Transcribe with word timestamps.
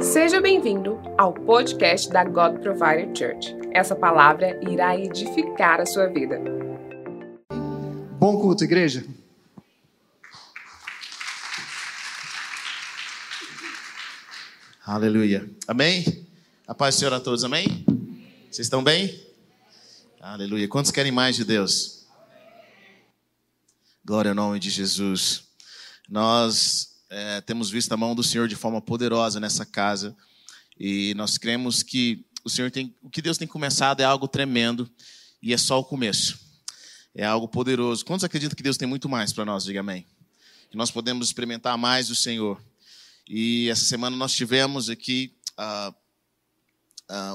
Seja 0.00 0.40
bem-vindo 0.40 0.98
ao 1.18 1.34
podcast 1.34 2.08
da 2.08 2.24
God 2.24 2.60
Provider 2.60 3.06
Church. 3.14 3.54
Essa 3.70 3.94
palavra 3.94 4.58
irá 4.66 4.96
edificar 4.96 5.78
a 5.78 5.84
sua 5.84 6.06
vida. 6.06 6.40
Bom 8.18 8.40
culto, 8.40 8.64
igreja. 8.64 9.04
Aleluia. 14.86 15.50
Amém? 15.68 16.26
A 16.66 16.74
paz 16.74 16.94
do 16.94 17.00
Senhor 17.00 17.12
a 17.12 17.20
todos, 17.20 17.44
amém? 17.44 17.84
Vocês 18.50 18.66
estão 18.66 18.82
bem? 18.82 19.22
Aleluia. 20.18 20.66
Quantos 20.66 20.90
querem 20.90 21.12
mais 21.12 21.36
de 21.36 21.44
Deus? 21.44 22.06
Glória 24.02 24.30
ao 24.30 24.34
nome 24.34 24.58
de 24.58 24.70
Jesus. 24.70 25.44
Nós 26.08 26.93
é, 27.10 27.40
temos 27.40 27.70
visto 27.70 27.92
a 27.92 27.96
mão 27.96 28.14
do 28.14 28.22
Senhor 28.22 28.48
de 28.48 28.56
forma 28.56 28.80
poderosa 28.80 29.38
nessa 29.38 29.64
casa 29.64 30.16
e 30.78 31.14
nós 31.14 31.38
cremos 31.38 31.82
que 31.82 32.24
o 32.44 32.50
Senhor 32.50 32.70
tem, 32.70 32.94
o 33.02 33.08
que 33.08 33.22
Deus 33.22 33.38
tem 33.38 33.48
começado 33.48 34.00
é 34.00 34.04
algo 34.04 34.28
tremendo 34.28 34.90
e 35.42 35.52
é 35.52 35.56
só 35.56 35.78
o 35.78 35.84
começo. 35.84 36.38
É 37.14 37.24
algo 37.24 37.46
poderoso. 37.46 38.04
Quantos 38.04 38.24
acreditam 38.24 38.56
que 38.56 38.62
Deus 38.62 38.76
tem 38.76 38.88
muito 38.88 39.08
mais 39.08 39.32
para 39.32 39.44
nós? 39.44 39.64
Diga 39.64 39.80
amém. 39.80 40.04
Que 40.70 40.76
nós 40.76 40.90
podemos 40.90 41.28
experimentar 41.28 41.78
mais 41.78 42.08
do 42.08 42.14
Senhor. 42.14 42.60
E 43.28 43.68
essa 43.70 43.84
semana 43.84 44.16
nós 44.16 44.34
tivemos 44.34 44.90
aqui 44.90 45.32
uh, 45.58 45.94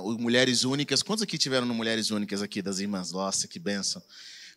uh, 0.01 0.19
Mulheres 0.19 0.63
Únicas. 0.63 1.01
Quantos 1.01 1.23
aqui 1.23 1.37
tiveram 1.37 1.65
no 1.65 1.73
Mulheres 1.73 2.11
Únicas 2.11 2.41
aqui 2.41 2.61
das 2.61 2.79
irmãs? 2.79 3.11
Nossa, 3.11 3.47
que 3.47 3.57
bênção. 3.57 4.03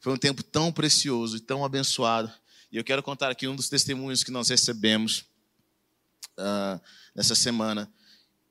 Foi 0.00 0.12
um 0.12 0.16
tempo 0.16 0.42
tão 0.42 0.72
precioso 0.72 1.36
e 1.36 1.40
tão 1.40 1.64
abençoado. 1.64 2.30
E 2.72 2.78
eu 2.78 2.84
quero 2.84 3.02
contar 3.02 3.30
aqui 3.30 3.46
um 3.46 3.54
dos 3.54 3.68
testemunhos 3.68 4.24
que 4.24 4.30
nós 4.30 4.48
recebemos 4.48 5.26
uh, 6.38 6.80
nessa 7.14 7.34
semana, 7.34 7.92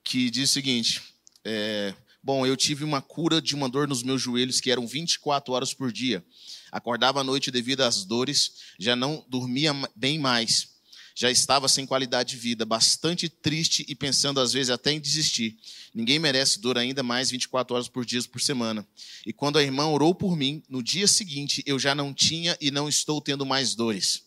que 0.03 0.29
diz 0.29 0.52
o 0.52 0.53
seguinte: 0.53 1.02
é, 1.43 1.95
Bom, 2.21 2.45
eu 2.45 2.55
tive 2.55 2.84
uma 2.84 3.01
cura 3.01 3.41
de 3.41 3.55
uma 3.55 3.68
dor 3.68 3.87
nos 3.87 4.04
meus 4.04 4.21
joelhos 4.21 4.62
que 4.62 4.70
eram 4.70 4.85
24 4.85 5.51
horas 5.51 5.73
por 5.73 5.91
dia. 5.91 6.23
Acordava 6.71 7.21
à 7.21 7.23
noite 7.23 7.49
devido 7.49 7.82
às 7.82 8.05
dores, 8.05 8.51
já 8.79 8.95
não 8.95 9.26
dormia 9.27 9.73
bem 9.95 10.20
mais 10.20 10.70
já 11.21 11.29
estava 11.29 11.67
sem 11.67 11.85
qualidade 11.85 12.31
de 12.31 12.37
vida, 12.37 12.65
bastante 12.65 13.29
triste 13.29 13.85
e 13.87 13.93
pensando 13.93 14.39
às 14.39 14.53
vezes 14.53 14.71
até 14.71 14.91
em 14.91 14.99
desistir. 14.99 15.55
Ninguém 15.93 16.17
merece 16.17 16.59
dor 16.59 16.79
ainda 16.79 17.03
mais 17.03 17.29
24 17.29 17.75
horas 17.75 17.87
por 17.87 18.03
dia 18.03 18.19
por 18.23 18.41
semana. 18.41 18.83
E 19.23 19.31
quando 19.31 19.59
a 19.59 19.61
irmã 19.61 19.85
orou 19.85 20.15
por 20.15 20.35
mim, 20.35 20.63
no 20.67 20.81
dia 20.81 21.07
seguinte 21.07 21.61
eu 21.67 21.77
já 21.77 21.93
não 21.93 22.11
tinha 22.11 22.57
e 22.59 22.71
não 22.71 22.89
estou 22.89 23.21
tendo 23.21 23.45
mais 23.45 23.75
dores. 23.75 24.23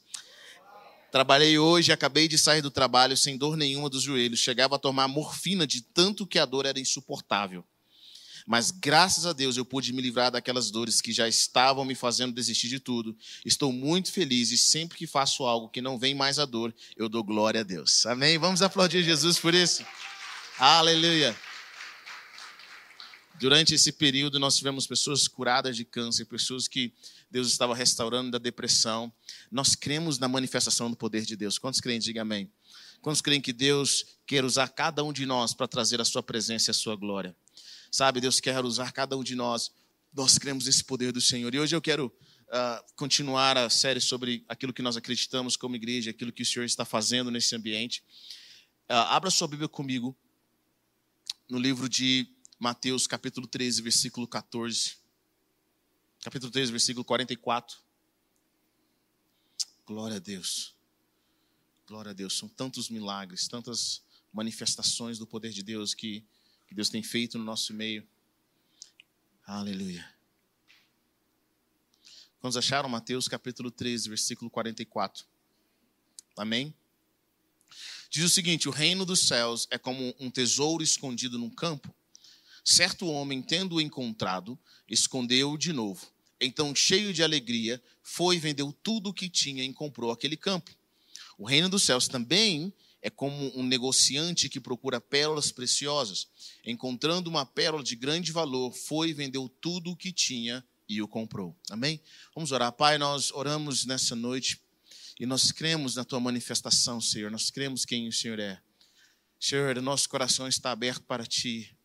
Trabalhei 1.11 1.59
hoje, 1.59 1.91
acabei 1.91 2.29
de 2.29 2.39
sair 2.39 2.63
do 2.63 2.71
trabalho 2.71 3.17
sem 3.17 3.37
dor 3.37 3.57
nenhuma 3.57 3.91
dos 3.91 4.03
joelhos. 4.03 4.39
Chegava 4.39 4.77
a 4.77 4.79
tomar 4.79 5.09
morfina 5.09 5.67
de 5.67 5.81
tanto 5.81 6.25
que 6.25 6.39
a 6.39 6.45
dor 6.45 6.65
era 6.65 6.79
insuportável. 6.79 7.65
Mas 8.47 8.71
graças 8.71 9.25
a 9.25 9.33
Deus 9.33 9.57
eu 9.57 9.65
pude 9.65 9.93
me 9.93 10.03
livrar 10.03 10.31
daquelas 10.31 10.71
dores 10.71 11.01
que 11.01 11.13
já 11.13 11.27
estavam 11.27 11.85
me 11.85 11.95
fazendo 11.95 12.35
desistir 12.35 12.69
de 12.69 12.79
tudo. 12.79 13.17
Estou 13.45 13.73
muito 13.73 14.13
feliz 14.13 14.51
e 14.51 14.59
sempre 14.59 14.99
que 14.99 15.07
faço 15.07 15.45
algo 15.45 15.69
que 15.69 15.81
não 15.81 15.99
vem 15.99 16.15
mais 16.15 16.39
a 16.39 16.45
dor, 16.45 16.75
eu 16.97 17.09
dou 17.09 17.25
glória 17.25 17.61
a 17.61 17.65
Deus. 17.65 18.05
Amém? 18.05 18.37
Vamos 18.37 18.61
aplaudir 18.61 19.03
Jesus 19.03 19.39
por 19.39 19.55
isso. 19.55 19.85
Aleluia. 20.59 21.35
Durante 23.41 23.75
esse 23.75 23.91
período, 23.91 24.39
nós 24.39 24.57
tivemos 24.57 24.87
pessoas 24.87 25.27
curadas 25.27 25.77
de 25.77 25.85
câncer, 25.85 26.25
pessoas 26.27 26.69
que 26.69 26.93
Deus 27.31 27.49
estava 27.49 27.75
restaurando 27.75 28.31
da 28.31 28.39
depressão. 28.39 29.13
Nós 29.51 29.75
cremos 29.75 30.19
na 30.19 30.29
manifestação 30.29 30.89
do 30.89 30.97
poder 30.97 31.25
de 31.25 31.35
Deus. 31.35 31.59
Quantos 31.59 31.81
creem? 31.81 31.99
Diga 31.99 32.23
amém. 32.23 32.49
Quantos 33.01 33.21
creem 33.21 33.41
que 33.41 33.53
Deus 33.53 34.05
quer 34.25 34.45
usar 34.45 34.69
cada 34.69 35.03
um 35.03 35.13
de 35.13 35.27
nós 35.27 35.53
para 35.53 35.67
trazer 35.67 36.01
a 36.01 36.05
sua 36.05 36.23
presença 36.23 36.71
e 36.71 36.73
a 36.73 36.75
sua 36.75 36.95
glória? 36.95 37.35
Sabe, 37.95 38.21
Deus 38.21 38.41
quer 38.41 38.65
usar 38.65 38.91
cada 38.91 39.17
um 39.17 39.23
de 39.23 39.37
nós. 39.37 39.71
Nós 40.13 40.37
cremos 40.37 40.67
nesse 40.67 40.83
poder 40.83 41.13
do 41.13 41.21
Senhor. 41.21 41.55
E 41.55 41.61
hoje 41.61 41.77
eu 41.77 41.81
quero 41.81 42.07
uh, 42.07 42.95
continuar 42.97 43.57
a 43.57 43.71
série 43.71 44.01
sobre 44.01 44.45
aquilo 44.49 44.73
que 44.73 44.83
nós 44.83 44.97
acreditamos 44.97 45.57
como 45.57 45.77
igreja, 45.77 46.11
aquilo 46.11 46.33
que 46.33 46.43
o 46.43 46.45
Senhor 46.45 46.65
está 46.65 46.85
fazendo 46.85 47.31
nesse 47.31 47.55
ambiente. 47.55 48.03
Uh, 48.91 48.95
abra 48.95 49.31
sua 49.31 49.47
Bíblia 49.47 49.69
comigo 49.69 50.19
no 51.49 51.57
livro 51.57 51.89
de 51.89 52.27
Mateus, 52.59 53.07
capítulo 53.07 53.47
13, 53.47 53.81
versículo 53.81 54.27
14. 54.27 54.97
Capítulo 56.25 56.51
13, 56.51 56.73
versículo 56.73 57.05
44. 57.05 57.79
Glória 59.87 60.17
a 60.17 60.19
Deus. 60.19 60.75
Glória 61.87 62.11
a 62.11 62.13
Deus. 62.13 62.37
São 62.37 62.49
tantos 62.49 62.91
milagres, 62.91 63.47
tantas 63.47 64.03
manifestações 64.33 65.17
do 65.17 65.29
poder 65.29 65.53
de 65.53 65.63
Deus 65.63 65.95
que 65.95 66.27
que 66.75 66.77
Deus 66.77 66.89
tem 66.89 67.05
feito 67.05 67.39
no 67.39 67.45
nosso 67.45 67.73
meio. 67.73 68.05
Aleluia. 69.47 70.05
Quantos 72.41 72.57
acharam 72.57 72.89
Mateus 72.89 73.29
capítulo 73.29 73.71
13, 73.71 74.09
versículo 74.09 74.51
44? 74.51 75.25
Amém? 76.37 76.75
Diz 78.11 78.25
o 78.25 78.29
seguinte: 78.29 78.69
O 78.69 78.73
reino 78.73 79.07
dos 79.07 79.21
céus 79.21 79.69
é 79.71 79.79
como 79.79 80.17
um 80.19 80.29
tesouro 80.29 80.83
escondido 80.83 81.39
num 81.39 81.49
campo. 81.49 81.95
Certo 82.65 83.07
homem, 83.07 83.41
tendo-o 83.41 83.81
encontrado, 83.81 84.59
escondeu-o 84.89 85.57
de 85.57 85.73
novo. 85.73 86.05
Então, 86.41 86.75
cheio 86.75 87.15
de 87.15 87.23
alegria, 87.23 87.81
foi 88.03 88.35
e 88.35 88.41
vendeu 88.41 88.73
tudo 88.83 89.11
o 89.11 89.15
que 89.15 89.29
tinha 89.29 89.63
e 89.63 89.73
comprou 89.73 90.11
aquele 90.11 90.37
campo. 90.37 90.73
O 91.39 91.45
reino 91.45 91.69
dos 91.69 91.85
céus 91.85 92.09
também 92.09 92.75
é 93.05 93.11
como 93.11 93.53
um 93.55 93.63
negociante 93.63 94.49
que 94.49 94.59
procura 94.59 94.99
pérolas 94.99 95.53
preciosas. 95.53 96.27
Encontrando 96.65 97.29
uma 97.29 97.45
pérola 97.45 97.85
de 97.85 97.95
grande 97.95 98.33
valor, 98.33 98.73
foi 98.73 99.11
e 99.11 99.13
vendeu 99.13 99.47
tudo 99.61 99.91
o 99.91 99.97
que 99.97 100.11
tinha 100.11 100.65
e 100.89 101.03
o 101.03 101.07
comprou. 101.07 101.55
Amém? 101.69 102.01
Vamos 102.35 102.51
orar. 102.51 102.73
Pai, 102.73 102.97
nós 102.97 103.31
oramos 103.33 103.85
nessa 103.85 104.17
noite 104.17 104.59
e 105.21 105.27
nós 105.27 105.53
cremos 105.53 105.97
na 105.97 106.03
tua 106.03 106.19
manifestação, 106.19 106.99
Senhor. 106.99 107.31
Nós 107.31 107.51
cremos 107.51 107.85
quem 107.85 108.09
o 108.09 108.13
Senhor 108.13 108.39
é. 108.39 108.59
Senhor, 109.39 109.79
nosso 109.83 110.09
coração 110.09 110.49
está 110.49 110.71
aberto 110.71 111.03
para 111.03 111.27
ti. 111.27 111.77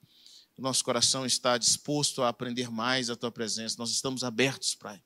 Nosso 0.57 0.85
coração 0.85 1.25
está 1.25 1.57
disposto 1.57 2.23
a 2.23 2.29
aprender 2.29 2.71
mais 2.71 3.09
a 3.09 3.15
tua 3.17 3.29
presença. 3.29 3.75
Nós 3.77 3.91
estamos 3.91 4.23
abertos, 4.23 4.73
Pai. 4.73 5.03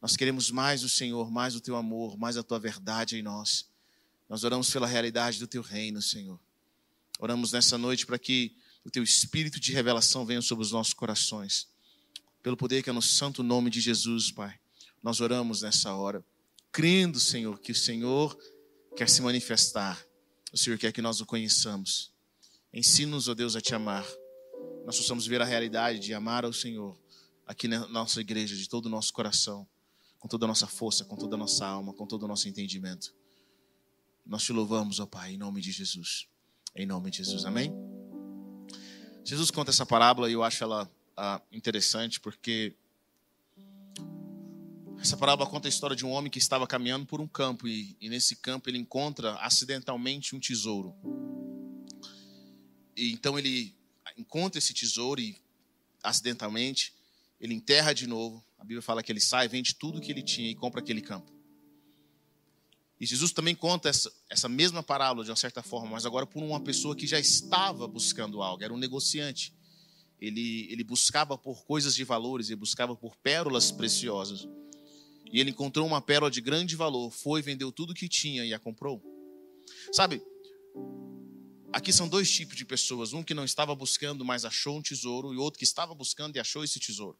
Nós 0.00 0.16
queremos 0.16 0.50
mais 0.50 0.82
o 0.82 0.88
Senhor, 0.88 1.30
mais 1.30 1.54
o 1.54 1.60
teu 1.60 1.76
amor, 1.76 2.16
mais 2.16 2.38
a 2.38 2.42
tua 2.42 2.58
verdade 2.58 3.18
em 3.18 3.22
nós. 3.22 3.75
Nós 4.28 4.44
oramos 4.44 4.70
pela 4.70 4.86
realidade 4.86 5.38
do 5.38 5.46
teu 5.46 5.62
reino, 5.62 6.02
Senhor. 6.02 6.38
Oramos 7.18 7.52
nessa 7.52 7.78
noite 7.78 8.04
para 8.04 8.18
que 8.18 8.56
o 8.84 8.90
teu 8.90 9.02
espírito 9.02 9.58
de 9.58 9.72
revelação 9.72 10.26
venha 10.26 10.42
sobre 10.42 10.64
os 10.64 10.72
nossos 10.72 10.92
corações. 10.92 11.68
Pelo 12.42 12.56
poder 12.56 12.82
que 12.82 12.90
é 12.90 12.92
no 12.92 13.02
santo 13.02 13.42
nome 13.42 13.70
de 13.70 13.80
Jesus, 13.80 14.30
Pai. 14.30 14.58
Nós 15.02 15.20
oramos 15.20 15.62
nessa 15.62 15.94
hora, 15.94 16.24
crendo, 16.72 17.18
Senhor, 17.20 17.58
que 17.60 17.72
o 17.72 17.74
Senhor 17.74 18.36
quer 18.96 19.08
se 19.08 19.22
manifestar. 19.22 20.04
O 20.52 20.58
Senhor 20.58 20.78
quer 20.78 20.92
que 20.92 21.02
nós 21.02 21.20
o 21.20 21.26
conheçamos. 21.26 22.12
Ensina-nos, 22.72 23.28
ó 23.28 23.34
Deus, 23.34 23.56
a 23.56 23.60
te 23.60 23.74
amar. 23.74 24.06
Nós 24.84 24.96
possamos 24.96 25.26
ver 25.26 25.40
a 25.40 25.44
realidade 25.44 25.98
de 25.98 26.12
amar 26.14 26.44
ao 26.44 26.52
Senhor 26.52 26.96
aqui 27.46 27.68
na 27.68 27.86
nossa 27.88 28.20
igreja, 28.20 28.56
de 28.56 28.68
todo 28.68 28.86
o 28.86 28.88
nosso 28.88 29.12
coração, 29.12 29.66
com 30.18 30.28
toda 30.28 30.46
a 30.46 30.48
nossa 30.48 30.66
força, 30.66 31.04
com 31.04 31.16
toda 31.16 31.36
a 31.36 31.38
nossa 31.38 31.66
alma, 31.66 31.92
com 31.92 32.06
todo 32.06 32.24
o 32.24 32.28
nosso 32.28 32.48
entendimento. 32.48 33.14
Nós 34.26 34.42
te 34.42 34.52
louvamos, 34.52 34.98
ó 34.98 35.06
Pai, 35.06 35.34
em 35.34 35.36
nome 35.36 35.60
de 35.60 35.70
Jesus. 35.70 36.26
Em 36.74 36.84
nome 36.84 37.10
de 37.12 37.18
Jesus, 37.18 37.44
amém? 37.44 37.72
Jesus 39.24 39.52
conta 39.52 39.70
essa 39.70 39.86
parábola 39.86 40.28
e 40.28 40.32
eu 40.32 40.42
acho 40.42 40.64
ela 40.64 40.90
ah, 41.16 41.40
interessante 41.52 42.18
porque 42.18 42.74
essa 44.98 45.16
parábola 45.16 45.48
conta 45.48 45.68
a 45.68 45.70
história 45.70 45.94
de 45.94 46.04
um 46.04 46.10
homem 46.10 46.28
que 46.28 46.40
estava 46.40 46.66
caminhando 46.66 47.06
por 47.06 47.20
um 47.20 47.28
campo 47.28 47.68
e, 47.68 47.96
e 48.00 48.08
nesse 48.08 48.34
campo 48.34 48.68
ele 48.68 48.78
encontra 48.78 49.34
acidentalmente 49.36 50.34
um 50.34 50.40
tesouro. 50.40 50.92
E 52.96 53.12
então 53.12 53.38
ele 53.38 53.76
encontra 54.16 54.58
esse 54.58 54.74
tesouro 54.74 55.20
e 55.20 55.36
acidentalmente 56.02 56.92
ele 57.40 57.54
enterra 57.54 57.92
de 57.92 58.08
novo. 58.08 58.44
A 58.58 58.64
Bíblia 58.64 58.82
fala 58.82 59.04
que 59.04 59.12
ele 59.12 59.20
sai, 59.20 59.46
vende 59.46 59.76
tudo 59.76 60.00
que 60.00 60.10
ele 60.10 60.22
tinha 60.22 60.50
e 60.50 60.54
compra 60.56 60.80
aquele 60.80 61.00
campo. 61.00 61.35
E 62.98 63.04
Jesus 63.04 63.30
também 63.30 63.54
conta 63.54 63.88
essa, 63.88 64.10
essa 64.30 64.48
mesma 64.48 64.82
parábola 64.82 65.24
de 65.24 65.30
uma 65.30 65.36
certa 65.36 65.62
forma, 65.62 65.90
mas 65.90 66.06
agora 66.06 66.26
por 66.26 66.42
uma 66.42 66.60
pessoa 66.60 66.96
que 66.96 67.06
já 67.06 67.20
estava 67.20 67.86
buscando 67.86 68.42
algo, 68.42 68.64
era 68.64 68.72
um 68.72 68.78
negociante. 68.78 69.54
Ele, 70.18 70.66
ele 70.70 70.82
buscava 70.82 71.36
por 71.36 71.64
coisas 71.66 71.94
de 71.94 72.02
valores, 72.02 72.48
ele 72.48 72.56
buscava 72.56 72.96
por 72.96 73.14
pérolas 73.16 73.70
preciosas. 73.70 74.48
E 75.30 75.40
ele 75.40 75.50
encontrou 75.50 75.86
uma 75.86 76.00
pérola 76.00 76.30
de 76.30 76.40
grande 76.40 76.74
valor, 76.74 77.10
foi, 77.10 77.42
vendeu 77.42 77.70
tudo 77.70 77.92
que 77.92 78.08
tinha 78.08 78.44
e 78.44 78.54
a 78.54 78.58
comprou. 78.58 79.02
Sabe, 79.92 80.22
aqui 81.72 81.92
são 81.92 82.08
dois 82.08 82.30
tipos 82.30 82.56
de 82.56 82.64
pessoas: 82.64 83.12
um 83.12 83.22
que 83.22 83.34
não 83.34 83.44
estava 83.44 83.74
buscando, 83.74 84.24
mas 84.24 84.44
achou 84.46 84.78
um 84.78 84.82
tesouro, 84.82 85.34
e 85.34 85.36
outro 85.36 85.58
que 85.58 85.64
estava 85.64 85.94
buscando 85.94 86.36
e 86.36 86.40
achou 86.40 86.64
esse 86.64 86.80
tesouro. 86.80 87.18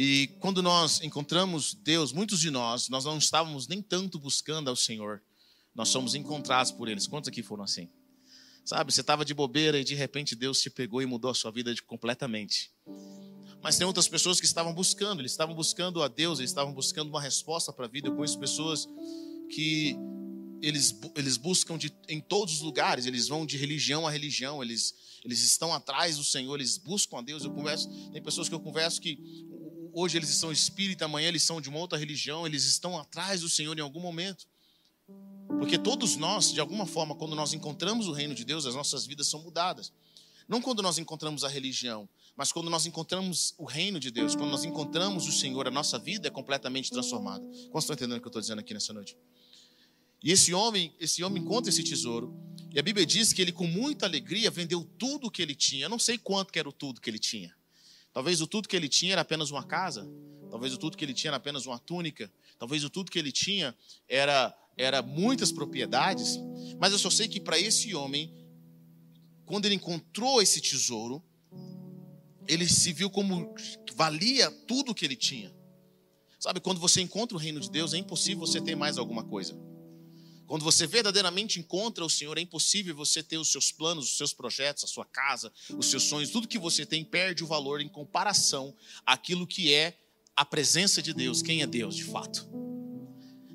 E 0.00 0.28
quando 0.38 0.62
nós 0.62 1.00
encontramos 1.02 1.74
Deus, 1.74 2.12
muitos 2.12 2.38
de 2.38 2.52
nós, 2.52 2.88
nós 2.88 3.04
não 3.04 3.18
estávamos 3.18 3.66
nem 3.66 3.82
tanto 3.82 4.16
buscando 4.16 4.70
ao 4.70 4.76
Senhor, 4.76 5.20
nós 5.74 5.88
somos 5.88 6.14
encontrados 6.14 6.70
por 6.70 6.88
eles. 6.88 7.08
Quantos 7.08 7.26
aqui 7.26 7.42
foram 7.42 7.64
assim? 7.64 7.88
Sabe, 8.64 8.92
você 8.92 9.00
estava 9.00 9.24
de 9.24 9.34
bobeira 9.34 9.76
e 9.76 9.82
de 9.82 9.96
repente 9.96 10.36
Deus 10.36 10.60
te 10.60 10.70
pegou 10.70 11.02
e 11.02 11.06
mudou 11.06 11.32
a 11.32 11.34
sua 11.34 11.50
vida 11.50 11.74
completamente. 11.84 12.70
Mas 13.60 13.76
tem 13.76 13.84
outras 13.84 14.06
pessoas 14.06 14.38
que 14.38 14.46
estavam 14.46 14.72
buscando, 14.72 15.20
eles 15.20 15.32
estavam 15.32 15.52
buscando 15.52 16.00
a 16.00 16.06
Deus, 16.06 16.38
eles 16.38 16.52
estavam 16.52 16.72
buscando 16.72 17.08
uma 17.08 17.20
resposta 17.20 17.72
para 17.72 17.86
a 17.86 17.88
vida. 17.88 18.06
Eu 18.06 18.14
conheço 18.14 18.38
pessoas 18.38 18.86
que 19.50 19.96
eles, 20.62 20.96
eles 21.16 21.36
buscam 21.36 21.76
de, 21.76 21.92
em 22.08 22.20
todos 22.20 22.54
os 22.54 22.60
lugares, 22.60 23.04
eles 23.04 23.26
vão 23.26 23.44
de 23.44 23.56
religião 23.56 24.06
a 24.06 24.12
religião, 24.12 24.62
eles, 24.62 24.94
eles 25.24 25.42
estão 25.42 25.72
atrás 25.74 26.18
do 26.18 26.24
Senhor, 26.24 26.54
eles 26.54 26.78
buscam 26.78 27.18
a 27.18 27.22
Deus. 27.22 27.42
Eu 27.42 27.50
converso, 27.50 27.88
tem 28.12 28.22
pessoas 28.22 28.48
que 28.48 28.54
eu 28.54 28.60
converso 28.60 29.00
que 29.00 29.18
hoje 29.92 30.16
eles 30.18 30.28
são 30.30 30.50
espírita, 30.52 31.04
amanhã 31.04 31.28
eles 31.28 31.42
são 31.42 31.60
de 31.60 31.68
uma 31.68 31.78
outra 31.78 31.98
religião, 31.98 32.46
eles 32.46 32.64
estão 32.64 32.98
atrás 32.98 33.40
do 33.40 33.48
Senhor 33.48 33.76
em 33.78 33.82
algum 33.82 34.00
momento. 34.00 34.46
Porque 35.58 35.78
todos 35.78 36.16
nós, 36.16 36.52
de 36.52 36.60
alguma 36.60 36.86
forma, 36.86 37.14
quando 37.14 37.34
nós 37.34 37.52
encontramos 37.52 38.06
o 38.06 38.12
reino 38.12 38.34
de 38.34 38.44
Deus, 38.44 38.66
as 38.66 38.74
nossas 38.74 39.06
vidas 39.06 39.26
são 39.26 39.42
mudadas. 39.42 39.92
Não 40.48 40.62
quando 40.62 40.82
nós 40.82 40.98
encontramos 40.98 41.44
a 41.44 41.48
religião, 41.48 42.08
mas 42.36 42.52
quando 42.52 42.70
nós 42.70 42.86
encontramos 42.86 43.54
o 43.58 43.64
reino 43.64 43.98
de 43.98 44.10
Deus, 44.10 44.34
quando 44.34 44.50
nós 44.50 44.64
encontramos 44.64 45.26
o 45.26 45.32
Senhor, 45.32 45.66
a 45.66 45.70
nossa 45.70 45.98
vida 45.98 46.28
é 46.28 46.30
completamente 46.30 46.90
transformada. 46.90 47.44
Como 47.44 47.78
estão 47.78 47.94
entendendo 47.94 48.18
o 48.18 48.20
que 48.20 48.26
eu 48.26 48.30
estou 48.30 48.40
dizendo 48.40 48.60
aqui 48.60 48.72
nessa 48.72 48.92
noite? 48.92 49.16
E 50.22 50.32
esse 50.32 50.54
homem, 50.54 50.94
esse 50.98 51.22
homem 51.22 51.42
encontra 51.42 51.70
esse 51.70 51.82
tesouro, 51.82 52.34
e 52.72 52.78
a 52.78 52.82
Bíblia 52.82 53.04
diz 53.04 53.32
que 53.32 53.42
ele 53.42 53.52
com 53.52 53.66
muita 53.66 54.06
alegria 54.06 54.50
vendeu 54.50 54.84
tudo 54.98 55.26
o 55.26 55.30
que 55.30 55.42
ele 55.42 55.54
tinha. 55.54 55.86
Eu 55.86 55.90
não 55.90 55.98
sei 55.98 56.18
quanto 56.18 56.52
que 56.52 56.58
era 56.58 56.68
o 56.68 56.72
tudo 56.72 57.00
que 57.00 57.10
ele 57.10 57.18
tinha. 57.18 57.57
Talvez 58.18 58.40
o 58.40 58.48
tudo 58.48 58.68
que 58.68 58.74
ele 58.74 58.88
tinha 58.88 59.12
era 59.12 59.20
apenas 59.20 59.52
uma 59.52 59.62
casa, 59.62 60.04
talvez 60.50 60.74
o 60.74 60.76
tudo 60.76 60.96
que 60.96 61.04
ele 61.04 61.14
tinha 61.14 61.28
era 61.28 61.36
apenas 61.36 61.66
uma 61.66 61.78
túnica, 61.78 62.28
talvez 62.58 62.82
o 62.82 62.90
tudo 62.90 63.12
que 63.12 63.18
ele 63.20 63.30
tinha 63.30 63.72
era 64.08 64.52
era 64.76 65.00
muitas 65.02 65.52
propriedades, 65.52 66.36
mas 66.80 66.90
eu 66.90 66.98
só 66.98 67.10
sei 67.10 67.28
que 67.28 67.38
para 67.38 67.56
esse 67.60 67.94
homem, 67.94 68.34
quando 69.46 69.66
ele 69.66 69.76
encontrou 69.76 70.42
esse 70.42 70.60
tesouro, 70.60 71.22
ele 72.48 72.68
se 72.68 72.92
viu 72.92 73.08
como 73.08 73.54
valia 73.94 74.50
tudo 74.66 74.96
que 74.96 75.04
ele 75.04 75.14
tinha. 75.14 75.54
Sabe, 76.40 76.58
quando 76.58 76.80
você 76.80 77.00
encontra 77.00 77.36
o 77.36 77.40
reino 77.40 77.60
de 77.60 77.70
Deus, 77.70 77.94
é 77.94 77.98
impossível 77.98 78.40
você 78.40 78.60
ter 78.60 78.74
mais 78.74 78.98
alguma 78.98 79.22
coisa. 79.22 79.56
Quando 80.48 80.64
você 80.64 80.86
verdadeiramente 80.86 81.60
encontra 81.60 82.02
o 82.02 82.08
Senhor, 82.08 82.38
é 82.38 82.40
impossível 82.40 82.96
você 82.96 83.22
ter 83.22 83.36
os 83.36 83.52
seus 83.52 83.70
planos, 83.70 84.10
os 84.10 84.16
seus 84.16 84.32
projetos, 84.32 84.82
a 84.82 84.86
sua 84.86 85.04
casa, 85.04 85.52
os 85.76 85.90
seus 85.90 86.04
sonhos, 86.04 86.30
tudo 86.30 86.48
que 86.48 86.58
você 86.58 86.86
tem 86.86 87.04
perde 87.04 87.44
o 87.44 87.46
valor 87.46 87.82
em 87.82 87.88
comparação 87.88 88.74
àquilo 89.04 89.46
que 89.46 89.74
é 89.74 90.00
a 90.34 90.46
presença 90.46 91.02
de 91.02 91.12
Deus, 91.12 91.42
quem 91.42 91.60
é 91.60 91.66
Deus 91.66 91.94
de 91.94 92.04
fato. 92.04 92.48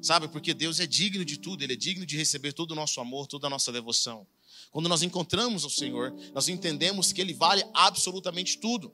Sabe, 0.04 0.28
porque 0.28 0.54
Deus 0.54 0.80
é 0.80 0.86
digno 0.86 1.26
de 1.26 1.38
tudo, 1.38 1.64
Ele 1.64 1.74
é 1.74 1.76
digno 1.76 2.06
de 2.06 2.16
receber 2.16 2.54
todo 2.54 2.72
o 2.72 2.76
nosso 2.76 3.02
amor, 3.02 3.26
toda 3.26 3.48
a 3.48 3.50
nossa 3.50 3.72
devoção. 3.72 4.28
Quando 4.70 4.88
nós 4.88 5.02
encontramos 5.02 5.66
o 5.66 5.72
Senhor, 5.72 6.14
nós 6.32 6.48
entendemos 6.48 7.12
que 7.12 7.22
Ele 7.22 7.34
vale 7.34 7.64
absolutamente 7.74 8.60
tudo. 8.60 8.94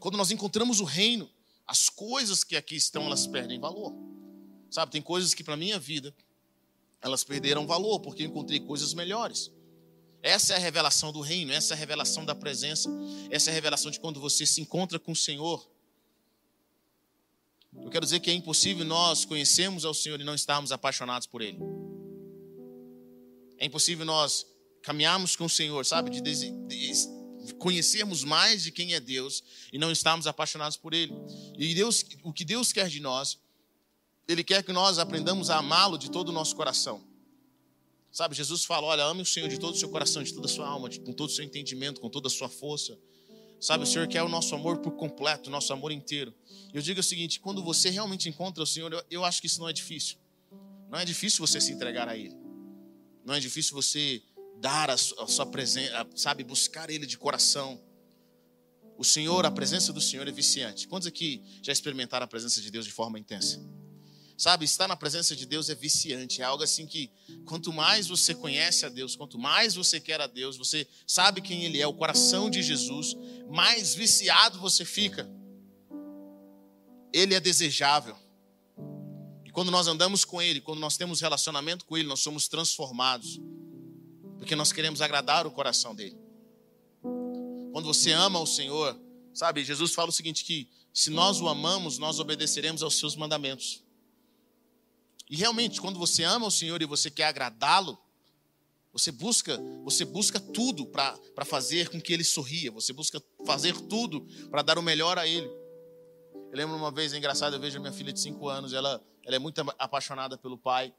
Quando 0.00 0.18
nós 0.18 0.30
encontramos 0.30 0.80
o 0.80 0.84
reino, 0.84 1.30
as 1.66 1.88
coisas 1.88 2.44
que 2.44 2.56
aqui 2.56 2.76
estão, 2.76 3.04
elas 3.04 3.26
perdem 3.26 3.58
valor. 3.58 3.94
Sabe, 4.70 4.92
tem 4.92 5.00
coisas 5.00 5.32
que 5.32 5.42
para 5.42 5.56
minha 5.56 5.78
vida, 5.78 6.14
elas 7.06 7.24
perderam 7.24 7.66
valor, 7.66 8.00
porque 8.00 8.24
eu 8.24 8.26
encontrei 8.26 8.60
coisas 8.60 8.92
melhores. 8.92 9.50
Essa 10.22 10.54
é 10.54 10.56
a 10.56 10.60
revelação 10.60 11.12
do 11.12 11.20
reino, 11.20 11.52
essa 11.52 11.72
é 11.72 11.76
a 11.76 11.78
revelação 11.78 12.24
da 12.24 12.34
presença, 12.34 12.90
essa 13.30 13.48
é 13.48 13.52
a 13.52 13.54
revelação 13.54 13.90
de 13.90 14.00
quando 14.00 14.20
você 14.20 14.44
se 14.44 14.60
encontra 14.60 14.98
com 14.98 15.12
o 15.12 15.16
Senhor. 15.16 15.70
Eu 17.72 17.90
quero 17.90 18.04
dizer 18.04 18.20
que 18.20 18.30
é 18.30 18.34
impossível 18.34 18.84
nós 18.84 19.24
conhecermos 19.24 19.84
ao 19.84 19.94
Senhor 19.94 20.20
e 20.20 20.24
não 20.24 20.34
estarmos 20.34 20.72
apaixonados 20.72 21.26
por 21.26 21.42
Ele. 21.42 21.58
É 23.58 23.66
impossível 23.66 24.04
nós 24.04 24.44
caminharmos 24.82 25.36
com 25.36 25.44
o 25.44 25.50
Senhor, 25.50 25.84
sabe? 25.86 26.10
De, 26.10 26.20
de, 26.20 26.50
de 26.50 27.54
conhecermos 27.54 28.24
mais 28.24 28.64
de 28.64 28.72
quem 28.72 28.94
é 28.94 29.00
Deus 29.00 29.44
e 29.72 29.78
não 29.78 29.92
estarmos 29.92 30.26
apaixonados 30.26 30.76
por 30.76 30.92
Ele. 30.92 31.12
E 31.56 31.74
Deus, 31.74 32.04
o 32.24 32.32
que 32.32 32.44
Deus 32.44 32.72
quer 32.72 32.88
de 32.88 32.98
nós, 32.98 33.38
Ele 34.28 34.42
quer 34.42 34.62
que 34.62 34.72
nós 34.72 34.98
aprendamos 34.98 35.50
a 35.50 35.58
amá-lo 35.58 35.96
de 35.96 36.10
todo 36.10 36.30
o 36.30 36.32
nosso 36.32 36.56
coração. 36.56 37.02
Sabe, 38.10 38.34
Jesus 38.34 38.64
fala: 38.64 38.86
olha, 38.86 39.04
ame 39.04 39.22
o 39.22 39.26
Senhor 39.26 39.48
de 39.48 39.58
todo 39.58 39.74
o 39.74 39.78
seu 39.78 39.88
coração, 39.88 40.22
de 40.22 40.32
toda 40.32 40.46
a 40.46 40.48
sua 40.48 40.66
alma, 40.66 40.88
com 41.04 41.12
todo 41.12 41.28
o 41.28 41.32
seu 41.32 41.44
entendimento, 41.44 42.00
com 42.00 42.08
toda 42.08 42.28
a 42.28 42.30
sua 42.30 42.48
força. 42.48 42.98
Sabe, 43.60 43.84
o 43.84 43.86
Senhor 43.86 44.06
quer 44.08 44.22
o 44.22 44.28
nosso 44.28 44.54
amor 44.54 44.78
por 44.78 44.92
completo, 44.92 45.48
o 45.48 45.52
nosso 45.52 45.72
amor 45.72 45.92
inteiro. 45.92 46.34
Eu 46.72 46.82
digo 46.82 47.00
o 47.00 47.02
seguinte: 47.02 47.38
quando 47.38 47.62
você 47.62 47.90
realmente 47.90 48.28
encontra 48.28 48.62
o 48.62 48.66
Senhor, 48.66 48.92
eu, 48.92 49.04
eu 49.10 49.24
acho 49.24 49.40
que 49.40 49.46
isso 49.46 49.60
não 49.60 49.68
é 49.68 49.72
difícil. 49.72 50.16
Não 50.90 50.98
é 50.98 51.04
difícil 51.04 51.46
você 51.46 51.60
se 51.60 51.72
entregar 51.72 52.08
a 52.08 52.16
Ele. 52.16 52.34
Não 53.24 53.34
é 53.34 53.40
difícil 53.40 53.74
você 53.74 54.22
dar 54.58 54.90
a 54.90 54.96
sua, 54.96 55.24
a 55.24 55.26
sua 55.26 55.46
presença, 55.46 56.06
sabe, 56.14 56.42
buscar 56.42 56.90
Ele 56.90 57.06
de 57.06 57.18
coração. 57.18 57.80
O 58.96 59.04
Senhor, 59.04 59.44
a 59.44 59.50
presença 59.50 59.92
do 59.92 60.00
Senhor 60.00 60.26
é 60.26 60.32
viciante. 60.32 60.88
Quantos 60.88 61.06
aqui 61.06 61.42
já 61.62 61.72
experimentaram 61.72 62.24
a 62.24 62.28
presença 62.28 62.62
de 62.62 62.70
Deus 62.70 62.86
de 62.86 62.92
forma 62.92 63.18
intensa? 63.18 63.60
Sabe, 64.36 64.64
estar 64.66 64.86
na 64.86 64.96
presença 64.96 65.34
de 65.34 65.46
Deus 65.46 65.70
é 65.70 65.74
viciante, 65.74 66.42
é 66.42 66.44
algo 66.44 66.62
assim 66.62 66.86
que 66.86 67.10
quanto 67.46 67.72
mais 67.72 68.06
você 68.06 68.34
conhece 68.34 68.84
a 68.84 68.88
Deus, 68.90 69.16
quanto 69.16 69.38
mais 69.38 69.74
você 69.74 69.98
quer 69.98 70.20
a 70.20 70.26
Deus, 70.26 70.58
você 70.58 70.86
sabe 71.06 71.40
quem 71.40 71.64
Ele 71.64 71.80
é, 71.80 71.86
o 71.86 71.94
coração 71.94 72.50
de 72.50 72.62
Jesus, 72.62 73.16
mais 73.48 73.94
viciado 73.94 74.58
você 74.58 74.84
fica. 74.84 75.26
Ele 77.12 77.34
é 77.34 77.40
desejável. 77.40 78.16
E 79.46 79.50
quando 79.50 79.70
nós 79.70 79.86
andamos 79.86 80.22
com 80.22 80.42
Ele, 80.42 80.60
quando 80.60 80.80
nós 80.80 80.98
temos 80.98 81.20
relacionamento 81.20 81.86
com 81.86 81.96
Ele, 81.96 82.06
nós 82.06 82.20
somos 82.20 82.46
transformados 82.46 83.40
porque 84.38 84.54
nós 84.54 84.72
queremos 84.72 85.00
agradar 85.00 85.46
o 85.46 85.50
coração 85.50 85.94
dele. 85.94 86.16
Quando 87.72 87.86
você 87.86 88.12
ama 88.12 88.38
o 88.38 88.46
Senhor, 88.46 88.98
sabe, 89.34 89.64
Jesus 89.64 89.92
fala 89.94 90.08
o 90.08 90.12
seguinte: 90.12 90.44
que 90.44 90.68
se 90.92 91.10
nós 91.10 91.40
o 91.40 91.48
amamos, 91.48 91.98
nós 91.98 92.18
obedeceremos 92.20 92.82
aos 92.82 92.94
seus 92.98 93.16
mandamentos. 93.16 93.82
E 95.28 95.36
realmente, 95.36 95.80
quando 95.80 95.98
você 95.98 96.22
ama 96.22 96.46
o 96.46 96.50
Senhor 96.50 96.80
e 96.80 96.86
você 96.86 97.10
quer 97.10 97.24
agradá-lo, 97.24 97.98
você 98.92 99.12
busca, 99.12 99.60
você 99.84 100.04
busca 100.04 100.40
tudo 100.40 100.86
para 100.86 101.44
fazer 101.44 101.90
com 101.90 102.00
que 102.00 102.12
ele 102.12 102.24
sorria, 102.24 102.70
você 102.70 102.92
busca 102.92 103.22
fazer 103.44 103.78
tudo 103.82 104.26
para 104.50 104.62
dar 104.62 104.78
o 104.78 104.82
melhor 104.82 105.18
a 105.18 105.26
ele. 105.26 105.48
Eu 106.50 106.56
lembro 106.56 106.76
uma 106.76 106.90
vez, 106.90 107.12
é 107.12 107.18
engraçado, 107.18 107.54
eu 107.54 107.60
vejo 107.60 107.76
a 107.76 107.80
minha 107.80 107.92
filha 107.92 108.12
de 108.12 108.20
5 108.20 108.48
anos, 108.48 108.72
ela, 108.72 109.04
ela 109.24 109.36
é 109.36 109.38
muito 109.38 109.60
apaixonada 109.78 110.38
pelo 110.38 110.56
pai. 110.56 110.94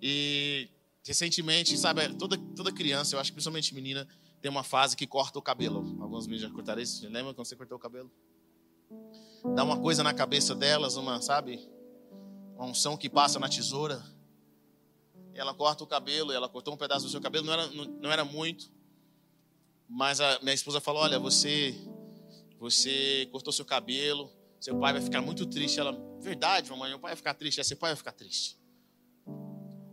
E 0.00 0.68
recentemente, 1.04 1.76
sabe, 1.76 2.14
toda, 2.14 2.38
toda 2.54 2.70
criança, 2.70 3.16
eu 3.16 3.20
acho 3.20 3.30
que 3.30 3.34
principalmente 3.34 3.74
menina, 3.74 4.06
tem 4.40 4.50
uma 4.50 4.62
fase 4.62 4.96
que 4.96 5.06
corta 5.06 5.38
o 5.38 5.42
cabelo. 5.42 5.78
Alguns 6.00 6.26
meninos 6.26 6.48
já 6.48 6.54
cortaram 6.54 6.82
isso. 6.82 7.04
Lembra 7.08 7.34
quando 7.34 7.46
você 7.46 7.56
cortou 7.56 7.76
o 7.76 7.80
cabelo? 7.80 8.10
Dá 9.54 9.64
uma 9.64 9.78
coisa 9.78 10.02
na 10.02 10.14
cabeça 10.14 10.54
delas, 10.54 10.96
uma, 10.96 11.20
sabe? 11.20 11.60
Uma 12.54 12.66
unção 12.66 12.96
que 12.96 13.08
passa 13.08 13.38
na 13.38 13.48
tesoura. 13.48 14.02
Ela 15.34 15.52
corta 15.54 15.82
o 15.82 15.86
cabelo, 15.86 16.32
ela 16.32 16.48
cortou 16.48 16.74
um 16.74 16.76
pedaço 16.76 17.06
do 17.06 17.10
seu 17.10 17.20
cabelo, 17.20 17.46
não 17.46 17.52
era, 17.52 17.66
não, 17.68 17.84
não 17.84 18.12
era 18.12 18.24
muito. 18.24 18.70
Mas 19.88 20.20
a 20.20 20.38
minha 20.40 20.54
esposa 20.54 20.80
falou: 20.80 21.02
Olha, 21.02 21.18
você, 21.18 21.74
você 22.58 23.28
cortou 23.32 23.52
seu 23.52 23.64
cabelo, 23.64 24.30
seu 24.60 24.78
pai 24.78 24.92
vai 24.92 25.02
ficar 25.02 25.20
muito 25.20 25.44
triste. 25.44 25.80
Ela, 25.80 25.98
verdade, 26.20 26.70
mamãe, 26.70 26.90
meu 26.90 26.98
pai 26.98 27.10
vai 27.10 27.16
ficar 27.16 27.34
triste. 27.34 27.60
É, 27.60 27.64
seu 27.64 27.76
pai 27.76 27.90
vai 27.90 27.96
ficar 27.96 28.12
triste. 28.12 28.58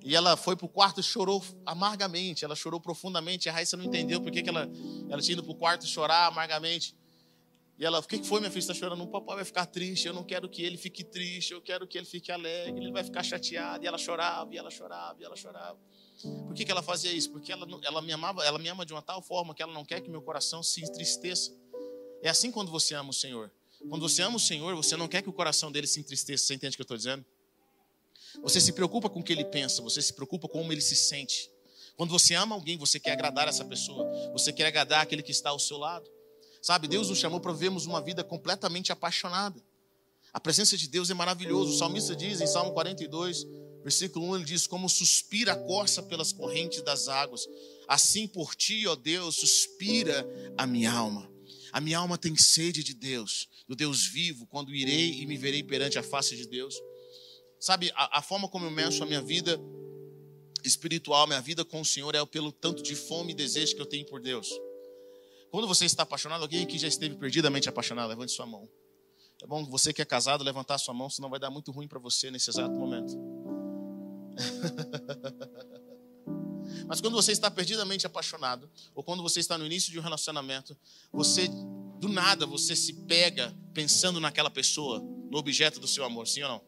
E 0.04 0.16
ela 0.16 0.38
foi 0.38 0.56
para 0.56 0.66
o 0.66 0.70
quarto 0.70 1.00
e 1.00 1.04
chorou 1.04 1.44
amargamente. 1.66 2.46
Ela 2.46 2.56
chorou 2.56 2.80
profundamente. 2.80 3.50
A 3.50 3.52
Raíssa 3.52 3.76
não 3.76 3.84
entendeu 3.84 4.22
por 4.22 4.32
que, 4.32 4.42
que 4.42 4.50
ela, 4.50 4.70
ela 5.10 5.22
tinha 5.22 5.34
ido 5.34 5.44
para 5.44 5.52
o 5.52 5.56
quarto 5.56 5.86
chorar 5.86 6.28
amargamente. 6.28 6.96
E 7.80 7.86
ela, 7.86 8.00
o 8.00 8.04
que 8.04 8.22
foi, 8.22 8.42
minha 8.42 8.52
filha? 8.52 8.60
está 8.60 8.74
chorando? 8.74 9.02
O 9.02 9.08
papai 9.08 9.38
vai 9.38 9.46
ficar 9.46 9.66
triste. 9.66 10.06
Eu 10.06 10.14
não 10.14 10.24
quero 10.24 10.50
que 10.50 10.62
ele 10.62 10.76
fique 10.76 11.02
triste. 11.02 11.54
Eu 11.54 11.62
quero 11.62 11.88
que 11.88 11.98
ele 11.98 12.06
fique 12.06 12.30
alegre. 12.30 12.84
Ele 12.84 12.92
vai 12.92 13.06
ficar 13.06 13.24
chateado. 13.24 13.86
E 13.86 13.88
ela 13.88 13.98
chorava, 13.98 14.54
e 14.54 14.58
ela 14.58 14.70
chorava, 14.70 15.22
e 15.22 15.24
ela 15.24 15.36
chorava. 15.38 15.80
Por 16.46 16.54
que, 16.54 16.66
que 16.66 16.72
ela 16.72 16.84
fazia 16.84 17.14
isso? 17.14 17.32
Porque 17.32 17.54
ela, 17.54 17.66
ela 17.84 18.02
me 18.02 18.12
amava, 18.12 18.44
ela 18.44 18.60
me 18.60 18.68
ama 18.68 18.86
de 18.86 18.92
uma 18.92 19.02
tal 19.02 19.22
forma 19.22 19.56
que 19.56 19.64
ela 19.64 19.72
não 19.72 19.86
quer 19.86 20.02
que 20.02 20.10
meu 20.10 20.22
coração 20.22 20.62
se 20.62 20.84
entristeça. 20.84 21.56
É 22.22 22.30
assim 22.30 22.52
quando 22.52 22.70
você 22.70 22.94
ama 22.96 23.12
o 23.12 23.14
Senhor. 23.14 23.50
Quando 23.88 24.02
você 24.02 24.22
ama 24.24 24.36
o 24.36 24.40
Senhor, 24.40 24.76
você 24.76 24.98
não 24.98 25.08
quer 25.08 25.22
que 25.22 25.30
o 25.30 25.34
coração 25.34 25.72
dele 25.72 25.88
se 25.88 26.02
entristeça. 26.02 26.46
Você 26.46 26.54
entende 26.56 26.74
o 26.74 26.76
que 26.76 26.82
eu 26.82 26.84
estou 26.84 26.98
dizendo? 26.98 27.26
Você 28.42 28.60
se 28.60 28.74
preocupa 28.74 29.10
com 29.10 29.22
o 29.22 29.24
que 29.24 29.32
ele 29.32 29.46
pensa, 29.46 29.82
você 29.82 30.02
se 30.02 30.14
preocupa 30.14 30.50
com 30.50 30.60
como 30.60 30.74
ele 30.74 30.82
se 30.82 30.98
sente. 30.98 31.50
Quando 31.96 32.12
você 32.12 32.36
ama 32.36 32.56
alguém, 32.56 32.78
você 32.78 33.00
quer 33.00 33.14
agradar 33.14 33.48
essa 33.48 33.64
pessoa, 33.64 34.06
você 34.34 34.52
quer 34.52 34.66
agradar 34.66 35.02
aquele 35.02 35.24
que 35.24 35.32
está 35.32 35.52
ao 35.52 35.60
seu 35.60 35.78
lado. 35.78 36.10
Sabe, 36.62 36.88
Deus 36.88 37.10
nos 37.10 37.18
chamou 37.18 37.40
para 37.40 37.54
vivermos 37.54 37.86
uma 37.86 38.02
vida 38.02 38.24
completamente 38.24 38.92
apaixonada. 38.92 39.64
A 40.34 40.40
presença 40.40 40.78
de 40.78 40.88
Deus 40.88 41.10
é 41.10 41.14
maravilhoso. 41.14 41.74
O 41.74 41.78
salmista 41.78 42.16
diz 42.16 42.42
em 42.42 42.48
Salmo 42.48 42.74
42, 42.74 43.46
versículo 43.82 44.28
1, 44.30 44.36
ele 44.36 44.46
diz: 44.46 44.68
Como 44.68 44.88
suspira 44.90 45.54
a 45.54 45.56
corça 45.56 46.04
pelas 46.04 46.32
correntes 46.32 46.82
das 46.82 47.08
águas, 47.08 47.48
assim 47.88 48.28
por 48.28 48.56
ti, 48.56 48.86
ó 48.88 48.96
Deus, 48.96 49.36
suspira 49.36 50.28
a 50.58 50.68
minha 50.68 50.92
alma. 50.92 51.30
A 51.72 51.80
minha 51.80 51.98
alma 51.98 52.18
tem 52.18 52.36
sede 52.36 52.84
de 52.84 52.94
Deus, 52.94 53.48
do 53.68 53.76
Deus 53.76 54.06
vivo, 54.06 54.46
quando 54.48 54.74
irei 54.74 55.22
e 55.22 55.26
me 55.26 55.38
verei 55.38 55.64
perante 55.64 55.98
a 55.98 56.04
face 56.04 56.36
de 56.36 56.48
Deus. 56.48 56.76
Sabe, 57.60 57.92
a, 57.96 58.20
a 58.20 58.22
forma 58.22 58.48
como 58.48 58.66
eu 58.66 58.72
meço 58.72 59.04
a 59.04 59.06
minha 59.06 59.22
vida 59.22 59.60
espiritual, 60.64 61.28
minha 61.28 61.42
vida 61.42 61.64
com 61.64 61.82
o 61.82 61.86
Senhor 61.86 62.14
é 62.16 62.26
pelo 62.26 62.52
tanto 62.52 62.84
de 62.84 62.96
fome 62.96 63.32
e 63.32 63.36
desejo 63.36 63.76
que 63.76 63.82
eu 63.82 63.86
tenho 63.86 64.06
por 64.06 64.22
Deus. 64.22 64.50
Quando 65.52 65.68
você 65.68 65.86
está 65.86 66.04
apaixonado, 66.04 66.42
alguém 66.42 66.64
aqui 66.64 66.78
já 66.78 66.88
esteve 66.88 67.16
perdidamente 67.16 67.68
apaixonado, 67.68 68.10
levante 68.10 68.32
sua 68.32 68.46
mão. 68.46 68.70
É 69.42 69.48
bom 69.48 69.66
você 69.66 69.94
que 69.94 70.02
é 70.02 70.06
casado 70.06 70.44
levantar 70.44 70.78
sua 70.78 70.94
mão, 70.94 71.10
senão 71.10 71.30
vai 71.30 71.40
dar 71.40 71.50
muito 71.50 71.72
ruim 71.72 71.88
para 71.88 71.98
você 71.98 72.30
nesse 72.30 72.50
exato 72.50 72.76
momento. 72.76 73.14
Mas 76.88 77.02
quando 77.02 77.14
você 77.14 77.32
está 77.32 77.50
perdidamente 77.50 78.06
apaixonado, 78.06 78.70
ou 78.94 79.04
quando 79.04 79.24
você 79.24 79.40
está 79.40 79.58
no 79.58 79.66
início 79.66 79.92
de 79.92 80.00
um 80.00 80.02
relacionamento, 80.02 80.78
você, 81.12 81.48
do 82.00 82.08
nada, 82.08 82.46
você 82.46 82.76
se 82.76 82.94
pega 82.94 83.56
pensando 83.74 84.20
naquela 84.20 84.50
pessoa, 84.50 85.00
no 85.00 85.38
objeto 85.38 85.80
do 85.80 85.88
seu 85.88 86.04
amor, 86.04 86.28
sim 86.28 86.44
ou 86.44 86.50
não? 86.50 86.62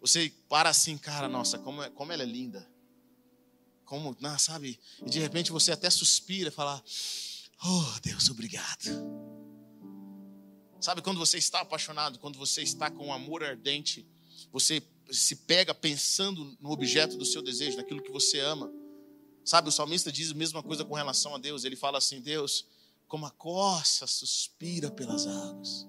Você 0.00 0.32
para 0.48 0.68
assim, 0.68 0.98
cara, 0.98 1.28
nossa, 1.28 1.58
como, 1.58 1.82
é, 1.82 1.90
como 1.90 2.12
ela 2.12 2.22
é 2.22 2.26
linda. 2.26 2.68
Como, 3.84 4.16
não, 4.20 4.38
sabe? 4.38 4.78
E 5.04 5.10
de 5.10 5.20
repente 5.20 5.52
você 5.52 5.72
até 5.72 5.88
suspira 5.88 6.50
fala, 6.50 6.82
oh 7.64 8.00
Deus, 8.02 8.28
obrigado. 8.30 9.24
Sabe, 10.80 11.00
quando 11.00 11.18
você 11.18 11.38
está 11.38 11.60
apaixonado, 11.60 12.18
quando 12.18 12.38
você 12.38 12.62
está 12.62 12.90
com 12.90 13.06
um 13.06 13.12
amor 13.12 13.42
ardente, 13.42 14.06
você 14.52 14.82
se 15.10 15.36
pega 15.36 15.74
pensando 15.74 16.56
no 16.60 16.70
objeto 16.70 17.16
do 17.16 17.24
seu 17.24 17.42
desejo, 17.42 17.76
naquilo 17.76 18.02
que 18.02 18.12
você 18.12 18.40
ama. 18.40 18.70
Sabe, 19.44 19.68
o 19.68 19.72
salmista 19.72 20.12
diz 20.12 20.30
a 20.30 20.34
mesma 20.34 20.62
coisa 20.62 20.84
com 20.84 20.94
relação 20.94 21.34
a 21.34 21.38
Deus. 21.38 21.64
Ele 21.64 21.76
fala 21.76 21.98
assim: 21.98 22.20
Deus, 22.20 22.66
como 23.06 23.26
a 23.26 23.30
coça 23.30 24.06
suspira 24.06 24.90
pelas 24.90 25.26
águas, 25.26 25.86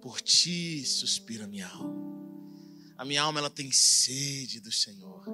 por 0.00 0.20
ti 0.20 0.84
suspira 0.84 1.44
a 1.44 1.48
minha 1.48 1.68
alma. 1.68 2.12
A 2.96 3.04
minha 3.04 3.22
alma 3.22 3.40
ela 3.40 3.50
tem 3.50 3.70
sede 3.72 4.60
do 4.60 4.70
Senhor. 4.70 5.24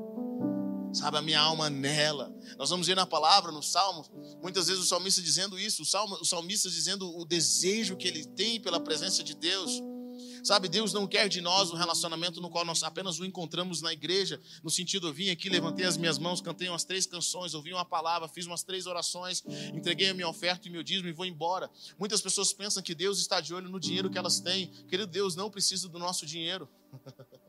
Sabe, 0.99 1.17
a 1.17 1.23
minha 1.23 1.41
alma 1.41 1.71
nela. 1.71 2.35
Nós 2.57 2.71
vamos 2.71 2.89
ver 2.89 2.97
na 2.97 3.07
palavra, 3.07 3.53
no 3.53 3.63
Salmo, 3.63 4.05
muitas 4.43 4.67
vezes 4.67 4.83
o 4.83 4.87
salmista 4.87 5.23
dizendo 5.23 5.57
isso, 5.57 5.83
o, 5.83 5.85
salmo, 5.85 6.17
o 6.21 6.25
salmista 6.25 6.69
dizendo 6.69 7.17
o 7.17 7.25
desejo 7.25 7.97
que 7.97 8.09
ele 8.09 8.25
tem 8.25 8.61
pela 8.61 8.81
presença 8.81 9.23
de 9.23 9.33
Deus. 9.33 9.81
Sabe, 10.43 10.69
Deus 10.69 10.93
não 10.93 11.07
quer 11.07 11.29
de 11.29 11.41
nós 11.41 11.71
um 11.71 11.77
relacionamento 11.77 12.41
no 12.41 12.51
qual 12.51 12.65
nós 12.65 12.83
apenas 12.83 13.21
o 13.21 13.25
encontramos 13.25 13.81
na 13.81 13.93
igreja, 13.93 14.41
no 14.65 14.71
sentido, 14.71 15.07
eu 15.07 15.13
vim 15.13 15.31
aqui, 15.31 15.49
levantei 15.49 15.87
as 15.87 15.97
minhas 15.97 16.19
mãos, 16.19 16.41
cantei 16.41 16.69
umas 16.69 16.83
três 16.83 17.07
canções, 17.07 17.55
ouvi 17.55 17.73
uma 17.73 17.85
palavra, 17.85 18.27
fiz 18.27 18.47
umas 18.47 18.65
três 18.65 18.87
orações, 18.87 19.45
entreguei 19.73 20.09
a 20.09 20.15
minha 20.15 20.29
oferta 20.29 20.67
e 20.67 20.71
meu 20.71 20.83
dízimo 20.83 21.09
e 21.09 21.13
vou 21.13 21.27
embora. 21.27 21.71
Muitas 21.97 22.21
pessoas 22.21 22.53
pensam 22.53 22.83
que 22.83 22.95
Deus 22.95 23.21
está 23.21 23.41
de 23.41 23.55
olho 23.55 23.69
no 23.69 23.79
dinheiro 23.79 24.11
que 24.11 24.19
elas 24.19 24.41
têm. 24.41 24.67
Querido 24.89 25.07
Deus, 25.07 25.37
não 25.37 25.49
precisa 25.49 25.89
do 25.89 25.99
nosso 25.99 26.27
dinheiro. 26.27 26.69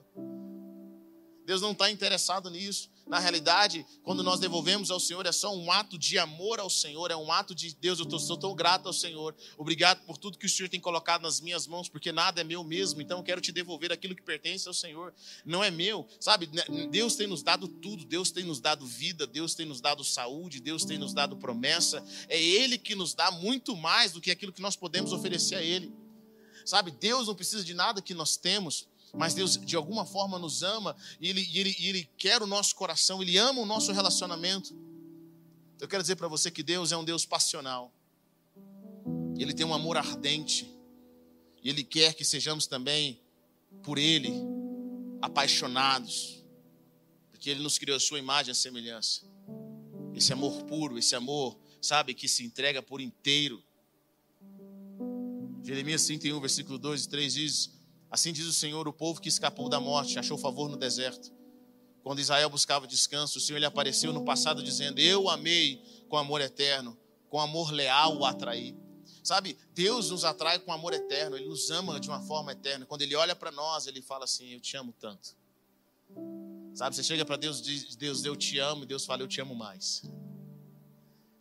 Deus 1.49 1.61
não 1.61 1.71
está 1.71 1.89
interessado 1.89 2.47
nisso. 2.51 2.91
Na 3.07 3.17
realidade, 3.17 3.83
quando 4.03 4.21
nós 4.21 4.39
devolvemos 4.39 4.91
ao 4.91 4.99
Senhor, 4.99 5.25
é 5.25 5.31
só 5.31 5.51
um 5.51 5.71
ato 5.71 5.97
de 5.97 6.19
amor 6.19 6.59
ao 6.59 6.69
Senhor, 6.69 7.09
é 7.09 7.15
um 7.15 7.31
ato 7.31 7.55
de 7.55 7.73
Deus. 7.73 7.97
Eu 7.97 8.19
sou 8.19 8.37
tão 8.37 8.53
grato 8.53 8.85
ao 8.85 8.93
Senhor. 8.93 9.35
Obrigado 9.57 10.05
por 10.05 10.15
tudo 10.15 10.37
que 10.37 10.45
o 10.45 10.49
Senhor 10.49 10.69
tem 10.69 10.79
colocado 10.79 11.23
nas 11.23 11.41
minhas 11.41 11.65
mãos, 11.65 11.89
porque 11.89 12.11
nada 12.11 12.41
é 12.41 12.43
meu 12.43 12.63
mesmo. 12.63 13.01
Então 13.01 13.17
eu 13.17 13.23
quero 13.23 13.41
te 13.41 13.51
devolver 13.51 13.91
aquilo 13.91 14.15
que 14.15 14.21
pertence 14.21 14.67
ao 14.67 14.75
Senhor. 14.75 15.11
Não 15.43 15.63
é 15.63 15.71
meu, 15.71 16.07
sabe? 16.19 16.47
Né, 16.53 16.61
Deus 16.91 17.15
tem 17.15 17.25
nos 17.25 17.41
dado 17.41 17.67
tudo. 17.67 18.05
Deus 18.05 18.29
tem 18.29 18.43
nos 18.43 18.59
dado 18.59 18.85
vida, 18.85 19.25
Deus 19.25 19.55
tem 19.55 19.65
nos 19.65 19.81
dado 19.81 20.03
saúde, 20.03 20.59
Deus 20.59 20.85
tem 20.85 20.99
nos 20.99 21.15
dado 21.15 21.35
promessa. 21.35 22.05
É 22.27 22.39
Ele 22.39 22.77
que 22.77 22.93
nos 22.93 23.15
dá 23.15 23.31
muito 23.31 23.75
mais 23.75 24.11
do 24.11 24.21
que 24.21 24.29
aquilo 24.29 24.53
que 24.53 24.61
nós 24.61 24.75
podemos 24.75 25.11
oferecer 25.13 25.55
a 25.55 25.63
Ele. 25.63 25.91
Sabe? 26.63 26.91
Deus 26.91 27.25
não 27.25 27.33
precisa 27.33 27.63
de 27.63 27.73
nada 27.73 28.03
que 28.03 28.13
nós 28.13 28.37
temos 28.37 28.87
mas 29.13 29.33
Deus 29.33 29.57
de 29.57 29.75
alguma 29.75 30.05
forma 30.05 30.37
nos 30.37 30.63
ama 30.63 30.95
e 31.19 31.29
ele, 31.29 31.47
e 31.51 31.59
ele, 31.59 31.75
e 31.79 31.89
ele 31.89 32.09
quer 32.17 32.41
o 32.41 32.47
nosso 32.47 32.75
coração, 32.75 33.21
Ele 33.21 33.37
ama 33.37 33.61
o 33.61 33.65
nosso 33.65 33.91
relacionamento. 33.91 34.75
Eu 35.79 35.87
quero 35.87 36.03
dizer 36.03 36.15
para 36.15 36.27
você 36.27 36.51
que 36.51 36.61
Deus 36.61 36.91
é 36.91 36.97
um 36.97 37.03
Deus 37.03 37.25
passional, 37.25 37.93
Ele 39.37 39.53
tem 39.53 39.65
um 39.65 39.73
amor 39.73 39.97
ardente, 39.97 40.69
e 41.63 41.69
Ele 41.69 41.83
quer 41.83 42.13
que 42.13 42.25
sejamos 42.25 42.67
também, 42.67 43.21
por 43.83 43.97
Ele, 43.97 44.33
apaixonados, 45.21 46.43
porque 47.31 47.49
Ele 47.49 47.61
nos 47.61 47.77
criou 47.77 47.95
a 47.95 47.99
Sua 47.99 48.19
imagem 48.19 48.51
e 48.51 48.55
semelhança. 48.55 49.21
Esse 50.13 50.33
amor 50.33 50.63
puro, 50.63 50.97
esse 50.97 51.15
amor, 51.15 51.57
sabe, 51.81 52.13
que 52.13 52.27
se 52.27 52.43
entrega 52.43 52.81
por 52.81 52.99
inteiro. 52.99 53.63
Jeremias 55.63 56.05
31, 56.05 56.39
versículo 56.41 56.77
2 56.77 57.05
e 57.05 57.09
3 57.09 57.33
diz: 57.33 57.78
Assim 58.09 58.33
diz 58.33 58.45
o 58.45 58.53
Senhor: 58.53 58.87
o 58.87 58.93
povo 58.93 59.21
que 59.21 59.29
escapou 59.29 59.69
da 59.69 59.79
morte 59.79 60.17
achou 60.17 60.37
favor 60.37 60.69
no 60.69 60.77
deserto. 60.77 61.31
Quando 62.03 62.19
Israel 62.19 62.49
buscava 62.49 62.87
descanso, 62.87 63.37
o 63.37 63.41
Senhor 63.41 63.59
lhe 63.59 63.65
apareceu 63.65 64.11
no 64.11 64.23
passado 64.23 64.63
dizendo: 64.63 64.99
Eu 64.99 65.29
amei 65.29 65.81
com 66.07 66.17
amor 66.17 66.41
eterno, 66.41 66.97
com 67.29 67.39
amor 67.39 67.71
leal 67.71 68.17
o 68.17 68.25
atraí. 68.25 68.75
Sabe, 69.23 69.57
Deus 69.73 70.09
nos 70.09 70.23
atrai 70.23 70.57
com 70.59 70.71
amor 70.71 70.93
eterno, 70.93 71.35
Ele 71.35 71.47
nos 71.47 71.69
ama 71.69 71.99
de 71.99 72.07
uma 72.07 72.21
forma 72.21 72.51
eterna. 72.51 72.85
Quando 72.85 73.01
Ele 73.01 73.15
olha 73.15 73.35
para 73.35 73.51
nós, 73.51 73.85
Ele 73.85 74.01
fala 74.01 74.23
assim: 74.23 74.53
Eu 74.53 74.59
te 74.59 74.75
amo 74.77 74.93
tanto. 74.93 75.37
Sabe, 76.73 76.95
você 76.95 77.03
chega 77.03 77.25
para 77.25 77.35
Deus 77.35 77.59
e 77.59 77.63
diz: 77.63 77.95
Deus, 77.95 78.23
eu 78.23 78.35
te 78.35 78.57
amo, 78.57 78.83
e 78.83 78.85
Deus 78.87 79.05
fala: 79.05 79.21
Eu 79.21 79.27
te 79.27 79.41
amo 79.41 79.53
mais. 79.53 80.01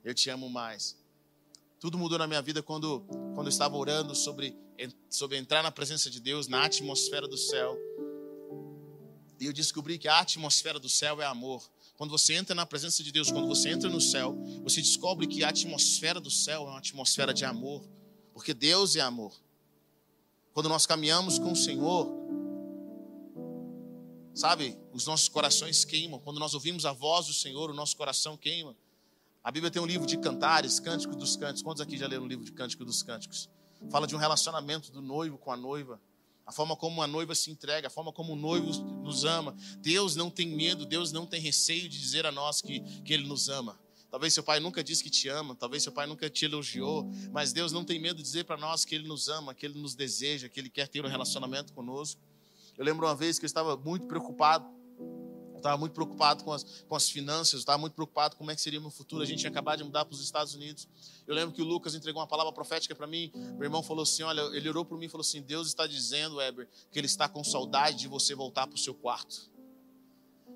Eu 0.05 0.15
te 0.15 0.29
amo 0.29 0.51
mais. 0.51 0.99
Tudo 1.81 1.97
mudou 1.97 2.19
na 2.19 2.27
minha 2.27 2.43
vida 2.43 2.63
quando, 2.63 3.01
quando 3.35 3.47
eu 3.47 3.51
estava 3.51 3.77
orando 3.77 4.15
sobre, 4.15 4.57
sobre 5.09 5.37
entrar 5.37 5.63
na 5.63 5.71
presença 5.71 6.11
de 6.11 6.21
Deus, 6.21 6.47
na 6.47 6.65
atmosfera 6.65 7.27
do 7.27 7.37
céu. 7.37 7.77
E 9.41 9.47
eu 9.47 9.53
descobri 9.53 9.99
que 9.99 10.09
a 10.09 10.19
atmosfera 10.19 10.79
do 10.79 10.89
céu 10.89 11.21
é 11.23 11.25
amor. 11.25 11.69
Quando 11.97 12.11
você 12.11 12.35
entra 12.35 12.55
na 12.55 12.67
presença 12.67 13.03
de 13.03 13.11
Deus, 13.11 13.31
quando 13.31 13.49
você 13.49 13.71
entra 13.71 13.89
no 13.89 14.01
céu, 14.01 14.37
você 14.63 14.81
descobre 14.81 15.27
que 15.27 15.43
a 15.43 15.49
atmosfera 15.49 16.21
do 16.21 16.31
céu 16.31 16.63
é 16.63 16.71
uma 16.71 16.79
atmosfera 16.79 17.35
de 17.35 17.45
amor, 17.45 17.85
porque 18.33 18.55
Deus 18.55 18.95
é 18.95 19.01
amor. 19.01 19.35
Quando 20.53 20.69
nós 20.69 20.87
caminhamos 20.87 21.39
com 21.39 21.53
o 21.53 21.57
Senhor, 21.57 22.09
sabe, 24.35 24.79
os 24.93 25.07
nossos 25.07 25.29
corações 25.29 25.85
queimam. 25.85 26.21
Quando 26.21 26.39
nós 26.39 26.55
ouvimos 26.55 26.85
a 26.85 26.93
voz 26.93 27.27
do 27.27 27.33
Senhor, 27.33 27.71
o 27.71 27.75
nosso 27.75 27.97
coração 27.97 28.37
queima. 28.37 28.77
A 29.43 29.51
Bíblia 29.51 29.71
tem 29.71 29.81
um 29.81 29.87
livro 29.87 30.07
de 30.07 30.19
cantares, 30.19 30.79
Cânticos 30.81 31.17
dos 31.17 31.37
Cânticos. 31.37 31.63
Quantos 31.63 31.81
aqui 31.81 31.97
já 31.97 32.07
leram 32.07 32.25
o 32.25 32.29
livro 32.29 32.45
de 32.45 32.53
Cânticos 32.53 32.87
dos 32.87 33.03
Cânticos? 33.03 33.49
Fala 33.91 34.07
de 34.07 34.15
um 34.15 34.19
relacionamento 34.19 34.91
do 34.91 35.01
noivo 35.01 35.39
com 35.39 35.53
a 35.53 35.57
noiva. 35.57 36.01
A 36.47 36.53
forma 36.53 36.75
como 36.75 37.03
a 37.03 37.07
noiva 37.07 37.35
se 37.35 37.51
entrega, 37.51 37.89
a 37.89 37.91
forma 37.91 38.13
como 38.13 38.33
o 38.33 38.37
noivo 38.37 38.71
nos 39.03 39.25
ama. 39.25 39.55
Deus 39.81 40.17
não 40.17 40.31
tem 40.31 40.49
medo, 40.49 40.87
Deus 40.87 41.13
não 41.13 41.27
tem 41.27 41.41
receio 41.41 41.89
de 41.89 41.99
dizer 41.99 42.25
a 42.25 42.33
nós 42.33 42.63
que, 42.63 42.81
que 43.03 43.13
Ele 43.13 43.27
nos 43.27 43.49
ama. 43.49 43.79
Talvez 44.11 44.33
seu 44.33 44.43
pai 44.43 44.59
nunca 44.59 44.83
disse 44.83 45.05
que 45.05 45.11
te 45.11 45.29
ama, 45.29 45.55
talvez 45.55 45.83
seu 45.83 45.93
pai 45.93 46.07
nunca 46.07 46.31
te 46.31 46.47
elogiou, 46.47 47.07
mas 47.31 47.53
Deus 47.53 47.73
não 47.73 47.85
tem 47.85 47.99
medo 48.01 48.17
de 48.17 48.23
dizer 48.23 48.45
para 48.45 48.57
nós 48.57 48.85
que 48.85 48.95
Ele 48.95 49.07
nos 49.07 49.29
ama, 49.29 49.55
que 49.55 49.67
Ele 49.67 49.79
nos 49.79 49.95
deseja, 49.95 50.49
que 50.49 50.59
Ele 50.59 50.71
quer 50.71 50.89
ter 50.89 51.05
um 51.05 51.09
relacionamento 51.09 51.75
conosco. 51.75 52.19
Eu 52.79 52.85
lembro 52.85 53.07
uma 53.07 53.15
vez 53.15 53.39
que 53.39 53.45
eu 53.45 53.47
estava 53.49 53.77
muito 53.77 54.07
preocupado 54.07 54.78
eu 55.59 55.61
estava 55.61 55.77
muito 55.77 55.93
preocupado 55.93 56.45
com 56.45 56.53
as, 56.53 56.63
com 56.63 56.95
as 56.95 57.11
finanças, 57.11 57.55
eu 57.55 57.59
estava 57.59 57.79
muito 57.79 57.95
preocupado 57.95 58.37
com 58.37 58.39
como 58.39 58.51
é 58.51 58.55
que 58.55 58.61
seria 58.61 58.79
o 58.79 58.83
meu 58.83 58.91
futuro. 58.91 59.23
A 59.23 59.27
gente 59.27 59.41
tinha 59.41 59.51
acabado 59.51 59.79
de 59.79 59.85
mudar 59.85 60.05
para 60.05 60.15
os 60.15 60.23
Estados 60.23 60.55
Unidos. 60.55 60.89
Eu 61.27 61.35
lembro 61.35 61.55
que 61.55 61.61
o 61.61 61.65
Lucas 61.65 61.95
entregou 61.95 62.23
uma 62.23 62.29
palavra 62.29 62.53
profética 62.53 62.95
para 62.95 63.07
mim. 63.07 63.31
Meu 63.35 63.65
irmão 63.65 63.83
falou 63.83 64.05
assim: 64.05 64.23
Olha, 64.23 64.41
ele 64.57 64.69
orou 64.69 64.85
por 64.85 64.97
mim 64.97 65.07
e 65.07 65.09
falou 65.09 65.23
assim: 65.23 65.43
Deus 65.43 65.67
está 65.67 65.87
dizendo, 65.87 66.37
Weber, 66.37 66.69
que 66.91 66.99
Ele 66.99 67.07
está 67.07 67.29
com 67.29 67.43
saudade 67.43 67.99
de 67.99 68.09
você 68.09 68.35
voltar 68.35 68.67
para 68.67 68.77
o 68.77 68.79
seu 68.79 68.95
quarto. 68.95 69.51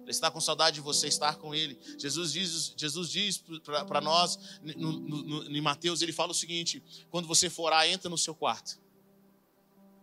Ele 0.03 0.11
está 0.11 0.31
com 0.31 0.41
saudade 0.41 0.77
de 0.77 0.81
você 0.81 1.09
estar 1.09 1.37
com 1.37 1.55
Ele. 1.55 1.79
Jesus 1.99 2.33
diz, 2.33 2.75
Jesus 2.77 3.11
diz 3.11 3.43
para 3.87 4.01
nós, 4.01 4.39
no, 4.63 4.93
no, 4.93 5.23
no, 5.23 5.45
em 5.45 5.61
Mateus, 5.61 6.01
ele 6.01 6.13
fala 6.13 6.31
o 6.31 6.35
seguinte: 6.35 6.83
quando 7.11 7.27
você 7.27 7.51
for 7.51 7.65
orar, 7.65 7.87
entra 7.89 8.09
no 8.09 8.19
seu 8.19 8.35
quarto. 8.35 8.81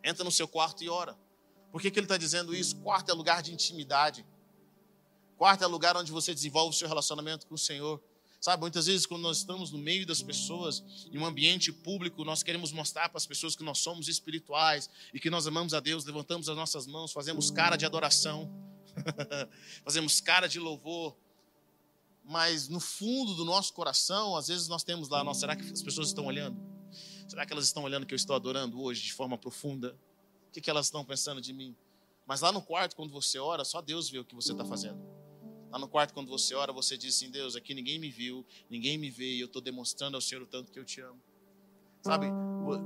Entra 0.03 0.23
no 0.23 0.31
seu 0.31 0.47
quarto 0.47 0.83
e 0.83 0.89
ora. 0.89 1.17
Por 1.71 1.81
que, 1.81 1.91
que 1.91 1.99
ele 1.99 2.05
está 2.05 2.17
dizendo 2.17 2.53
isso? 2.53 2.75
Quarto 2.77 3.11
é 3.11 3.13
lugar 3.13 3.41
de 3.41 3.53
intimidade. 3.53 4.25
Quarto 5.39 5.63
é 5.63 5.67
lugar 5.67 5.95
onde 5.95 6.11
você 6.11 6.33
desenvolve 6.33 6.75
o 6.75 6.77
seu 6.77 6.85
relacionamento 6.85 7.47
com 7.47 7.55
o 7.55 7.57
Senhor. 7.57 8.03
Sabe, 8.41 8.59
muitas 8.59 8.87
vezes 8.87 9.05
quando 9.05 9.21
nós 9.21 9.37
estamos 9.37 9.71
no 9.71 9.77
meio 9.77 10.05
das 10.05 10.21
pessoas, 10.21 10.83
em 11.13 11.17
um 11.17 11.25
ambiente 11.25 11.71
público, 11.71 12.25
nós 12.25 12.43
queremos 12.43 12.73
mostrar 12.73 13.07
para 13.07 13.17
as 13.17 13.25
pessoas 13.25 13.55
que 13.55 13.63
nós 13.63 13.77
somos 13.77 14.09
espirituais 14.09 14.89
e 15.13 15.19
que 15.19 15.29
nós 15.29 15.47
amamos 15.47 15.73
a 15.73 15.79
Deus, 15.79 16.03
levantamos 16.03 16.49
as 16.49 16.57
nossas 16.57 16.85
mãos, 16.85 17.13
fazemos 17.13 17.49
cara 17.49 17.77
de 17.77 17.85
adoração, 17.85 18.51
fazemos 19.81 20.19
cara 20.19 20.45
de 20.45 20.59
louvor. 20.59 21.15
Mas 22.25 22.67
no 22.67 22.81
fundo 22.81 23.33
do 23.33 23.45
nosso 23.45 23.71
coração, 23.71 24.35
às 24.35 24.49
vezes 24.49 24.67
nós 24.67 24.83
temos 24.83 25.07
lá, 25.07 25.23
nossa, 25.23 25.39
será 25.39 25.55
que 25.55 25.71
as 25.71 25.81
pessoas 25.81 26.09
estão 26.09 26.25
olhando? 26.25 26.59
Será 27.29 27.45
que 27.45 27.53
elas 27.53 27.63
estão 27.63 27.83
olhando 27.83 28.05
que 28.05 28.13
eu 28.13 28.17
estou 28.17 28.35
adorando 28.35 28.81
hoje 28.81 29.03
de 29.03 29.13
forma 29.13 29.37
profunda? 29.37 29.97
O 30.49 30.51
que, 30.51 30.59
que 30.59 30.69
elas 30.69 30.87
estão 30.87 31.05
pensando 31.05 31.39
de 31.39 31.53
mim? 31.53 31.77
Mas 32.27 32.41
lá 32.41 32.51
no 32.51 32.61
quarto, 32.61 32.93
quando 32.93 33.13
você 33.13 33.39
ora, 33.39 33.63
só 33.63 33.81
Deus 33.81 34.09
vê 34.09 34.19
o 34.19 34.25
que 34.25 34.35
você 34.35 34.51
está 34.51 34.65
fazendo. 34.65 35.18
Lá 35.71 35.77
no 35.77 35.87
quarto, 35.87 36.13
quando 36.13 36.29
você 36.29 36.55
ora, 36.55 36.71
você 36.73 36.97
diz 36.97 37.15
assim: 37.15 37.29
Deus, 37.29 37.55
aqui 37.55 37.73
ninguém 37.73 37.99
me 37.99 38.09
viu, 38.09 38.45
ninguém 38.69 38.97
me 38.97 39.09
vê, 39.09 39.35
e 39.35 39.39
eu 39.39 39.47
estou 39.47 39.61
demonstrando 39.61 40.15
ao 40.15 40.21
Senhor 40.21 40.41
o 40.41 40.47
tanto 40.47 40.71
que 40.71 40.79
eu 40.79 40.85
te 40.85 41.01
amo. 41.01 41.21
Sabe, 42.01 42.27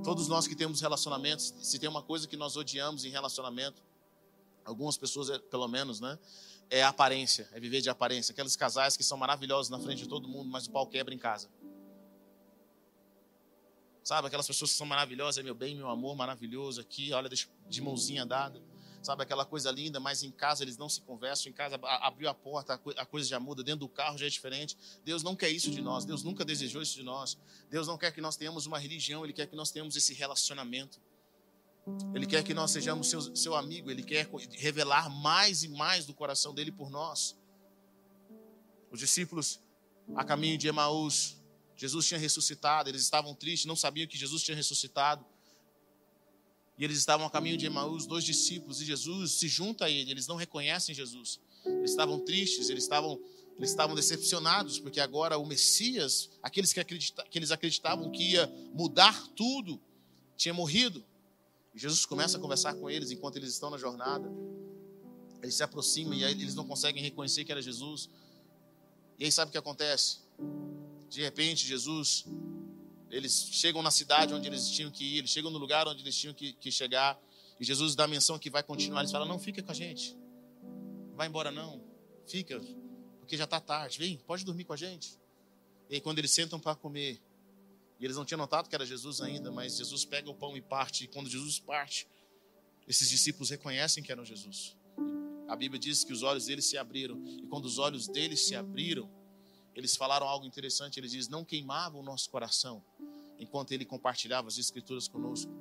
todos 0.03 0.27
nós 0.27 0.47
que 0.47 0.55
temos 0.55 0.81
relacionamentos, 0.81 1.53
se 1.61 1.77
tem 1.77 1.87
uma 1.87 2.01
coisa 2.01 2.27
que 2.27 2.35
nós 2.35 2.57
odiamos 2.57 3.05
em 3.05 3.09
relacionamento, 3.09 3.81
Algumas 4.65 4.97
pessoas, 4.97 5.29
é, 5.29 5.37
pelo 5.37 5.67
menos, 5.67 5.99
né? 5.99 6.17
É 6.69 6.83
aparência, 6.83 7.47
é 7.51 7.59
viver 7.59 7.81
de 7.81 7.89
aparência. 7.89 8.31
Aqueles 8.31 8.55
casais 8.55 8.95
que 8.95 9.03
são 9.03 9.17
maravilhosos 9.17 9.69
na 9.69 9.79
frente 9.79 10.03
de 10.03 10.07
todo 10.07 10.27
mundo, 10.27 10.49
mas 10.49 10.67
o 10.67 10.71
pau 10.71 10.87
quebra 10.87 11.13
em 11.13 11.17
casa. 11.17 11.49
Sabe, 14.03 14.27
aquelas 14.27 14.47
pessoas 14.47 14.71
que 14.71 14.77
são 14.77 14.87
maravilhosas, 14.87 15.37
é 15.37 15.43
meu 15.43 15.55
bem, 15.55 15.75
meu 15.75 15.89
amor, 15.89 16.15
maravilhoso 16.15 16.81
aqui, 16.81 17.13
olha, 17.13 17.29
de 17.29 17.81
mãozinha 17.81 18.25
dada. 18.25 18.61
Sabe, 19.03 19.21
aquela 19.21 19.45
coisa 19.45 19.69
linda, 19.69 19.99
mas 19.99 20.23
em 20.23 20.31
casa 20.31 20.63
eles 20.63 20.77
não 20.77 20.87
se 20.87 21.01
conversam, 21.01 21.51
em 21.51 21.53
casa 21.53 21.77
abriu 21.83 22.29
a 22.29 22.33
porta, 22.33 22.79
a 22.95 23.05
coisa 23.05 23.27
já 23.27 23.37
muda, 23.37 23.61
dentro 23.61 23.81
do 23.81 23.89
carro 23.89 24.17
já 24.17 24.25
é 24.25 24.29
diferente. 24.29 24.77
Deus 25.03 25.21
não 25.21 25.35
quer 25.35 25.49
isso 25.49 25.69
de 25.69 25.81
nós, 25.81 26.05
Deus 26.05 26.23
nunca 26.23 26.45
desejou 26.45 26.81
isso 26.81 26.95
de 26.95 27.03
nós. 27.03 27.37
Deus 27.69 27.85
não 27.85 27.97
quer 27.97 28.13
que 28.13 28.21
nós 28.21 28.37
tenhamos 28.37 28.65
uma 28.65 28.79
religião, 28.79 29.25
Ele 29.25 29.33
quer 29.33 29.45
que 29.45 29.57
nós 29.57 29.71
tenhamos 29.71 29.97
esse 29.97 30.13
relacionamento. 30.13 31.01
Ele 32.15 32.25
quer 32.25 32.43
que 32.45 32.53
nós 32.53 32.71
sejamos 32.71 33.09
seu, 33.09 33.35
seu 33.35 33.55
amigo, 33.55 33.91
Ele 33.91 34.03
quer 34.03 34.29
revelar 34.51 35.09
mais 35.09 35.63
e 35.63 35.67
mais 35.67 36.05
do 36.05 36.13
coração 36.13 36.53
dele 36.53 36.71
por 36.71 36.89
nós. 36.89 37.37
Os 38.89 39.01
discípulos, 39.01 39.59
a 40.15 40.23
caminho 40.23 40.57
de 40.57 40.69
Emaús, 40.69 41.43
Jesus 41.75 42.07
tinha 42.07 42.19
ressuscitado, 42.19 42.87
eles 42.87 43.01
estavam 43.01 43.35
tristes, 43.35 43.65
não 43.65 43.75
sabiam 43.75 44.07
que 44.07 44.17
Jesus 44.17 44.41
tinha 44.43 44.55
ressuscitado. 44.55 45.25
E 46.77 46.83
eles 46.83 46.97
estavam 46.97 47.25
a 47.25 47.29
caminho 47.29 47.57
de 47.57 47.65
Emaús, 47.65 48.05
dois 48.05 48.23
discípulos, 48.23 48.81
e 48.81 48.85
Jesus 48.85 49.33
se 49.33 49.47
junta 49.47 49.85
a 49.85 49.89
ele, 49.89 50.09
eles 50.09 50.27
não 50.27 50.35
reconhecem 50.35 50.93
Jesus. 50.93 51.39
Eles 51.65 51.91
estavam 51.91 52.19
tristes, 52.19 52.69
eles 52.69 52.83
estavam, 52.83 53.19
eles 53.57 53.69
estavam 53.69 53.95
decepcionados, 53.95 54.79
porque 54.79 54.99
agora 54.99 55.37
o 55.37 55.45
Messias, 55.45 56.29
aqueles 56.41 56.73
que, 56.73 56.79
acredita, 56.79 57.23
que 57.29 57.37
eles 57.37 57.51
acreditavam 57.51 58.09
que 58.09 58.31
ia 58.31 58.51
mudar 58.73 59.27
tudo, 59.35 59.79
tinha 60.35 60.53
morrido. 60.53 61.05
E 61.73 61.79
Jesus 61.79 62.05
começa 62.05 62.37
a 62.37 62.39
conversar 62.39 62.73
com 62.75 62.89
eles 62.89 63.11
enquanto 63.11 63.37
eles 63.37 63.49
estão 63.49 63.69
na 63.69 63.77
jornada. 63.77 64.31
Eles 65.41 65.55
se 65.55 65.63
aproximam 65.63 66.13
e 66.13 66.23
aí 66.23 66.31
eles 66.31 66.55
não 66.55 66.65
conseguem 66.65 67.03
reconhecer 67.03 67.43
que 67.43 67.51
era 67.51 67.61
Jesus. 67.61 68.09
E 69.19 69.25
aí 69.25 69.31
sabe 69.31 69.49
o 69.49 69.51
que 69.51 69.57
acontece? 69.57 70.19
De 71.09 71.21
repente, 71.21 71.67
Jesus, 71.67 72.25
eles 73.13 73.47
chegam 73.51 73.81
na 73.83 73.91
cidade 73.91 74.33
onde 74.33 74.47
eles 74.47 74.67
tinham 74.69 74.89
que 74.89 75.03
ir, 75.03 75.17
eles 75.19 75.29
chegam 75.29 75.51
no 75.51 75.59
lugar 75.59 75.87
onde 75.87 76.01
eles 76.01 76.15
tinham 76.17 76.33
que, 76.33 76.53
que 76.53 76.71
chegar, 76.71 77.19
e 77.59 77.63
Jesus 77.63 77.95
dá 77.95 78.05
a 78.05 78.07
menção 78.07 78.39
que 78.39 78.49
vai 78.49 78.63
continuar. 78.63 79.01
Eles 79.01 79.11
falam: 79.11 79.27
Não, 79.27 79.37
fica 79.37 79.61
com 79.61 79.71
a 79.71 79.75
gente, 79.75 80.17
não 81.09 81.15
vai 81.15 81.27
embora 81.27 81.51
não, 81.51 81.81
fica, 82.27 82.59
porque 83.19 83.37
já 83.37 83.43
está 83.43 83.59
tarde, 83.59 83.99
vem, 83.99 84.17
pode 84.17 84.43
dormir 84.43 84.63
com 84.63 84.73
a 84.73 84.77
gente. 84.77 85.19
E 85.89 85.95
aí, 85.95 86.01
quando 86.01 86.17
eles 86.17 86.31
sentam 86.31 86.59
para 86.59 86.75
comer, 86.75 87.21
e 87.99 88.05
eles 88.05 88.17
não 88.17 88.25
tinham 88.25 88.39
notado 88.39 88.67
que 88.67 88.73
era 88.73 88.85
Jesus 88.85 89.21
ainda, 89.21 89.51
mas 89.51 89.77
Jesus 89.77 90.03
pega 90.05 90.29
o 90.29 90.33
pão 90.33 90.57
e 90.57 90.61
parte, 90.61 91.03
e 91.03 91.07
quando 91.07 91.29
Jesus 91.29 91.59
parte, 91.59 92.07
esses 92.87 93.07
discípulos 93.07 93.51
reconhecem 93.51 94.03
que 94.03 94.11
eram 94.11 94.25
Jesus. 94.25 94.75
A 95.47 95.55
Bíblia 95.55 95.79
diz 95.79 96.03
que 96.03 96.11
os 96.11 96.23
olhos 96.23 96.45
deles 96.45 96.65
se 96.65 96.77
abriram, 96.79 97.23
e 97.27 97.45
quando 97.45 97.65
os 97.65 97.77
olhos 97.77 98.07
deles 98.07 98.41
se 98.47 98.55
abriram, 98.55 99.07
eles 99.75 99.95
falaram 99.95 100.27
algo 100.27 100.45
interessante. 100.45 100.99
Eles 100.99 101.11
dizem: 101.11 101.31
Não 101.31 101.45
queimava 101.45 101.97
o 101.97 102.03
nosso 102.03 102.29
coração 102.29 102.83
enquanto 103.39 103.71
ele 103.71 103.85
compartilhava 103.85 104.47
as 104.47 104.57
Escrituras 104.57 105.07
conosco. 105.07 105.51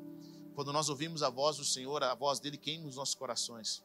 Quando 0.55 0.73
nós 0.73 0.89
ouvimos 0.89 1.23
a 1.23 1.31
voz 1.31 1.57
do 1.57 1.65
Senhor, 1.65 2.03
a 2.03 2.15
voz 2.15 2.39
dele 2.39 2.59
queima 2.59 2.87
os 2.87 2.97
nossos 2.97 3.15
corações. 3.15 3.83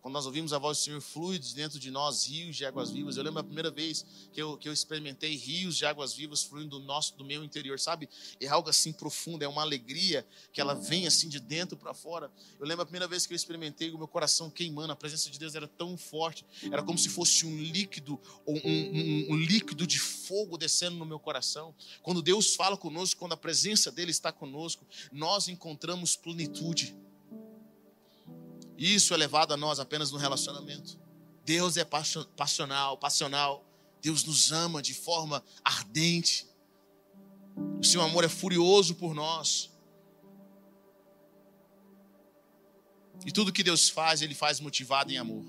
Quando 0.00 0.14
nós 0.14 0.24
ouvimos 0.24 0.52
a 0.52 0.58
voz 0.58 0.78
do 0.78 0.84
Senhor, 0.84 1.00
flui 1.00 1.38
dentro 1.54 1.78
de 1.78 1.90
nós 1.90 2.26
rios 2.26 2.56
de 2.56 2.64
águas 2.64 2.90
vivas. 2.90 3.16
Eu 3.16 3.22
lembro 3.22 3.40
a 3.40 3.44
primeira 3.44 3.70
vez 3.70 4.04
que 4.32 4.40
eu, 4.40 4.56
que 4.56 4.68
eu 4.68 4.72
experimentei 4.72 5.36
rios 5.36 5.76
de 5.76 5.84
águas 5.84 6.14
vivas 6.14 6.42
fluindo 6.42 6.78
do 6.78 6.80
nosso, 6.80 7.16
do 7.16 7.24
meu 7.24 7.44
interior, 7.44 7.78
sabe? 7.78 8.08
É 8.40 8.48
algo 8.48 8.70
assim 8.70 8.92
profundo, 8.92 9.42
é 9.42 9.48
uma 9.48 9.60
alegria 9.60 10.26
que 10.52 10.60
ela 10.60 10.74
vem 10.74 11.06
assim 11.06 11.28
de 11.28 11.38
dentro 11.38 11.76
para 11.76 11.92
fora. 11.92 12.30
Eu 12.58 12.66
lembro 12.66 12.82
a 12.82 12.86
primeira 12.86 13.06
vez 13.06 13.26
que 13.26 13.34
eu 13.34 13.36
experimentei 13.36 13.90
o 13.90 13.98
meu 13.98 14.08
coração 14.08 14.50
queimando, 14.50 14.92
a 14.92 14.96
presença 14.96 15.28
de 15.30 15.38
Deus 15.38 15.54
era 15.54 15.68
tão 15.68 15.96
forte, 15.98 16.46
era 16.72 16.82
como 16.82 16.98
se 16.98 17.10
fosse 17.10 17.44
um 17.44 17.62
líquido, 17.62 18.18
um, 18.46 18.54
um, 18.54 19.26
um 19.32 19.36
líquido 19.36 19.86
de 19.86 19.98
fogo 19.98 20.56
descendo 20.56 20.96
no 20.96 21.04
meu 21.04 21.18
coração. 21.18 21.74
Quando 22.02 22.22
Deus 22.22 22.54
fala 22.54 22.76
conosco, 22.76 23.20
quando 23.20 23.32
a 23.32 23.36
presença 23.36 23.92
dele 23.92 24.10
está 24.10 24.32
conosco, 24.32 24.86
nós 25.12 25.48
encontramos 25.48 26.16
plenitude. 26.16 26.96
Isso 28.80 29.12
é 29.12 29.16
levado 29.18 29.52
a 29.52 29.58
nós 29.58 29.78
apenas 29.78 30.10
no 30.10 30.16
relacionamento. 30.16 30.98
Deus 31.44 31.76
é 31.76 31.84
passional, 31.84 32.96
passional. 32.96 33.62
Deus 34.00 34.24
nos 34.24 34.50
ama 34.52 34.80
de 34.80 34.94
forma 34.94 35.44
ardente. 35.62 36.48
O 37.78 37.84
seu 37.84 38.00
amor 38.00 38.24
é 38.24 38.28
furioso 38.28 38.94
por 38.94 39.14
nós. 39.14 39.70
E 43.26 43.30
tudo 43.30 43.52
que 43.52 43.62
Deus 43.62 43.90
faz, 43.90 44.22
Ele 44.22 44.34
faz 44.34 44.60
motivado 44.60 45.12
em 45.12 45.18
amor. 45.18 45.44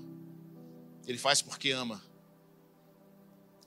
Ele 1.06 1.16
faz 1.16 1.40
porque 1.40 1.70
ama. 1.70 2.04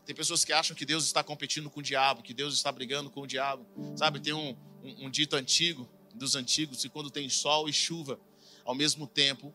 Tem 0.06 0.16
pessoas 0.16 0.46
que 0.46 0.54
acham 0.54 0.76
que 0.76 0.86
Deus 0.86 1.06
está 1.06 1.24
competindo 1.24 1.72
com 1.72 1.80
o 1.80 1.84
diabo, 1.84 2.22
que 2.22 2.36
Deus 2.36 2.54
está 2.54 2.72
brigando 2.72 3.10
com 3.10 3.22
o 3.22 3.28
diabo. 3.28 3.66
Sabe, 3.98 4.20
tem 4.20 4.32
um, 4.32 4.56
um, 4.84 5.06
um 5.08 5.10
dito 5.10 5.36
antigo, 5.36 5.90
dos 6.14 6.36
antigos, 6.36 6.84
que 6.84 6.90
quando 6.90 7.10
tem 7.10 7.28
sol 7.30 7.68
e 7.68 7.74
chuva, 7.74 8.20
ao 8.66 8.76
mesmo 8.76 9.08
tempo, 9.08 9.54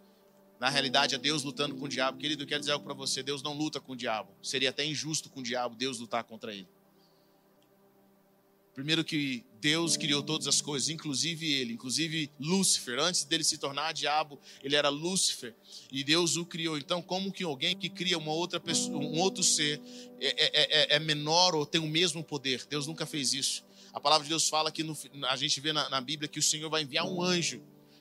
na 0.60 0.68
realidade 0.68 1.14
é 1.14 1.18
Deus 1.18 1.42
lutando 1.42 1.74
com 1.74 1.86
o 1.86 1.88
diabo. 1.88 2.18
Querido, 2.18 2.44
eu 2.44 2.46
quero 2.46 2.60
dizer 2.60 2.72
algo 2.72 2.84
para 2.84 2.94
você: 2.94 3.22
Deus 3.22 3.42
não 3.42 3.54
luta 3.54 3.80
com 3.80 3.92
o 3.92 3.96
diabo. 3.96 4.30
Seria 4.42 4.70
até 4.70 4.84
injusto 4.84 5.28
com 5.28 5.40
o 5.40 5.42
diabo 5.42 5.74
Deus 5.74 5.98
lutar 5.98 6.22
contra 6.22 6.54
ele. 6.54 6.68
Primeiro 8.74 9.02
que 9.02 9.44
Deus 9.60 9.96
criou 9.96 10.22
todas 10.22 10.46
as 10.46 10.62
coisas, 10.62 10.88
inclusive 10.88 11.52
ele, 11.52 11.72
inclusive 11.72 12.30
Lúcifer. 12.38 12.98
Antes 13.00 13.24
dele 13.24 13.42
se 13.42 13.58
tornar 13.58 13.92
diabo, 13.92 14.38
ele 14.62 14.76
era 14.76 14.88
Lúcifer 14.88 15.54
e 15.90 16.04
Deus 16.04 16.36
o 16.36 16.46
criou. 16.46 16.78
Então, 16.78 17.02
como 17.02 17.32
que 17.32 17.42
alguém 17.42 17.76
que 17.76 17.88
cria 17.88 18.16
uma 18.16 18.32
outra 18.32 18.60
pessoa, 18.60 18.96
um 18.98 19.18
outro 19.18 19.42
ser 19.42 19.80
é, 20.20 20.28
é, 20.28 20.94
é, 20.94 20.96
é 20.96 20.98
menor 21.00 21.54
ou 21.54 21.66
tem 21.66 21.80
o 21.80 21.86
mesmo 21.86 22.22
poder? 22.22 22.64
Deus 22.68 22.86
nunca 22.86 23.04
fez 23.06 23.32
isso. 23.32 23.64
A 23.92 24.00
palavra 24.00 24.24
de 24.24 24.28
Deus 24.28 24.48
fala 24.48 24.70
que 24.70 24.84
no, 24.84 24.96
a 25.28 25.36
gente 25.36 25.60
vê 25.60 25.72
na, 25.72 25.88
na 25.88 26.00
Bíblia 26.00 26.28
que 26.28 26.38
o 26.38 26.42
Senhor 26.42 26.70
vai 26.70 26.82
enviar 26.82 27.04
um 27.04 27.22
anjo 27.22 27.60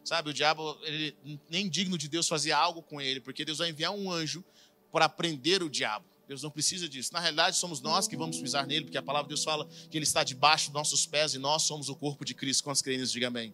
Sabe, 0.10 0.32
o 0.32 0.34
diabo, 0.34 0.76
ele 0.82 1.16
nem 1.48 1.70
digno 1.70 1.96
de 1.96 2.08
Deus 2.08 2.28
fazer 2.28 2.52
algo 2.52 2.82
com 2.82 3.00
ele, 3.00 3.22
porque 3.22 3.46
Deus 3.46 3.60
vai 3.60 3.70
enviar 3.70 3.92
um 3.92 4.12
anjo 4.12 4.44
para 4.92 5.08
prender 5.08 5.62
o 5.62 5.70
diabo. 5.70 6.04
Deus 6.28 6.42
não 6.42 6.50
precisa 6.50 6.90
disso. 6.90 7.14
Na 7.14 7.20
realidade, 7.20 7.58
somos 7.58 7.80
nós 7.80 8.08
que 8.08 8.18
vamos 8.18 8.42
pisar 8.42 8.66
nele, 8.66 8.86
porque 8.86 8.98
a 8.98 9.04
palavra 9.04 9.28
de 9.28 9.36
Deus 9.36 9.44
fala 9.44 9.70
que 9.88 9.96
ele 9.96 10.06
está 10.06 10.24
debaixo 10.24 10.72
dos 10.72 10.74
nossos 10.74 11.06
pés 11.06 11.36
e 11.36 11.38
nós 11.38 11.62
somos 11.62 11.90
o 11.90 11.96
corpo 11.96 12.26
de 12.26 12.34
Cristo. 12.34 12.64
Com 12.64 12.72
as 12.72 12.82
crentes, 12.82 13.12
diga 13.12 13.28
amém. 13.28 13.54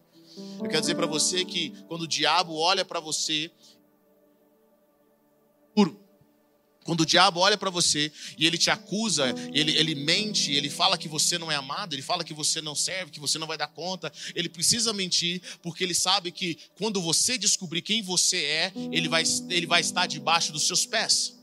Eu 0.58 0.66
quero 0.66 0.80
dizer 0.80 0.94
para 0.94 1.04
você 1.04 1.44
que 1.44 1.74
quando 1.88 2.04
o 2.04 2.08
diabo 2.08 2.54
olha 2.56 2.86
para 2.86 3.00
você, 3.00 3.50
puro, 5.74 6.00
quando 6.86 7.00
o 7.00 7.06
diabo 7.06 7.40
olha 7.40 7.58
para 7.58 7.68
você 7.68 8.12
e 8.38 8.46
ele 8.46 8.56
te 8.56 8.70
acusa, 8.70 9.34
ele, 9.52 9.76
ele 9.76 9.94
mente, 9.96 10.52
ele 10.52 10.70
fala 10.70 10.96
que 10.96 11.08
você 11.08 11.36
não 11.36 11.50
é 11.50 11.56
amado, 11.56 11.94
ele 11.94 12.00
fala 12.00 12.22
que 12.22 12.32
você 12.32 12.62
não 12.62 12.76
serve, 12.76 13.10
que 13.10 13.18
você 13.18 13.38
não 13.38 13.46
vai 13.46 13.58
dar 13.58 13.66
conta, 13.66 14.10
ele 14.36 14.48
precisa 14.48 14.92
mentir, 14.92 15.42
porque 15.62 15.82
ele 15.82 15.94
sabe 15.94 16.30
que 16.30 16.56
quando 16.78 17.02
você 17.02 17.36
descobrir 17.36 17.82
quem 17.82 18.02
você 18.02 18.36
é, 18.36 18.72
ele 18.92 19.08
vai, 19.08 19.24
ele 19.50 19.66
vai 19.66 19.80
estar 19.80 20.06
debaixo 20.06 20.52
dos 20.52 20.66
seus 20.66 20.86
pés. 20.86 21.35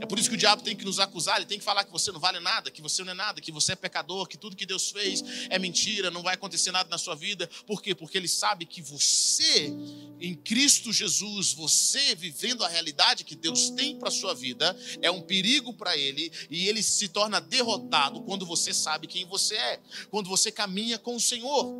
É 0.00 0.06
por 0.06 0.18
isso 0.18 0.28
que 0.28 0.34
o 0.34 0.38
diabo 0.38 0.62
tem 0.62 0.76
que 0.76 0.84
nos 0.84 1.00
acusar, 1.00 1.36
ele 1.36 1.46
tem 1.46 1.58
que 1.58 1.64
falar 1.64 1.84
que 1.84 1.90
você 1.90 2.12
não 2.12 2.20
vale 2.20 2.38
nada, 2.38 2.70
que 2.70 2.80
você 2.80 3.02
não 3.02 3.12
é 3.12 3.14
nada, 3.14 3.40
que 3.40 3.50
você 3.50 3.72
é 3.72 3.76
pecador, 3.76 4.26
que 4.26 4.36
tudo 4.36 4.54
que 4.54 4.66
Deus 4.66 4.90
fez 4.90 5.24
é 5.50 5.58
mentira, 5.58 6.10
não 6.10 6.22
vai 6.22 6.34
acontecer 6.34 6.70
nada 6.70 6.88
na 6.88 6.98
sua 6.98 7.14
vida. 7.14 7.48
Por 7.66 7.82
quê? 7.82 7.94
Porque 7.94 8.16
ele 8.16 8.28
sabe 8.28 8.64
que 8.64 8.80
você, 8.80 9.72
em 10.20 10.34
Cristo 10.34 10.92
Jesus, 10.92 11.52
você 11.52 12.14
vivendo 12.14 12.64
a 12.64 12.68
realidade 12.68 13.24
que 13.24 13.34
Deus 13.34 13.70
tem 13.70 13.98
para 13.98 14.08
a 14.08 14.12
sua 14.12 14.34
vida, 14.34 14.76
é 15.02 15.10
um 15.10 15.20
perigo 15.20 15.72
para 15.72 15.96
ele 15.96 16.30
e 16.48 16.68
ele 16.68 16.82
se 16.82 17.08
torna 17.08 17.40
derrotado 17.40 18.22
quando 18.22 18.46
você 18.46 18.72
sabe 18.72 19.06
quem 19.06 19.24
você 19.26 19.56
é, 19.56 19.80
quando 20.10 20.28
você 20.28 20.52
caminha 20.52 20.98
com 20.98 21.16
o 21.16 21.20
Senhor. 21.20 21.74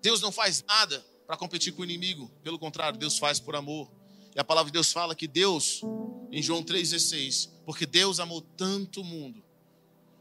Deus 0.00 0.20
não 0.20 0.30
faz 0.30 0.62
nada 0.68 1.04
para 1.26 1.36
competir 1.36 1.72
com 1.72 1.82
o 1.82 1.84
inimigo, 1.84 2.30
pelo 2.42 2.58
contrário, 2.58 2.98
Deus 2.98 3.18
faz 3.18 3.40
por 3.40 3.56
amor. 3.56 4.03
E 4.34 4.40
a 4.40 4.44
palavra 4.44 4.70
de 4.70 4.74
Deus 4.74 4.92
fala 4.92 5.14
que 5.14 5.28
Deus, 5.28 5.82
em 6.32 6.42
João 6.42 6.62
3,16, 6.62 7.50
porque 7.64 7.86
Deus 7.86 8.18
amou 8.18 8.40
tanto 8.40 9.00
o 9.00 9.04
mundo, 9.04 9.42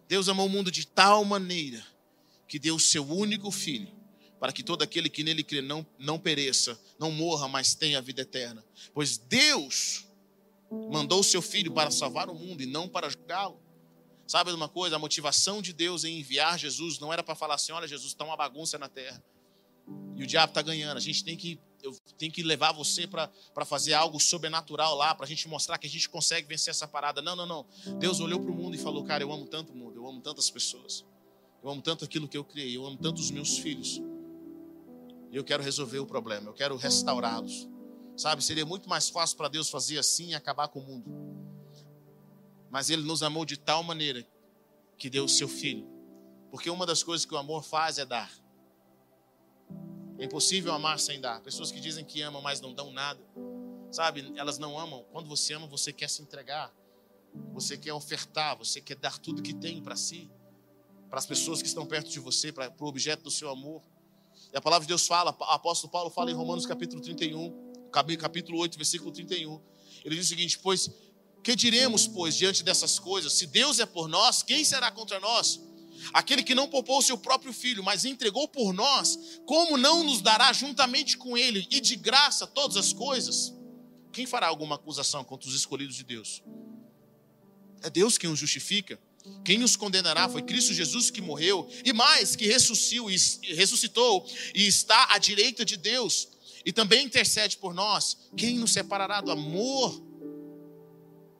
Deus 0.07 0.29
amou 0.29 0.45
o 0.45 0.49
mundo 0.49 0.71
de 0.71 0.85
tal 0.85 1.25
maneira 1.25 1.83
que 2.47 2.59
deu 2.59 2.75
o 2.75 2.79
seu 2.79 3.03
único 3.07 3.49
filho, 3.49 3.91
para 4.39 4.51
que 4.51 4.61
todo 4.61 4.83
aquele 4.83 5.09
que 5.09 5.23
nele 5.23 5.43
crê 5.43 5.61
não, 5.61 5.85
não 5.97 6.19
pereça, 6.19 6.79
não 6.99 7.11
morra, 7.11 7.47
mas 7.47 7.73
tenha 7.73 7.97
a 7.97 8.01
vida 8.01 8.21
eterna. 8.21 8.63
Pois 8.93 9.17
Deus 9.17 10.05
mandou 10.91 11.21
o 11.21 11.23
seu 11.23 11.41
filho 11.41 11.71
para 11.71 11.89
salvar 11.89 12.29
o 12.29 12.35
mundo 12.35 12.61
e 12.61 12.65
não 12.65 12.87
para 12.87 13.09
julgá-lo. 13.09 13.59
Sabe 14.27 14.51
uma 14.51 14.69
coisa? 14.69 14.95
A 14.95 14.99
motivação 14.99 15.61
de 15.61 15.73
Deus 15.73 16.03
em 16.03 16.19
enviar 16.19 16.57
Jesus 16.57 16.99
não 16.99 17.11
era 17.11 17.23
para 17.23 17.35
falar 17.35 17.55
assim: 17.55 17.71
olha, 17.71 17.87
Jesus 17.87 18.11
está 18.11 18.23
uma 18.23 18.37
bagunça 18.37 18.77
na 18.77 18.89
terra. 18.89 19.23
E 20.15 20.23
o 20.23 20.27
diabo 20.27 20.51
está 20.51 20.61
ganhando. 20.61 20.97
A 20.97 21.01
gente 21.01 21.23
tem 21.23 21.35
que 21.35 21.59
eu 21.83 21.93
tenho 22.17 22.31
que 22.31 22.41
levar 22.41 22.71
você 22.71 23.05
para 23.05 23.65
fazer 23.65 23.93
algo 23.93 24.19
sobrenatural 24.19 24.95
lá, 24.95 25.13
para 25.13 25.25
a 25.25 25.29
gente 25.29 25.47
mostrar 25.47 25.77
que 25.77 25.85
a 25.85 25.89
gente 25.89 26.09
consegue 26.09 26.47
vencer 26.47 26.71
essa 26.71 26.87
parada. 26.87 27.21
Não, 27.21 27.35
não, 27.35 27.45
não. 27.45 27.65
Deus 27.99 28.19
olhou 28.19 28.39
para 28.39 28.51
o 28.51 28.55
mundo 28.55 28.75
e 28.75 28.77
falou: 28.79 29.03
Cara, 29.03 29.23
eu 29.23 29.31
amo 29.31 29.45
tanto 29.45 29.73
o 29.73 29.75
mundo, 29.75 29.97
eu 29.97 30.07
amo 30.07 30.21
tantas 30.21 30.49
pessoas, 30.49 31.05
eu 31.61 31.69
amo 31.69 31.81
tanto 31.81 32.05
aquilo 32.05 32.27
que 32.27 32.37
eu 32.37 32.43
criei, 32.43 32.75
eu 32.75 32.85
amo 32.85 32.97
tanto 32.97 33.19
os 33.19 33.29
meus 33.29 33.57
filhos. 33.57 34.01
E 35.29 35.35
eu 35.35 35.43
quero 35.43 35.61
resolver 35.61 35.99
o 35.99 36.05
problema, 36.05 36.49
eu 36.49 36.53
quero 36.53 36.75
restaurá-los. 36.77 37.67
Sabe, 38.15 38.43
seria 38.43 38.65
muito 38.65 38.87
mais 38.87 39.09
fácil 39.09 39.35
para 39.35 39.49
Deus 39.49 39.69
fazer 39.69 39.97
assim 39.97 40.29
e 40.29 40.35
acabar 40.35 40.67
com 40.67 40.79
o 40.79 40.83
mundo. 40.83 41.11
Mas 42.69 42.89
Ele 42.89 43.03
nos 43.03 43.23
amou 43.23 43.43
de 43.43 43.57
tal 43.57 43.83
maneira 43.83 44.25
que 44.97 45.09
deu 45.09 45.25
o 45.25 45.29
seu 45.29 45.47
filho. 45.47 45.87
Porque 46.51 46.69
uma 46.69 46.85
das 46.85 47.01
coisas 47.01 47.25
que 47.25 47.33
o 47.33 47.37
amor 47.37 47.63
faz 47.63 47.97
é 47.97 48.05
dar. 48.05 48.31
É 50.17 50.25
impossível 50.25 50.73
amar 50.73 50.99
sem 50.99 51.19
dar. 51.19 51.41
Pessoas 51.41 51.71
que 51.71 51.79
dizem 51.79 52.05
que 52.05 52.21
amam, 52.21 52.41
mas 52.41 52.61
não 52.61 52.73
dão 52.73 52.91
nada. 52.91 53.21
Sabe, 53.91 54.31
elas 54.35 54.57
não 54.57 54.77
amam. 54.77 55.05
Quando 55.11 55.27
você 55.27 55.53
ama, 55.53 55.67
você 55.67 55.91
quer 55.91 56.09
se 56.09 56.21
entregar. 56.21 56.73
Você 57.53 57.77
quer 57.77 57.93
ofertar, 57.93 58.57
você 58.57 58.79
quer 58.79 58.95
dar 58.95 59.17
tudo 59.17 59.41
que 59.41 59.53
tem 59.53 59.81
para 59.81 59.95
si, 59.95 60.29
para 61.09 61.17
as 61.17 61.25
pessoas 61.25 61.61
que 61.61 61.67
estão 61.67 61.85
perto 61.85 62.09
de 62.09 62.19
você, 62.19 62.51
para, 62.51 62.71
o 62.79 62.85
objeto 62.85 63.23
do 63.23 63.31
seu 63.31 63.49
amor. 63.49 63.81
E 64.51 64.57
a 64.57 64.61
palavra 64.61 64.85
de 64.85 64.89
Deus 64.89 65.07
fala, 65.07 65.35
o 65.39 65.43
apóstolo 65.45 65.91
Paulo 65.91 66.09
fala 66.11 66.29
em 66.29 66.33
Romanos 66.33 66.65
capítulo 66.65 67.01
31, 67.01 67.89
capítulo 68.19 68.59
8, 68.59 68.77
versículo 68.77 69.11
31. 69.11 69.59
Ele 70.05 70.15
diz 70.15 70.25
o 70.25 70.29
seguinte: 70.29 70.59
Pois 70.59 70.89
que 71.43 71.55
diremos, 71.55 72.07
pois, 72.07 72.35
diante 72.35 72.63
dessas 72.63 72.97
coisas? 72.97 73.33
Se 73.33 73.45
Deus 73.47 73.79
é 73.79 73.85
por 73.85 74.07
nós, 74.07 74.41
quem 74.41 74.63
será 74.63 74.89
contra 74.91 75.19
nós? 75.19 75.59
Aquele 76.11 76.43
que 76.43 76.55
não 76.55 76.67
poupou 76.67 77.01
seu 77.01 77.17
próprio 77.17 77.53
filho, 77.53 77.83
mas 77.83 78.03
entregou 78.03 78.47
por 78.47 78.73
nós, 78.73 79.39
como 79.45 79.77
não 79.77 80.03
nos 80.03 80.21
dará 80.21 80.51
juntamente 80.51 81.17
com 81.17 81.37
ele 81.37 81.67
e 81.69 81.79
de 81.79 81.95
graça 81.95 82.47
todas 82.47 82.75
as 82.77 82.91
coisas? 82.91 83.53
Quem 84.11 84.25
fará 84.25 84.47
alguma 84.47 84.75
acusação 84.75 85.23
contra 85.23 85.47
os 85.47 85.55
escolhidos 85.55 85.95
de 85.95 86.03
Deus? 86.03 86.43
É 87.81 87.89
Deus 87.89 88.17
quem 88.17 88.29
os 88.29 88.39
justifica. 88.39 88.99
Quem 89.43 89.63
os 89.63 89.75
condenará 89.75 90.27
foi 90.27 90.41
Cristo 90.41 90.73
Jesus 90.73 91.09
que 91.09 91.21
morreu 91.21 91.67
e 91.85 91.93
mais 91.93 92.35
que 92.35 92.45
ressuscitou 92.45 94.25
e, 94.53 94.67
está 94.67 95.13
à 95.13 95.17
direita 95.17 95.63
de 95.63 95.77
Deus 95.77 96.27
e 96.65 96.73
também 96.73 97.05
intercede 97.05 97.57
por 97.57 97.73
nós. 97.73 98.17
Quem 98.35 98.57
nos 98.57 98.71
separará 98.71 99.21
do 99.21 99.31
amor 99.31 100.01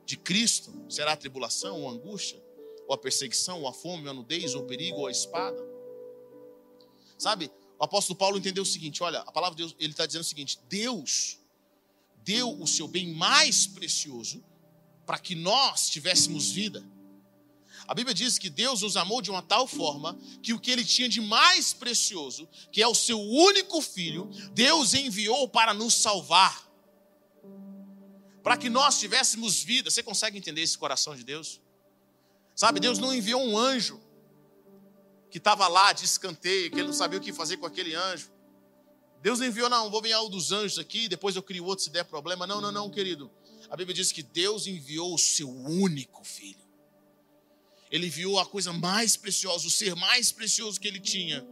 de 0.06 0.18
Cristo? 0.18 0.74
Será 0.90 1.16
tribulação 1.16 1.82
ou 1.82 1.90
angústia? 1.90 2.43
Ou 2.94 2.96
a 2.96 2.98
perseguição, 2.98 3.62
ou 3.62 3.68
a 3.68 3.74
fome, 3.74 4.04
ou 4.04 4.12
a 4.12 4.14
nudez, 4.14 4.54
ou 4.54 4.62
o 4.62 4.68
perigo, 4.68 5.00
ou 5.00 5.08
a 5.08 5.12
espada? 5.12 5.58
Sabe, 7.18 7.52
o 7.80 7.84
apóstolo 7.84 8.18
Paulo 8.18 8.38
entendeu 8.38 8.62
o 8.62 8.66
seguinte: 8.66 9.02
olha, 9.02 9.22
a 9.22 9.32
palavra 9.32 9.56
de 9.56 9.64
Deus, 9.64 9.76
ele 9.80 9.94
está 9.94 10.06
dizendo 10.06 10.22
o 10.22 10.26
seguinte: 10.26 10.60
Deus 10.70 11.40
deu 12.24 12.62
o 12.62 12.68
seu 12.68 12.88
bem 12.88 13.12
mais 13.12 13.66
precioso 13.66 14.44
para 15.08 15.18
que 15.18 15.34
nós 15.34 15.90
tivéssemos 15.90 16.52
vida. 16.52 16.86
A 17.88 17.96
Bíblia 17.96 18.14
diz 18.14 18.38
que 18.38 18.50
Deus 18.50 18.84
nos 18.84 18.96
amou 18.96 19.24
de 19.24 19.32
uma 19.32 19.42
tal 19.42 19.68
forma 19.68 20.18
que 20.44 20.54
o 20.54 20.60
que 20.60 20.70
ele 20.70 20.86
tinha 20.86 21.10
de 21.10 21.20
mais 21.20 21.74
precioso, 21.74 22.48
que 22.72 22.82
é 22.82 22.88
o 22.88 22.94
seu 22.94 23.20
único 23.20 23.82
filho, 23.82 24.30
Deus 24.54 24.94
enviou 24.94 25.50
para 25.50 25.74
nos 25.74 25.96
salvar. 25.96 26.72
Para 28.44 28.56
que 28.56 28.70
nós 28.70 29.00
tivéssemos 29.00 29.64
vida. 29.64 29.90
Você 29.90 30.04
consegue 30.04 30.38
entender 30.38 30.62
esse 30.62 30.78
coração 30.78 31.16
de 31.16 31.24
Deus? 31.24 31.60
Sabe, 32.56 32.80
Deus 32.80 33.00
não 33.00 33.14
enviou 33.14 33.42
um 33.42 33.58
anjo 33.58 34.00
que 35.30 35.40
estava 35.40 35.68
lá 35.68 35.92
de 35.94 36.06
escanteio, 36.06 36.70
que 36.70 36.78
ele 36.78 36.88
não 36.88 36.94
sabia 36.94 37.18
o 37.18 37.22
que 37.22 37.34
fazer 37.34 37.58
com 37.58 37.66
aquele 37.66 37.96
anjo. 37.96 38.32
Deus 39.22 39.42
enviou, 39.42 39.70
não, 39.70 39.90
vou 39.90 40.00
enviar 40.02 40.24
um 40.24 40.30
dos 40.30 40.52
anjos 40.52 40.78
aqui, 40.78 41.08
depois 41.08 41.36
eu 41.36 41.42
crio 41.42 41.66
outro 41.66 41.84
se 41.84 41.90
der 41.90 42.04
problema. 42.04 42.46
Não, 42.46 42.62
não, 42.62 42.72
não, 42.72 42.90
querido. 42.90 43.32
A 43.70 43.76
Bíblia 43.76 43.96
diz 43.96 44.12
que 44.12 44.22
Deus 44.22 44.68
enviou 44.68 45.16
o 45.16 45.18
seu 45.18 45.50
único 45.50 46.24
filho. 46.24 46.64
Ele 47.90 48.08
enviou 48.08 48.40
a 48.40 48.46
coisa 48.46 48.74
mais 48.74 49.16
preciosa, 49.16 49.66
o 49.66 49.72
ser 49.72 49.96
mais 49.96 50.32
precioso 50.32 50.80
que 50.80 50.88
ele 50.88 51.00
tinha, 51.00 51.48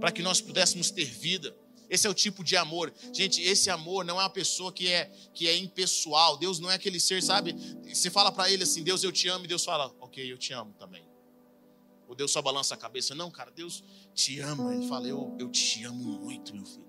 para 0.00 0.10
que 0.10 0.22
nós 0.22 0.40
pudéssemos 0.40 0.90
ter 0.90 1.04
vida. 1.04 1.56
Esse 1.88 2.06
é 2.06 2.10
o 2.10 2.14
tipo 2.14 2.44
de 2.44 2.56
amor. 2.56 2.92
Gente, 3.12 3.40
esse 3.42 3.70
amor 3.70 4.04
não 4.04 4.20
é 4.20 4.24
uma 4.24 4.30
pessoa 4.30 4.72
que 4.72 4.88
é 4.88 5.06
que 5.32 5.48
é 5.48 5.56
impessoal. 5.56 6.36
Deus 6.36 6.58
não 6.58 6.70
é 6.70 6.74
aquele 6.74 7.00
ser, 7.00 7.22
sabe? 7.22 7.54
Você 7.84 8.10
fala 8.10 8.30
para 8.30 8.50
ele 8.50 8.62
assim: 8.62 8.82
"Deus, 8.82 9.02
eu 9.02 9.12
te 9.12 9.28
amo", 9.28 9.44
e 9.44 9.48
Deus 9.48 9.64
fala: 9.64 9.94
"OK, 10.00 10.30
eu 10.30 10.38
te 10.38 10.52
amo 10.52 10.74
também". 10.74 11.06
Ou 12.06 12.14
Deus 12.14 12.30
só 12.30 12.42
balança 12.42 12.74
a 12.74 12.76
cabeça: 12.76 13.14
"Não, 13.14 13.30
cara, 13.30 13.50
Deus 13.50 13.82
te 14.14 14.40
ama". 14.40 14.74
Ele 14.74 14.86
fala: 14.86 15.06
"Eu 15.08 15.36
eu 15.38 15.48
te 15.50 15.84
amo 15.84 16.02
muito, 16.20 16.54
meu 16.54 16.66
filho". 16.66 16.88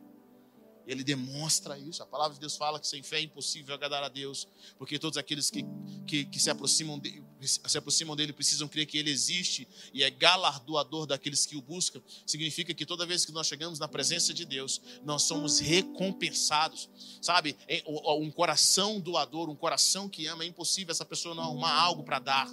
Ele 0.90 1.04
demonstra 1.04 1.78
isso. 1.78 2.02
A 2.02 2.06
palavra 2.06 2.34
de 2.34 2.40
Deus 2.40 2.58
fala 2.58 2.80
que 2.80 2.88
sem 2.88 3.04
fé 3.04 3.20
é 3.20 3.22
impossível 3.22 3.76
agradar 3.76 4.04
a 4.04 4.10
Deus, 4.10 4.48
porque 4.76 4.98
todos 4.98 5.18
aqueles 5.20 5.52
que, 5.52 5.64
que, 6.08 6.26
que 6.26 6.40
se, 6.40 6.50
aproximam 6.50 6.98
de, 6.98 7.24
se 7.47 7.78
aproximam 7.78 8.15
dele 8.15 8.34
precisam 8.34 8.67
crer 8.67 8.86
que 8.86 8.97
ele 8.97 9.10
existe 9.10 9.67
e 9.93 10.04
é 10.04 10.10
galardoador 10.10 11.06
daqueles 11.06 11.45
que 11.45 11.56
o 11.56 11.62
buscam. 11.62 12.02
Significa 12.25 12.73
que 12.73 12.86
toda 12.86 13.06
vez 13.06 13.25
que 13.25 13.32
nós 13.32 13.47
chegamos 13.47 13.80
na 13.80 13.88
presença 13.88 14.34
de 14.34 14.45
Deus, 14.45 14.82
nós 15.04 15.23
somos 15.23 15.60
recompensados. 15.60 16.89
Sabe, 17.21 17.56
um 17.88 18.32
coração 18.32 18.99
doador, 18.99 19.49
um 19.49 19.56
coração 19.56 20.10
que 20.10 20.28
ama, 20.28 20.43
é 20.43 20.47
impossível 20.47 20.91
essa 20.91 21.06
pessoa 21.06 21.34
não 21.34 21.43
arrumar 21.43 21.73
algo 21.73 22.04
para 22.04 22.19
dar, 22.19 22.49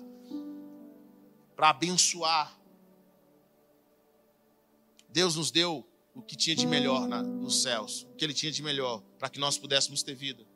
para 1.55 1.71
abençoar. 1.71 2.57
Deus 5.09 5.35
nos 5.35 5.51
deu 5.51 5.87
o 6.15 6.23
que 6.23 6.37
tinha 6.37 6.55
de 6.55 6.67
melhor 6.67 7.07
nos 7.09 7.63
céus, 7.63 8.07
o 8.11 8.17
que 8.17 8.25
ele 8.25 8.35
tinha 8.35 8.53
de 8.53 8.63
melhor, 8.63 9.03
para 9.19 9.29
que 9.29 9.39
nós 9.39 9.59
pudéssemos 9.59 10.03
ter 10.03 10.15
vida. 10.15 10.47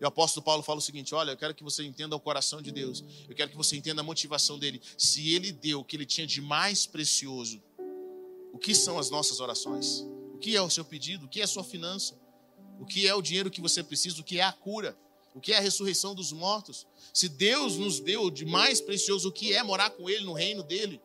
E 0.00 0.04
o 0.04 0.08
apóstolo 0.08 0.44
Paulo 0.44 0.62
fala 0.62 0.78
o 0.78 0.82
seguinte: 0.82 1.14
olha, 1.14 1.32
eu 1.32 1.36
quero 1.36 1.54
que 1.54 1.62
você 1.62 1.84
entenda 1.84 2.16
o 2.16 2.20
coração 2.20 2.62
de 2.62 2.72
Deus, 2.72 3.04
eu 3.28 3.34
quero 3.34 3.50
que 3.50 3.56
você 3.56 3.76
entenda 3.76 4.00
a 4.00 4.04
motivação 4.04 4.58
dele. 4.58 4.80
Se 4.96 5.34
ele 5.34 5.52
deu 5.52 5.80
o 5.80 5.84
que 5.84 5.96
ele 5.96 6.06
tinha 6.06 6.26
de 6.26 6.40
mais 6.40 6.86
precioso, 6.86 7.62
o 8.52 8.58
que 8.58 8.74
são 8.74 8.98
as 8.98 9.10
nossas 9.10 9.40
orações? 9.40 10.06
O 10.34 10.38
que 10.38 10.56
é 10.56 10.62
o 10.62 10.70
seu 10.70 10.84
pedido? 10.84 11.26
O 11.26 11.28
que 11.28 11.40
é 11.40 11.44
a 11.44 11.48
sua 11.48 11.62
finança? 11.62 12.18
O 12.80 12.86
que 12.86 13.06
é 13.06 13.14
o 13.14 13.20
dinheiro 13.20 13.50
que 13.50 13.60
você 13.60 13.82
precisa? 13.82 14.20
O 14.20 14.24
que 14.24 14.38
é 14.38 14.42
a 14.42 14.52
cura? 14.52 14.96
O 15.34 15.40
que 15.40 15.52
é 15.52 15.58
a 15.58 15.60
ressurreição 15.60 16.14
dos 16.14 16.32
mortos? 16.32 16.86
Se 17.12 17.28
Deus 17.28 17.76
nos 17.76 18.00
deu 18.00 18.30
de 18.30 18.44
mais 18.44 18.80
precioso, 18.80 19.28
o 19.28 19.32
que 19.32 19.52
é 19.52 19.62
morar 19.62 19.90
com 19.90 20.08
Ele 20.08 20.24
no 20.24 20.32
reino 20.32 20.62
dele? 20.62 21.00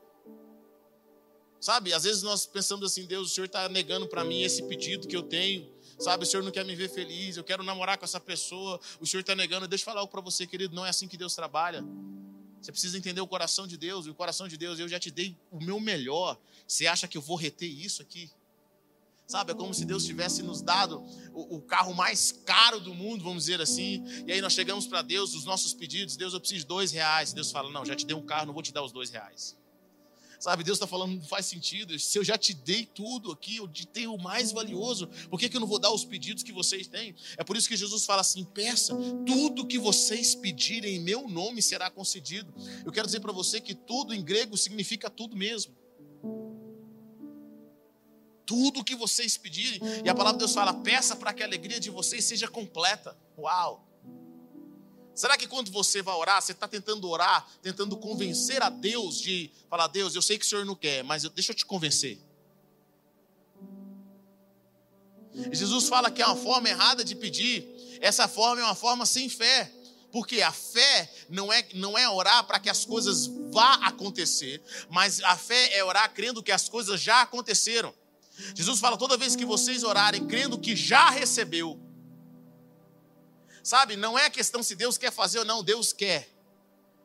Sabe, 1.59 1.93
às 1.93 2.03
vezes 2.03 2.23
nós 2.23 2.45
pensamos 2.45 2.85
assim, 2.85 3.05
Deus, 3.05 3.31
o 3.31 3.33
Senhor 3.33 3.45
está 3.45 3.67
negando 3.67 4.07
para 4.07 4.23
mim 4.23 4.41
esse 4.41 4.63
pedido 4.63 5.07
que 5.07 5.15
eu 5.15 5.23
tenho. 5.23 5.74
Sabe, 5.97 6.23
o 6.23 6.27
Senhor 6.27 6.43
não 6.43 6.51
quer 6.51 6.65
me 6.65 6.75
ver 6.75 6.89
feliz, 6.89 7.37
eu 7.37 7.43
quero 7.43 7.63
namorar 7.63 7.97
com 7.97 8.03
essa 8.03 8.19
pessoa, 8.19 8.79
o 8.99 9.05
Senhor 9.05 9.21
está 9.21 9.33
negando. 9.33 9.67
Deixa 9.67 9.83
eu 9.83 9.85
falar 9.85 10.01
algo 10.01 10.11
para 10.11 10.21
você, 10.21 10.45
querido, 10.45 10.75
não 10.75 10.85
é 10.85 10.89
assim 10.89 11.07
que 11.07 11.17
Deus 11.17 11.33
trabalha. 11.33 11.83
Você 12.61 12.71
precisa 12.71 12.97
entender 12.97 13.21
o 13.21 13.27
coração 13.27 13.65
de 13.67 13.77
Deus, 13.77 14.05
e 14.05 14.09
o 14.09 14.15
coração 14.15 14.47
de 14.47 14.57
Deus, 14.57 14.79
eu 14.79 14.89
já 14.89 14.99
te 14.99 15.09
dei 15.11 15.37
o 15.51 15.63
meu 15.63 15.79
melhor. 15.79 16.37
Você 16.67 16.87
acha 16.87 17.07
que 17.07 17.17
eu 17.17 17.21
vou 17.21 17.37
reter 17.37 17.69
isso 17.69 18.01
aqui? 18.01 18.29
Sabe, 19.27 19.53
é 19.53 19.55
como 19.55 19.73
se 19.73 19.85
Deus 19.85 20.05
tivesse 20.05 20.43
nos 20.43 20.61
dado 20.61 21.03
o, 21.33 21.55
o 21.55 21.61
carro 21.61 21.93
mais 21.95 22.31
caro 22.31 22.79
do 22.79 22.93
mundo, 22.93 23.23
vamos 23.23 23.45
dizer 23.45 23.59
assim. 23.59 24.03
E 24.27 24.31
aí 24.31 24.41
nós 24.41 24.53
chegamos 24.53 24.85
para 24.85 25.01
Deus, 25.01 25.33
os 25.33 25.45
nossos 25.45 25.73
pedidos, 25.73 26.15
Deus, 26.15 26.33
eu 26.33 26.39
preciso 26.39 26.61
de 26.61 26.67
dois 26.67 26.91
reais. 26.91 27.33
Deus 27.33 27.51
fala, 27.51 27.71
não, 27.71 27.85
já 27.85 27.95
te 27.95 28.05
dei 28.05 28.15
um 28.15 28.25
carro, 28.25 28.47
não 28.47 28.53
vou 28.53 28.61
te 28.61 28.71
dar 28.71 28.83
os 28.83 28.91
dois 28.91 29.09
reais. 29.09 29.57
Sabe, 30.45 30.63
Deus 30.63 30.75
está 30.75 30.85
falando, 30.85 31.15
não 31.15 31.23
faz 31.23 31.47
sentido. 31.47 31.97
Se 31.97 32.19
eu 32.19 32.23
já 32.23 32.37
te 32.37 32.53
dei 32.53 32.85
tudo 32.85 33.31
aqui, 33.31 33.55
eu 33.55 33.67
te 33.67 33.87
dei 33.87 34.05
o 34.05 34.15
mais 34.15 34.51
valioso, 34.51 35.07
por 35.27 35.39
que, 35.39 35.49
que 35.49 35.57
eu 35.57 35.59
não 35.59 35.65
vou 35.65 35.79
dar 35.79 35.89
os 35.89 36.05
pedidos 36.05 36.43
que 36.43 36.51
vocês 36.51 36.85
têm? 36.85 37.15
É 37.35 37.43
por 37.43 37.57
isso 37.57 37.67
que 37.67 37.75
Jesus 37.75 38.05
fala 38.05 38.21
assim: 38.21 38.43
peça, 38.43 38.95
tudo 39.25 39.65
que 39.65 39.79
vocês 39.79 40.35
pedirem 40.35 40.97
em 40.97 40.99
meu 40.99 41.27
nome 41.27 41.63
será 41.63 41.89
concedido. 41.89 42.53
Eu 42.85 42.91
quero 42.91 43.07
dizer 43.07 43.21
para 43.21 43.31
você 43.31 43.59
que 43.59 43.73
tudo 43.73 44.13
em 44.13 44.23
grego 44.23 44.55
significa 44.55 45.09
tudo 45.09 45.35
mesmo. 45.35 45.75
Tudo 48.45 48.83
que 48.83 48.93
vocês 48.93 49.37
pedirem, 49.37 49.79
e 50.03 50.09
a 50.09 50.13
palavra 50.13 50.37
de 50.37 50.45
Deus 50.45 50.53
fala: 50.53 50.75
peça 50.75 51.15
para 51.15 51.33
que 51.33 51.41
a 51.41 51.47
alegria 51.47 51.79
de 51.79 51.89
vocês 51.89 52.23
seja 52.23 52.47
completa. 52.47 53.17
Uau! 53.35 53.83
Será 55.15 55.37
que 55.37 55.47
quando 55.47 55.71
você 55.71 56.01
vai 56.01 56.13
orar, 56.13 56.41
você 56.41 56.51
está 56.51 56.67
tentando 56.67 57.09
orar, 57.09 57.47
tentando 57.61 57.95
convencer 57.95 58.61
a 58.61 58.69
Deus 58.69 59.19
de 59.21 59.49
falar, 59.69 59.87
Deus, 59.87 60.13
eu 60.13 60.21
sei 60.21 60.37
que 60.37 60.45
o 60.45 60.47
Senhor 60.47 60.65
não 60.65 60.75
quer, 60.75 61.03
mas 61.03 61.23
deixa 61.29 61.53
eu 61.53 61.55
te 61.55 61.65
convencer. 61.65 62.19
E 65.51 65.55
Jesus 65.55 65.87
fala 65.87 66.11
que 66.11 66.21
é 66.21 66.25
uma 66.25 66.35
forma 66.35 66.69
errada 66.69 67.03
de 67.03 67.15
pedir. 67.15 67.65
Essa 68.01 68.27
forma 68.27 68.61
é 68.61 68.65
uma 68.65 68.75
forma 68.75 69.05
sem 69.05 69.29
fé. 69.29 69.71
Porque 70.11 70.41
a 70.41 70.51
fé 70.51 71.11
não 71.29 71.51
é, 71.51 71.67
não 71.73 71.97
é 71.97 72.09
orar 72.09 72.45
para 72.45 72.57
que 72.57 72.69
as 72.69 72.85
coisas 72.85 73.27
vá 73.51 73.73
acontecer, 73.85 74.63
mas 74.89 75.21
a 75.21 75.35
fé 75.35 75.77
é 75.77 75.83
orar 75.83 76.13
crendo 76.13 76.41
que 76.41 76.53
as 76.53 76.69
coisas 76.69 77.01
já 77.01 77.21
aconteceram. 77.21 77.93
Jesus 78.53 78.79
fala: 78.79 78.95
toda 78.95 79.17
vez 79.17 79.35
que 79.35 79.43
vocês 79.43 79.83
orarem 79.83 80.25
crendo 80.25 80.57
que 80.57 80.73
já 80.73 81.09
recebeu, 81.09 81.77
Sabe, 83.65 83.95
não 83.95 84.15
é 84.15 84.29
questão 84.29 84.61
se 84.61 84.75
Deus 84.75 84.95
quer 84.95 85.11
fazer 85.11 85.39
ou 85.39 85.45
não, 85.45 85.63
Deus 85.63 85.91
quer. 85.91 86.29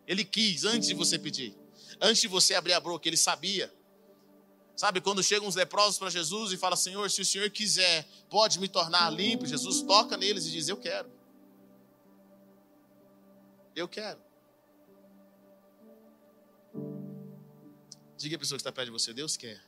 Ele 0.07 0.23
quis 0.23 0.66
antes 0.66 0.88
de 0.88 0.92
você 0.94 1.18
pedir. 1.18 1.57
Antes 1.99 2.20
de 2.20 2.29
você 2.29 2.53
abrir 2.53 2.75
a 2.75 2.81
boca, 2.81 3.09
ele 3.09 3.16
sabia. 3.16 3.73
Sabe, 4.77 5.01
quando 5.01 5.23
chegam 5.23 5.49
os 5.49 5.55
leprosos 5.55 5.99
para 5.99 6.11
Jesus 6.11 6.53
e 6.53 6.59
fala: 6.59 6.77
Senhor, 6.77 7.11
se 7.11 7.23
o 7.23 7.25
Senhor 7.25 7.49
quiser, 7.49 8.07
pode 8.29 8.61
me 8.61 8.68
tornar 8.68 9.09
limpo. 9.09 9.46
Jesus 9.46 9.81
toca 9.81 10.18
neles 10.18 10.44
e 10.49 10.51
diz: 10.51 10.68
Eu 10.68 10.77
quero. 10.77 11.11
Eu 13.75 13.88
quero. 13.88 14.20
Diga 18.18 18.37
a 18.37 18.38
pessoa 18.38 18.59
que 18.59 18.61
está 18.61 18.70
perto 18.70 18.88
de 18.88 18.92
você: 18.92 19.14
Deus 19.14 19.35
quer. 19.35 19.64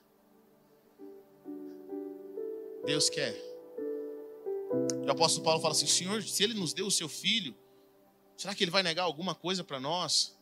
Deus 2.84 3.08
quer. 3.08 3.51
O 5.06 5.10
apóstolo 5.10 5.44
Paulo 5.44 5.60
fala 5.60 5.72
assim: 5.72 5.86
Senhor, 5.86 6.22
se 6.22 6.42
ele 6.42 6.54
nos 6.54 6.72
deu 6.72 6.86
o 6.86 6.90
seu 6.90 7.08
filho, 7.08 7.56
será 8.36 8.54
que 8.54 8.62
ele 8.62 8.70
vai 8.70 8.82
negar 8.82 9.02
alguma 9.04 9.34
coisa 9.34 9.64
para 9.64 9.80
nós? 9.80 10.38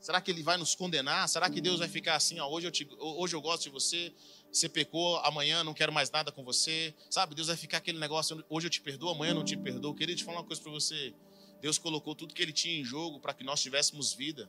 Será 0.00 0.20
que 0.20 0.30
ele 0.30 0.42
vai 0.42 0.56
nos 0.56 0.74
condenar? 0.74 1.28
Será 1.28 1.50
que 1.50 1.60
Deus 1.60 1.80
vai 1.80 1.88
ficar 1.88 2.14
assim? 2.14 2.38
Ó, 2.38 2.48
hoje, 2.48 2.66
eu 2.66 2.70
te, 2.70 2.88
hoje 2.98 3.34
eu 3.34 3.40
gosto 3.40 3.64
de 3.64 3.70
você, 3.70 4.14
você 4.50 4.68
pecou, 4.68 5.16
amanhã 5.18 5.64
não 5.64 5.74
quero 5.74 5.92
mais 5.92 6.08
nada 6.10 6.30
com 6.30 6.44
você. 6.44 6.94
Sabe? 7.10 7.34
Deus 7.34 7.48
vai 7.48 7.56
ficar 7.56 7.78
aquele 7.78 7.98
negócio, 7.98 8.44
hoje 8.48 8.66
eu 8.68 8.70
te 8.70 8.80
perdoo, 8.80 9.10
amanhã 9.10 9.34
não 9.34 9.44
te 9.44 9.56
perdoo. 9.56 9.94
Queria 9.94 10.14
te 10.14 10.22
falar 10.22 10.38
uma 10.38 10.46
coisa 10.46 10.62
para 10.62 10.70
você. 10.70 11.12
Deus 11.60 11.78
colocou 11.78 12.14
tudo 12.14 12.32
que 12.32 12.40
ele 12.40 12.52
tinha 12.52 12.80
em 12.80 12.84
jogo 12.84 13.18
para 13.18 13.34
que 13.34 13.42
nós 13.42 13.60
tivéssemos 13.60 14.12
vida. 14.12 14.48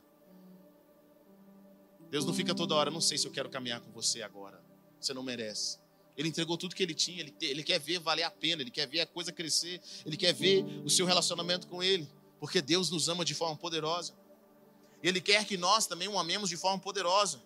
Deus 2.08 2.24
não 2.24 2.32
fica 2.32 2.54
toda 2.54 2.74
hora, 2.74 2.90
não 2.90 3.00
sei 3.00 3.18
se 3.18 3.26
eu 3.26 3.32
quero 3.32 3.50
caminhar 3.50 3.80
com 3.80 3.90
você 3.90 4.22
agora. 4.22 4.62
Você 5.00 5.12
não 5.12 5.22
merece. 5.22 5.79
Ele 6.20 6.28
entregou 6.28 6.58
tudo 6.58 6.74
que 6.74 6.82
ele 6.82 6.92
tinha, 6.92 7.20
ele, 7.20 7.34
ele 7.40 7.62
quer 7.62 7.80
ver 7.80 7.98
valer 7.98 8.24
a 8.24 8.30
pena, 8.30 8.60
ele 8.60 8.70
quer 8.70 8.86
ver 8.86 9.00
a 9.00 9.06
coisa 9.06 9.32
crescer, 9.32 9.80
ele 10.04 10.18
quer 10.18 10.34
ver 10.34 10.62
o 10.84 10.90
seu 10.90 11.06
relacionamento 11.06 11.66
com 11.66 11.82
ele, 11.82 12.06
porque 12.38 12.60
Deus 12.60 12.90
nos 12.90 13.08
ama 13.08 13.24
de 13.24 13.32
forma 13.32 13.56
poderosa. 13.56 14.12
Ele 15.02 15.18
quer 15.18 15.46
que 15.46 15.56
nós 15.56 15.86
também 15.86 16.08
o 16.08 16.18
amemos 16.18 16.50
de 16.50 16.58
forma 16.58 16.78
poderosa. 16.78 17.42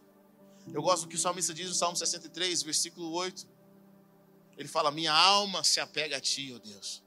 Eu 0.73 0.83
gosto 0.83 1.05
do 1.05 1.09
que 1.09 1.15
o 1.15 1.19
salmista 1.19 1.55
diz 1.55 1.69
no 1.69 1.75
Salmo 1.75 1.97
63, 1.97 2.65
versículo 2.65 3.13
8. 3.13 3.47
Ele 4.59 4.67
fala: 4.67 4.91
Minha 4.91 5.13
alma 5.13 5.63
se 5.63 5.79
apega 5.79 6.17
a 6.17 6.21
ti, 6.21 6.53
ó 6.53 6.59
Deus. 6.59 7.04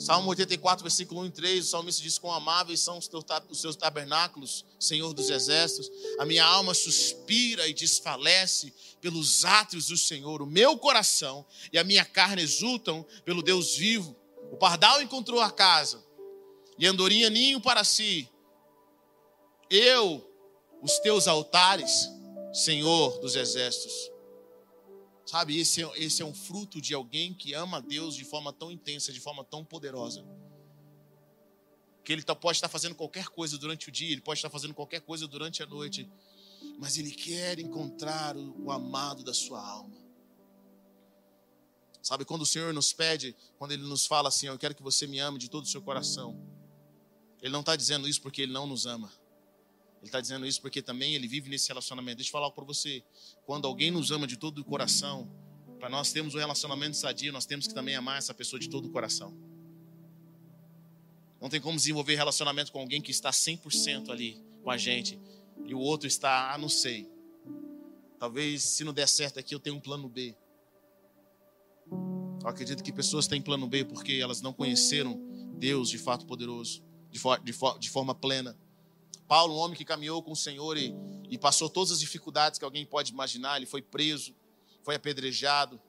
Salmo 0.00 0.30
84, 0.30 0.82
versículo 0.82 1.20
1 1.20 1.26
e 1.26 1.30
3, 1.30 1.64
o 1.66 1.68
salmista 1.68 2.02
diz: 2.02 2.18
Quão 2.18 2.32
amáveis 2.32 2.80
são 2.80 2.98
os 2.98 3.60
seus 3.60 3.76
tabernáculos, 3.76 4.64
Senhor 4.78 5.12
dos 5.12 5.28
exércitos. 5.28 5.90
A 6.18 6.24
minha 6.24 6.44
alma 6.44 6.72
suspira 6.72 7.68
e 7.68 7.74
desfalece 7.74 8.72
pelos 9.00 9.44
átrios 9.44 9.88
do 9.88 9.96
Senhor. 9.98 10.40
O 10.40 10.46
meu 10.46 10.78
coração 10.78 11.44
e 11.70 11.78
a 11.78 11.84
minha 11.84 12.04
carne 12.04 12.42
exultam 12.42 13.04
pelo 13.26 13.42
Deus 13.42 13.76
vivo. 13.76 14.16
O 14.50 14.56
pardal 14.56 15.02
encontrou 15.02 15.40
a 15.40 15.50
casa 15.50 16.02
e 16.78 16.86
andorinha 16.86 17.28
ninho 17.28 17.60
para 17.60 17.84
si. 17.84 18.26
Eu, 19.68 20.26
os 20.82 20.98
teus 20.98 21.28
altares, 21.28 22.08
Senhor 22.54 23.20
dos 23.20 23.36
exércitos. 23.36 24.09
Sabe, 25.30 25.60
esse 25.60 25.80
é, 25.80 25.88
esse 25.94 26.22
é 26.22 26.24
um 26.24 26.34
fruto 26.34 26.80
de 26.80 26.92
alguém 26.92 27.32
que 27.32 27.54
ama 27.54 27.76
a 27.76 27.80
Deus 27.80 28.16
de 28.16 28.24
forma 28.24 28.52
tão 28.52 28.68
intensa, 28.68 29.12
de 29.12 29.20
forma 29.20 29.44
tão 29.44 29.64
poderosa. 29.64 30.24
Que 32.02 32.12
ele 32.12 32.24
tá, 32.24 32.34
pode 32.34 32.56
estar 32.56 32.68
fazendo 32.68 32.96
qualquer 32.96 33.28
coisa 33.28 33.56
durante 33.56 33.88
o 33.88 33.92
dia, 33.92 34.10
ele 34.10 34.20
pode 34.20 34.38
estar 34.38 34.50
fazendo 34.50 34.74
qualquer 34.74 35.02
coisa 35.02 35.28
durante 35.28 35.62
a 35.62 35.66
noite, 35.66 36.10
mas 36.80 36.98
ele 36.98 37.12
quer 37.12 37.60
encontrar 37.60 38.36
o, 38.36 38.64
o 38.64 38.72
amado 38.72 39.22
da 39.22 39.32
sua 39.32 39.64
alma. 39.64 39.96
Sabe, 42.02 42.24
quando 42.24 42.42
o 42.42 42.46
Senhor 42.46 42.74
nos 42.74 42.92
pede, 42.92 43.36
quando 43.56 43.70
Ele 43.70 43.84
nos 43.84 44.08
fala 44.08 44.28
assim, 44.30 44.48
eu 44.48 44.58
quero 44.58 44.74
que 44.74 44.82
você 44.82 45.06
me 45.06 45.20
ame 45.20 45.38
de 45.38 45.48
todo 45.48 45.62
o 45.62 45.68
seu 45.68 45.80
coração, 45.80 46.44
Ele 47.40 47.52
não 47.52 47.60
está 47.60 47.76
dizendo 47.76 48.08
isso 48.08 48.20
porque 48.20 48.42
Ele 48.42 48.52
não 48.52 48.66
nos 48.66 48.84
ama. 48.84 49.12
Ele 50.00 50.08
está 50.08 50.20
dizendo 50.20 50.46
isso 50.46 50.60
porque 50.60 50.80
também 50.80 51.14
ele 51.14 51.28
vive 51.28 51.50
nesse 51.50 51.68
relacionamento. 51.68 52.16
Deixa 52.16 52.30
eu 52.30 52.32
falar 52.32 52.50
para 52.50 52.64
você. 52.64 53.04
Quando 53.44 53.66
alguém 53.66 53.90
nos 53.90 54.10
ama 54.10 54.26
de 54.26 54.36
todo 54.36 54.58
o 54.58 54.64
coração, 54.64 55.30
para 55.78 55.88
nós 55.88 56.10
termos 56.12 56.34
um 56.34 56.38
relacionamento 56.38 56.96
sadio, 56.96 57.32
nós 57.32 57.46
temos 57.46 57.66
que 57.66 57.74
também 57.74 57.94
amar 57.94 58.18
essa 58.18 58.32
pessoa 58.32 58.58
de 58.58 58.68
todo 58.68 58.86
o 58.86 58.90
coração. 58.90 59.36
Não 61.40 61.48
tem 61.48 61.60
como 61.60 61.76
desenvolver 61.76 62.14
relacionamento 62.16 62.70
com 62.70 62.80
alguém 62.80 63.00
que 63.00 63.10
está 63.10 63.30
100% 63.30 64.10
ali 64.10 64.42
com 64.62 64.70
a 64.70 64.76
gente 64.76 65.18
e 65.64 65.74
o 65.74 65.78
outro 65.78 66.06
está, 66.06 66.52
ah, 66.52 66.58
não 66.58 66.68
sei. 66.68 67.10
Talvez 68.18 68.62
se 68.62 68.84
não 68.84 68.92
der 68.92 69.08
certo 69.08 69.38
aqui 69.38 69.54
eu 69.54 69.60
tenho 69.60 69.76
um 69.76 69.80
plano 69.80 70.08
B. 70.08 70.36
Eu 72.42 72.48
acredito 72.48 72.82
que 72.82 72.92
pessoas 72.92 73.26
têm 73.26 73.40
plano 73.40 73.66
B 73.66 73.84
porque 73.84 74.12
elas 74.12 74.42
não 74.42 74.52
conheceram 74.52 75.18
Deus 75.58 75.88
de 75.88 75.98
fato 75.98 76.26
poderoso, 76.26 76.82
de, 77.10 77.18
for, 77.18 77.38
de, 77.40 77.52
for, 77.52 77.78
de 77.78 77.88
forma 77.90 78.14
plena. 78.14 78.56
Paulo, 79.30 79.54
um 79.54 79.58
homem 79.58 79.76
que 79.76 79.84
caminhou 79.84 80.20
com 80.24 80.32
o 80.32 80.36
Senhor 80.36 80.76
e, 80.76 80.92
e 81.28 81.38
passou 81.38 81.70
todas 81.70 81.92
as 81.92 82.00
dificuldades 82.00 82.58
que 82.58 82.64
alguém 82.64 82.84
pode 82.84 83.12
imaginar, 83.12 83.58
ele 83.58 83.64
foi 83.64 83.80
preso, 83.80 84.34
foi 84.82 84.96
apedrejado, 84.96 85.80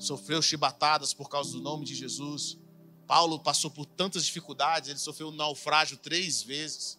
sofreu 0.00 0.42
chibatadas 0.42 1.14
por 1.14 1.28
causa 1.28 1.52
do 1.52 1.60
nome 1.60 1.84
de 1.84 1.94
Jesus. 1.94 2.58
Paulo 3.06 3.38
passou 3.38 3.70
por 3.70 3.86
tantas 3.86 4.26
dificuldades, 4.26 4.88
ele 4.88 4.98
sofreu 4.98 5.28
um 5.28 5.30
naufrágio 5.30 5.96
três 5.96 6.42
vezes, 6.42 6.98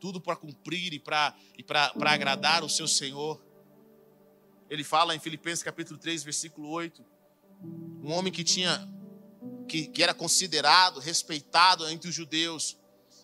tudo 0.00 0.18
para 0.18 0.34
cumprir 0.34 0.94
e 0.94 0.98
para 0.98 1.36
e 1.58 1.64
agradar 2.06 2.64
o 2.64 2.68
seu 2.70 2.88
Senhor. 2.88 3.38
Ele 4.70 4.82
fala 4.82 5.14
em 5.14 5.18
Filipenses 5.20 5.62
capítulo 5.62 6.00
3, 6.00 6.24
versículo 6.24 6.70
8, 6.70 7.04
um 8.02 8.12
homem 8.12 8.32
que 8.32 8.42
tinha, 8.42 8.88
que, 9.68 9.88
que 9.88 10.02
era 10.02 10.14
considerado, 10.14 11.00
respeitado 11.00 11.86
entre 11.86 12.08
os 12.08 12.14
judeus, 12.14 12.79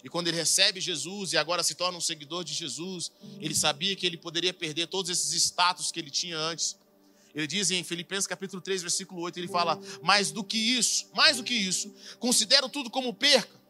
e 0.06 0.08
quando 0.08 0.28
ele 0.28 0.36
recebe 0.36 0.80
Jesus 0.80 1.32
e 1.32 1.36
agora 1.36 1.64
se 1.64 1.74
torna 1.74 1.98
um 1.98 2.00
seguidor 2.00 2.44
de 2.44 2.54
Jesus, 2.54 3.10
ele 3.40 3.56
sabia 3.56 3.96
que 3.96 4.06
ele 4.06 4.16
poderia 4.16 4.54
perder 4.54 4.86
todos 4.86 5.10
esses 5.10 5.32
status 5.32 5.90
que 5.90 5.98
ele 5.98 6.12
tinha 6.12 6.38
antes. 6.38 6.76
Ele 7.34 7.44
diz 7.44 7.72
em 7.72 7.82
Filipenses 7.82 8.24
capítulo 8.24 8.62
3, 8.62 8.82
versículo 8.82 9.20
8, 9.22 9.36
ele 9.36 9.48
fala: 9.48 9.80
"Mais 10.04 10.30
do 10.30 10.44
que 10.44 10.56
isso, 10.56 11.10
mais 11.12 11.38
do 11.38 11.42
que 11.42 11.54
isso, 11.54 11.92
considero 12.20 12.68
tudo 12.68 12.88
como 12.88 13.12
perca, 13.12 13.60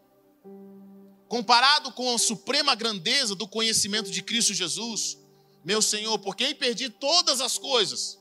comparado 1.27 1.91
com 1.93 2.15
a 2.15 2.19
suprema 2.19 2.75
grandeza 2.75 3.35
do 3.35 3.49
conhecimento 3.49 4.11
de 4.11 4.21
Cristo 4.23 4.53
Jesus, 4.53 5.17
meu 5.65 5.81
Senhor, 5.81 6.19
porque 6.19 6.45
aí 6.45 6.55
perdi 6.55 6.91
todas 6.91 7.41
as 7.41 7.57
coisas, 7.57 8.19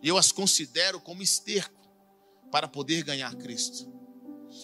e 0.00 0.06
eu 0.06 0.16
as 0.16 0.30
considero 0.30 1.00
como 1.00 1.20
esterco 1.20 1.90
para 2.52 2.68
poder 2.68 3.02
ganhar 3.02 3.34
Cristo." 3.34 3.92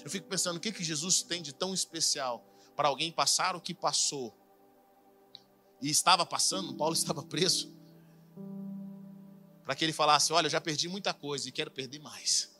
Eu 0.05 0.11
fico 0.11 0.29
pensando 0.29 0.59
o 0.59 0.61
que 0.61 0.71
que 0.71 0.85
Jesus 0.85 1.23
tem 1.23 1.43
de 1.43 1.53
tão 1.53 1.75
especial 1.75 2.53
para 2.77 2.89
alguém 2.89 3.11
passar 3.11 3.57
o 3.57 3.61
que 3.61 3.75
passou. 3.75 4.37
E 5.81 5.89
estava 5.89 6.25
passando, 6.27 6.75
Paulo 6.75 6.95
estava 6.95 7.23
preso. 7.23 7.75
Para 9.65 9.75
que 9.75 9.85
ele 9.85 9.93
falasse: 9.93 10.33
Olha, 10.33 10.47
eu 10.47 10.51
já 10.51 10.61
perdi 10.61 10.89
muita 10.89 11.13
coisa 11.13 11.49
e 11.49 11.53
quero 11.53 11.71
perder 11.71 11.99
mais. 11.99 12.55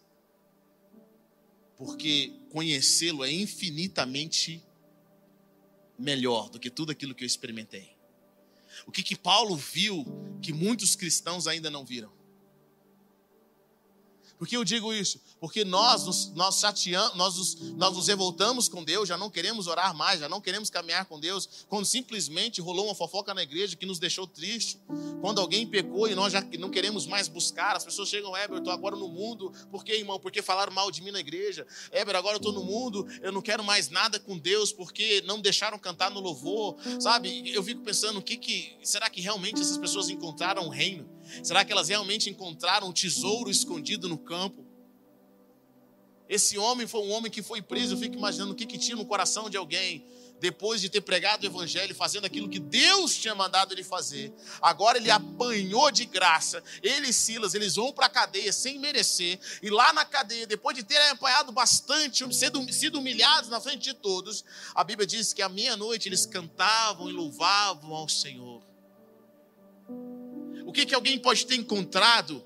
Porque 1.77 2.41
conhecê-lo 2.51 3.23
é 3.23 3.31
infinitamente 3.31 4.65
melhor 5.99 6.49
do 6.49 6.59
que 6.59 6.71
tudo 6.71 6.91
aquilo 6.91 7.15
que 7.15 7.23
eu 7.23 7.27
experimentei. 7.27 7.95
O 8.87 8.93
que, 8.93 9.03
que 9.03 9.15
Paulo 9.15 9.57
viu 9.57 10.05
que 10.43 10.53
muitos 10.53 10.95
cristãos 10.95 11.47
ainda 11.47 11.71
não 11.71 11.85
viram? 11.85 12.16
Por 14.39 14.47
que 14.47 14.57
eu 14.57 14.65
digo 14.65 14.93
isso? 14.93 15.21
Porque 15.41 15.65
nós 15.65 16.05
nos, 16.05 16.33
nós 16.35 16.61
chateamos, 16.61 17.17
nós 17.17 17.37
nos, 17.37 17.55
nós 17.73 17.95
nos 17.95 18.09
revoltamos 18.09 18.69
com 18.69 18.85
Deus, 18.85 19.09
já 19.09 19.17
não 19.17 19.31
queremos 19.31 19.67
orar 19.67 19.95
mais, 19.95 20.21
já 20.21 20.29
não 20.29 20.41
queremos 20.41 20.69
caminhar 20.69 21.07
com 21.07 21.19
Deus, 21.19 21.49
quando 21.69 21.87
simplesmente 21.87 22.61
rolou 22.61 22.87
uma 22.87 22.95
fofoca 22.95 23.33
na 23.33 23.43
igreja 23.43 23.77
que 23.77 23.87
nos 23.87 23.99
deixou 23.99 24.27
triste. 24.27 24.81
Quando 25.21 25.41
alguém 25.41 25.67
pecou 25.67 26.09
e 26.09 26.15
nós 26.15 26.33
já 26.33 26.43
não 26.59 26.71
queremos 26.71 27.07
mais 27.07 27.29
buscar, 27.29 27.77
as 27.77 27.85
pessoas 27.85 28.09
chegam, 28.09 28.37
Éber, 28.37 28.57
eu 28.57 28.59
estou 28.59 28.73
agora 28.73 28.95
no 28.95 29.09
mundo, 29.09 29.53
por 29.71 29.85
que, 29.85 29.93
irmão? 29.93 30.21
Porque 30.21 30.43
falaram 30.43 30.73
mal 30.73 30.91
de 30.91 31.03
mim 31.03 31.11
na 31.11 31.21
igreja. 31.21 31.67
Éber, 31.91 32.17
agora 32.17 32.35
eu 32.35 32.39
estou 32.39 32.53
no 32.53 32.63
mundo, 32.63 33.07
eu 33.23 33.33
não 33.33 33.41
quero 33.41 33.65
mais 33.65 33.89
nada 33.89 34.21
com 34.21 34.37
Deus, 34.37 34.73
porque 34.73 35.23
não 35.27 35.41
deixaram 35.41 35.79
cantar 35.79 36.11
no 36.11 36.21
louvor, 36.21 36.77
sabe? 37.01 37.51
Eu 37.55 37.63
fico 37.63 37.83
pensando, 37.83 38.19
o 38.19 38.23
que 38.23 38.37
que, 38.37 38.77
será 38.83 39.09
que 39.09 39.21
realmente 39.21 39.61
essas 39.61 39.79
pessoas 39.79 40.11
encontraram 40.11 40.67
o 40.67 40.69
reino? 40.69 41.16
Será 41.43 41.65
que 41.65 41.73
elas 41.73 41.89
realmente 41.89 42.31
encontraram 42.31 42.89
um 42.89 42.93
tesouro 42.93 43.51
escondido 43.51 44.09
no 44.09 44.19
campo? 44.19 44.65
Esse 46.29 46.59
homem 46.59 46.87
foi 46.87 47.01
um 47.03 47.11
homem 47.13 47.31
que 47.31 47.43
foi 47.43 47.63
preso. 47.63 47.95
Eu 47.95 47.99
fico 47.99 48.17
imaginando 48.17 48.53
o 48.53 48.55
que, 48.55 48.67
que 48.67 48.79
tinha 48.79 48.97
no 48.97 49.07
coração 49.07 49.49
de 49.49 49.57
alguém 49.57 50.05
depois 50.41 50.81
de 50.81 50.89
ter 50.89 51.01
pregado 51.01 51.45
o 51.45 51.47
evangelho, 51.47 51.95
fazendo 51.95 52.27
aquilo 52.27 52.49
que 52.49 52.59
Deus 52.59 53.17
tinha 53.17 53.35
mandado 53.35 53.73
ele 53.73 53.83
fazer. 53.83 54.33
Agora 54.61 54.99
ele 54.99 55.11
apanhou 55.11 55.91
de 55.91 56.05
graça. 56.05 56.63
Ele 56.83 57.09
e 57.09 57.13
Silas, 57.13 57.55
eles 57.55 57.77
vão 57.77 57.93
para 57.93 58.07
a 58.07 58.11
cadeia 58.11 58.53
sem 58.53 58.79
merecer. 58.79 59.39
E 59.63 59.71
lá 59.71 59.93
na 59.93 60.05
cadeia, 60.05 60.47
depois 60.47 60.77
de 60.77 60.83
terem 60.83 61.09
apanhado 61.09 61.53
bastante, 61.53 62.25
sido, 62.35 62.73
sido 62.73 62.99
humilhados 62.99 63.49
na 63.49 63.61
frente 63.61 63.83
de 63.83 63.95
todos, 63.95 64.45
a 64.75 64.85
Bíblia 64.85 65.07
diz 65.07 65.33
que 65.33 65.43
à 65.43 65.49
meia-noite 65.49 66.09
eles 66.09 66.27
cantavam 66.27 67.09
e 67.09 67.13
louvavam 67.13 67.95
ao 67.95 68.09
Senhor. 68.09 68.66
O 70.77 70.79
que, 70.79 70.85
que 70.85 70.95
alguém 70.95 71.19
pode 71.19 71.47
ter 71.47 71.55
encontrado 71.55 72.45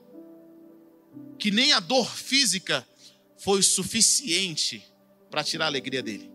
que 1.37 1.51
nem 1.51 1.73
a 1.73 1.81
dor 1.81 2.09
física 2.09 2.87
foi 3.37 3.61
suficiente 3.61 4.87
para 5.29 5.43
tirar 5.43 5.65
a 5.65 5.67
alegria 5.67 6.01
dele? 6.01 6.31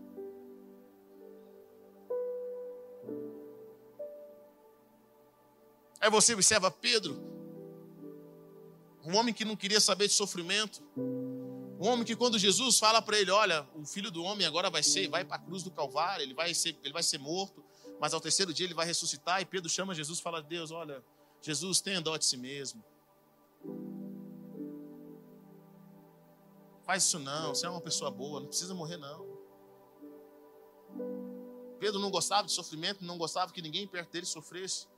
Aí 5.98 6.10
você 6.10 6.34
observa 6.34 6.70
Pedro, 6.70 7.18
um 9.02 9.16
homem 9.16 9.32
que 9.32 9.46
não 9.46 9.56
queria 9.56 9.80
saber 9.80 10.06
de 10.06 10.12
sofrimento, 10.12 10.82
um 11.80 11.86
homem 11.88 12.04
que 12.04 12.14
quando 12.14 12.38
Jesus 12.38 12.78
fala 12.78 13.00
para 13.00 13.18
ele, 13.18 13.30
olha, 13.30 13.66
o 13.74 13.86
filho 13.86 14.10
do 14.10 14.22
homem 14.22 14.46
agora 14.46 14.68
vai 14.68 14.82
ser, 14.82 15.08
vai 15.08 15.24
para 15.24 15.36
a 15.36 15.38
cruz 15.38 15.62
do 15.62 15.70
Calvário, 15.70 16.24
ele 16.24 16.34
vai 16.34 16.52
ser, 16.52 16.76
ele 16.84 16.92
vai 16.92 17.02
ser 17.02 17.16
morto, 17.16 17.64
mas 17.98 18.12
ao 18.12 18.20
terceiro 18.20 18.52
dia 18.52 18.66
ele 18.66 18.74
vai 18.74 18.84
ressuscitar. 18.84 19.40
E 19.40 19.46
Pedro 19.46 19.70
chama 19.70 19.94
Jesus 19.94 20.20
fala: 20.20 20.42
Deus, 20.42 20.70
olha, 20.70 21.02
Jesus, 21.46 21.80
tenha 21.80 22.00
dó 22.00 22.16
de 22.16 22.24
si 22.24 22.36
mesmo. 22.36 22.82
Faz 26.82 27.04
isso 27.04 27.20
não, 27.20 27.54
você 27.54 27.66
é 27.66 27.70
uma 27.70 27.80
pessoa 27.80 28.10
boa, 28.10 28.40
não 28.40 28.48
precisa 28.48 28.74
morrer 28.74 28.96
não. 28.96 29.24
Pedro 31.78 32.00
não 32.00 32.10
gostava 32.10 32.48
de 32.48 32.52
sofrimento, 32.52 33.04
não 33.04 33.16
gostava 33.16 33.52
que 33.52 33.62
ninguém 33.62 33.86
perto 33.86 34.10
dele 34.10 34.26
sofresse. 34.26 34.88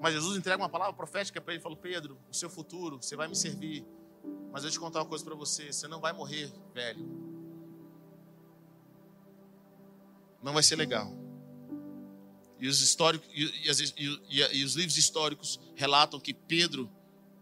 Mas 0.00 0.14
Jesus 0.14 0.38
entrega 0.38 0.62
uma 0.62 0.70
palavra 0.70 0.94
profética 0.94 1.38
para 1.38 1.52
ele, 1.52 1.62
falou: 1.62 1.76
"Pedro, 1.76 2.18
o 2.30 2.34
seu 2.34 2.48
futuro, 2.48 2.96
você 3.02 3.14
vai 3.14 3.28
me 3.28 3.36
servir, 3.36 3.86
mas 4.50 4.64
eu 4.64 4.70
te 4.70 4.80
contar 4.80 5.00
uma 5.00 5.08
coisa 5.08 5.22
para 5.22 5.34
você, 5.34 5.70
você 5.70 5.86
não 5.86 6.00
vai 6.00 6.14
morrer, 6.14 6.50
velho. 6.72 7.06
Não 10.42 10.54
vai 10.54 10.62
ser 10.62 10.76
legal." 10.76 11.25
E 12.58 12.68
os, 12.68 12.80
históricos, 12.80 13.28
e, 13.34 13.44
e, 14.30 14.58
e 14.58 14.64
os 14.64 14.74
livros 14.74 14.96
históricos 14.96 15.60
relatam 15.74 16.18
que 16.18 16.32
Pedro, 16.32 16.90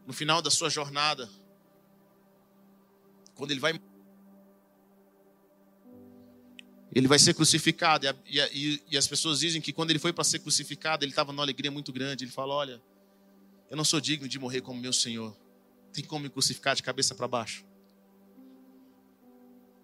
no 0.06 0.12
final 0.12 0.42
da 0.42 0.50
sua 0.50 0.68
jornada, 0.68 1.30
quando 3.34 3.50
ele 3.50 3.60
vai 3.60 3.80
ele 6.94 7.08
vai 7.08 7.18
ser 7.18 7.34
crucificado. 7.34 8.06
E, 8.24 8.38
e, 8.38 8.82
e, 8.92 8.96
as 8.96 9.06
pessoas 9.06 9.40
dizem 9.40 9.60
que 9.60 9.72
quando 9.72 9.90
ele 9.90 9.98
foi 9.98 10.12
para 10.12 10.22
ser 10.22 10.38
crucificado, 10.38 11.04
ele 11.04 11.10
estava 11.10 11.32
numa 11.32 11.42
alegria 11.42 11.70
muito 11.70 11.92
grande. 11.92 12.24
Ele 12.24 12.30
fala: 12.30 12.54
Olha, 12.54 12.80
eu 13.68 13.76
não 13.76 13.84
sou 13.84 14.00
digno 14.00 14.28
de 14.28 14.38
morrer 14.38 14.60
como 14.60 14.80
meu 14.80 14.92
Senhor. 14.92 15.36
Tem 15.92 16.04
como 16.04 16.22
me 16.22 16.30
crucificar 16.30 16.76
de 16.76 16.82
cabeça 16.82 17.14
para 17.14 17.26
baixo? 17.26 17.64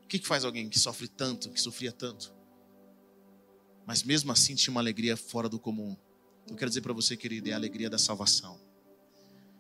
O 0.05 0.07
que, 0.07 0.19
que 0.19 0.27
faz 0.27 0.45
alguém 0.45 0.69
que 0.69 0.79
sofre 0.79 1.09
tanto, 1.09 1.51
que 1.51 1.61
sofria 1.61 1.93
tanto? 1.93 2.33
Mas 3.91 4.05
mesmo 4.05 4.31
assim 4.31 4.55
tinha 4.55 4.71
uma 4.71 4.81
alegria 4.81 5.17
fora 5.17 5.49
do 5.49 5.59
comum. 5.59 5.97
Eu 6.49 6.55
quero 6.55 6.71
dizer 6.71 6.81
para 6.81 6.93
você, 6.93 7.17
querido, 7.17 7.51
é 7.51 7.55
a 7.55 7.57
alegria 7.57 7.91
da 7.91 7.99
salvação. 7.99 8.57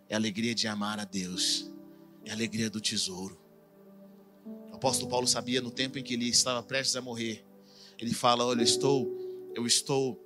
É 0.08 0.14
a 0.14 0.16
alegria 0.16 0.54
de 0.54 0.68
amar 0.68 1.00
a 1.00 1.04
Deus. 1.04 1.68
É 2.24 2.30
a 2.30 2.32
alegria 2.32 2.70
do 2.70 2.80
tesouro. 2.80 3.36
O 4.70 4.76
apóstolo 4.76 5.10
Paulo 5.10 5.26
sabia 5.26 5.60
no 5.60 5.68
tempo 5.68 5.98
em 5.98 6.04
que 6.04 6.14
ele 6.14 6.28
estava 6.28 6.62
prestes 6.62 6.94
a 6.94 7.02
morrer. 7.02 7.44
Ele 7.98 8.14
fala: 8.14 8.44
Olha, 8.44 8.60
eu 8.60 8.64
estou, 8.64 9.52
eu 9.52 9.66
estou 9.66 10.16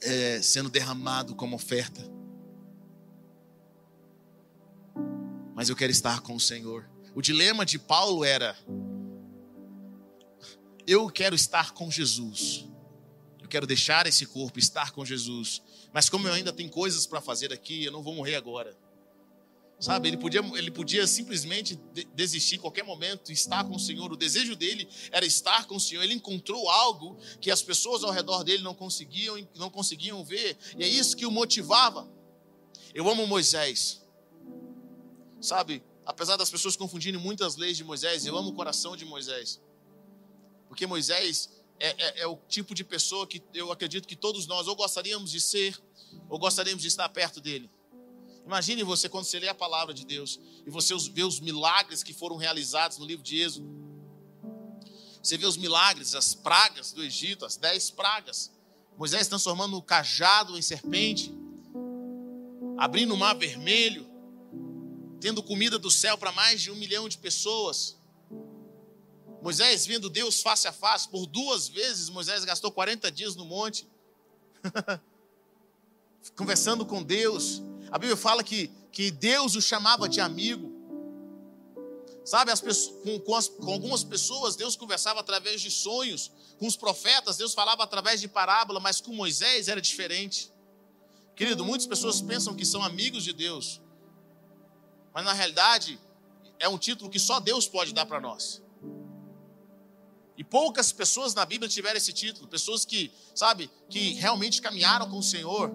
é, 0.00 0.40
sendo 0.40 0.70
derramado 0.70 1.34
como 1.34 1.54
oferta. 1.54 2.00
Mas 5.54 5.68
eu 5.68 5.76
quero 5.76 5.92
estar 5.92 6.22
com 6.22 6.34
o 6.34 6.40
Senhor. 6.40 6.88
O 7.14 7.20
dilema 7.20 7.66
de 7.66 7.78
Paulo 7.78 8.24
era: 8.24 8.56
eu 10.86 11.10
quero 11.10 11.34
estar 11.34 11.72
com 11.72 11.90
Jesus 11.90 12.71
quero 13.52 13.66
deixar 13.66 14.06
esse 14.06 14.24
corpo, 14.24 14.58
estar 14.58 14.92
com 14.92 15.04
Jesus. 15.04 15.60
Mas 15.92 16.08
como 16.08 16.26
eu 16.26 16.32
ainda 16.32 16.54
tenho 16.54 16.70
coisas 16.70 17.06
para 17.06 17.20
fazer 17.20 17.52
aqui, 17.52 17.84
eu 17.84 17.92
não 17.92 18.02
vou 18.02 18.14
morrer 18.14 18.34
agora. 18.34 18.74
Sabe, 19.78 20.08
ele 20.08 20.16
podia, 20.16 20.40
ele 20.54 20.70
podia 20.70 21.06
simplesmente 21.06 21.78
desistir 22.14 22.54
em 22.54 22.58
qualquer 22.58 22.84
momento, 22.84 23.30
estar 23.30 23.64
com 23.64 23.74
o 23.74 23.78
Senhor. 23.80 24.10
O 24.10 24.16
desejo 24.16 24.56
dele 24.56 24.88
era 25.10 25.26
estar 25.26 25.66
com 25.66 25.76
o 25.76 25.80
Senhor. 25.80 26.02
Ele 26.02 26.14
encontrou 26.14 26.70
algo 26.70 27.18
que 27.40 27.50
as 27.50 27.60
pessoas 27.60 28.02
ao 28.04 28.10
redor 28.10 28.42
dele 28.42 28.62
não 28.62 28.74
conseguiam, 28.74 29.36
não 29.56 29.68
conseguiam 29.68 30.24
ver, 30.24 30.56
e 30.78 30.84
é 30.84 30.88
isso 30.88 31.16
que 31.16 31.26
o 31.26 31.30
motivava. 31.30 32.08
Eu 32.94 33.06
amo 33.10 33.26
Moisés. 33.26 34.00
Sabe, 35.40 35.82
apesar 36.06 36.36
das 36.36 36.48
pessoas 36.48 36.76
confundirem 36.76 37.20
muitas 37.20 37.56
leis 37.56 37.76
de 37.76 37.84
Moisés, 37.84 38.24
eu 38.24 38.36
amo 38.38 38.50
o 38.50 38.54
coração 38.54 38.96
de 38.96 39.04
Moisés. 39.04 39.60
Porque 40.68 40.86
Moisés, 40.86 41.50
é, 41.82 41.94
é, 41.98 42.20
é, 42.20 42.26
o 42.28 42.36
tipo 42.48 42.76
de 42.76 42.84
pessoa 42.84 43.26
que 43.26 43.42
eu 43.52 43.72
acredito 43.72 44.06
que 44.06 44.14
todos 44.14 44.46
nós 44.46 44.68
ou 44.68 44.76
gostaríamos 44.76 45.32
de 45.32 45.40
ser, 45.40 45.76
ou 46.28 46.38
gostaríamos 46.38 46.80
de 46.80 46.86
estar 46.86 47.08
perto 47.08 47.40
dele. 47.40 47.68
Imagine 48.46 48.84
você 48.84 49.08
quando 49.08 49.24
você 49.24 49.40
lê 49.40 49.48
a 49.48 49.54
palavra 49.54 49.92
de 49.92 50.06
Deus 50.06 50.38
e 50.64 50.70
você 50.70 50.94
vê 51.10 51.24
os 51.24 51.40
milagres 51.40 52.04
que 52.04 52.12
foram 52.12 52.36
realizados 52.36 52.98
no 52.98 53.04
livro 53.04 53.24
de 53.24 53.40
Êxodo. 53.40 53.68
Você 55.20 55.36
vê 55.36 55.44
os 55.44 55.56
milagres, 55.56 56.14
as 56.14 56.36
pragas 56.36 56.92
do 56.92 57.02
Egito, 57.02 57.44
as 57.44 57.56
dez 57.56 57.90
pragas. 57.90 58.52
Moisés 58.96 59.26
transformando 59.26 59.76
o 59.76 59.82
cajado 59.82 60.56
em 60.56 60.62
serpente, 60.62 61.34
abrindo 62.78 63.12
o 63.12 63.16
mar 63.16 63.34
vermelho, 63.34 64.08
tendo 65.20 65.42
comida 65.42 65.80
do 65.80 65.90
céu 65.90 66.16
para 66.16 66.30
mais 66.30 66.62
de 66.62 66.70
um 66.70 66.76
milhão 66.76 67.08
de 67.08 67.18
pessoas. 67.18 67.96
Moisés 69.42 69.84
vendo 69.84 70.08
Deus 70.08 70.40
face 70.40 70.68
a 70.68 70.72
face, 70.72 71.08
por 71.08 71.26
duas 71.26 71.68
vezes 71.68 72.08
Moisés 72.08 72.44
gastou 72.44 72.70
40 72.70 73.10
dias 73.10 73.34
no 73.34 73.44
monte, 73.44 73.88
conversando 76.36 76.86
com 76.86 77.02
Deus. 77.02 77.60
A 77.90 77.98
Bíblia 77.98 78.16
fala 78.16 78.44
que, 78.44 78.70
que 78.92 79.10
Deus 79.10 79.56
o 79.56 79.60
chamava 79.60 80.08
de 80.08 80.20
amigo. 80.20 80.70
Sabe, 82.24 82.52
pessoas, 82.52 82.94
com, 83.02 83.18
com, 83.18 83.34
as, 83.34 83.48
com, 83.48 83.72
algumas 83.72 84.04
pessoas 84.04 84.54
Deus 84.54 84.76
conversava 84.76 85.18
através 85.18 85.60
de 85.60 85.72
sonhos, 85.72 86.30
com 86.56 86.68
os 86.68 86.76
profetas 86.76 87.36
Deus 87.36 87.52
falava 87.52 87.82
através 87.82 88.20
de 88.20 88.28
parábola, 88.28 88.78
mas 88.78 89.00
com 89.00 89.12
Moisés 89.12 89.66
era 89.66 89.80
diferente. 89.80 90.52
Querido, 91.34 91.64
muitas 91.64 91.88
pessoas 91.88 92.22
pensam 92.22 92.54
que 92.54 92.64
são 92.64 92.80
amigos 92.80 93.24
de 93.24 93.32
Deus, 93.32 93.80
mas 95.12 95.24
na 95.24 95.32
realidade 95.32 95.98
é 96.60 96.68
um 96.68 96.78
título 96.78 97.10
que 97.10 97.18
só 97.18 97.40
Deus 97.40 97.66
pode 97.66 97.92
dar 97.92 98.06
para 98.06 98.20
nós. 98.20 98.61
E 100.36 100.42
poucas 100.42 100.92
pessoas 100.92 101.34
na 101.34 101.44
Bíblia 101.44 101.68
tiveram 101.68 101.96
esse 101.96 102.12
título, 102.12 102.48
pessoas 102.48 102.84
que, 102.84 103.12
sabe, 103.34 103.70
que 103.88 104.14
realmente 104.14 104.62
caminharam 104.62 105.08
com 105.08 105.18
o 105.18 105.22
Senhor. 105.22 105.70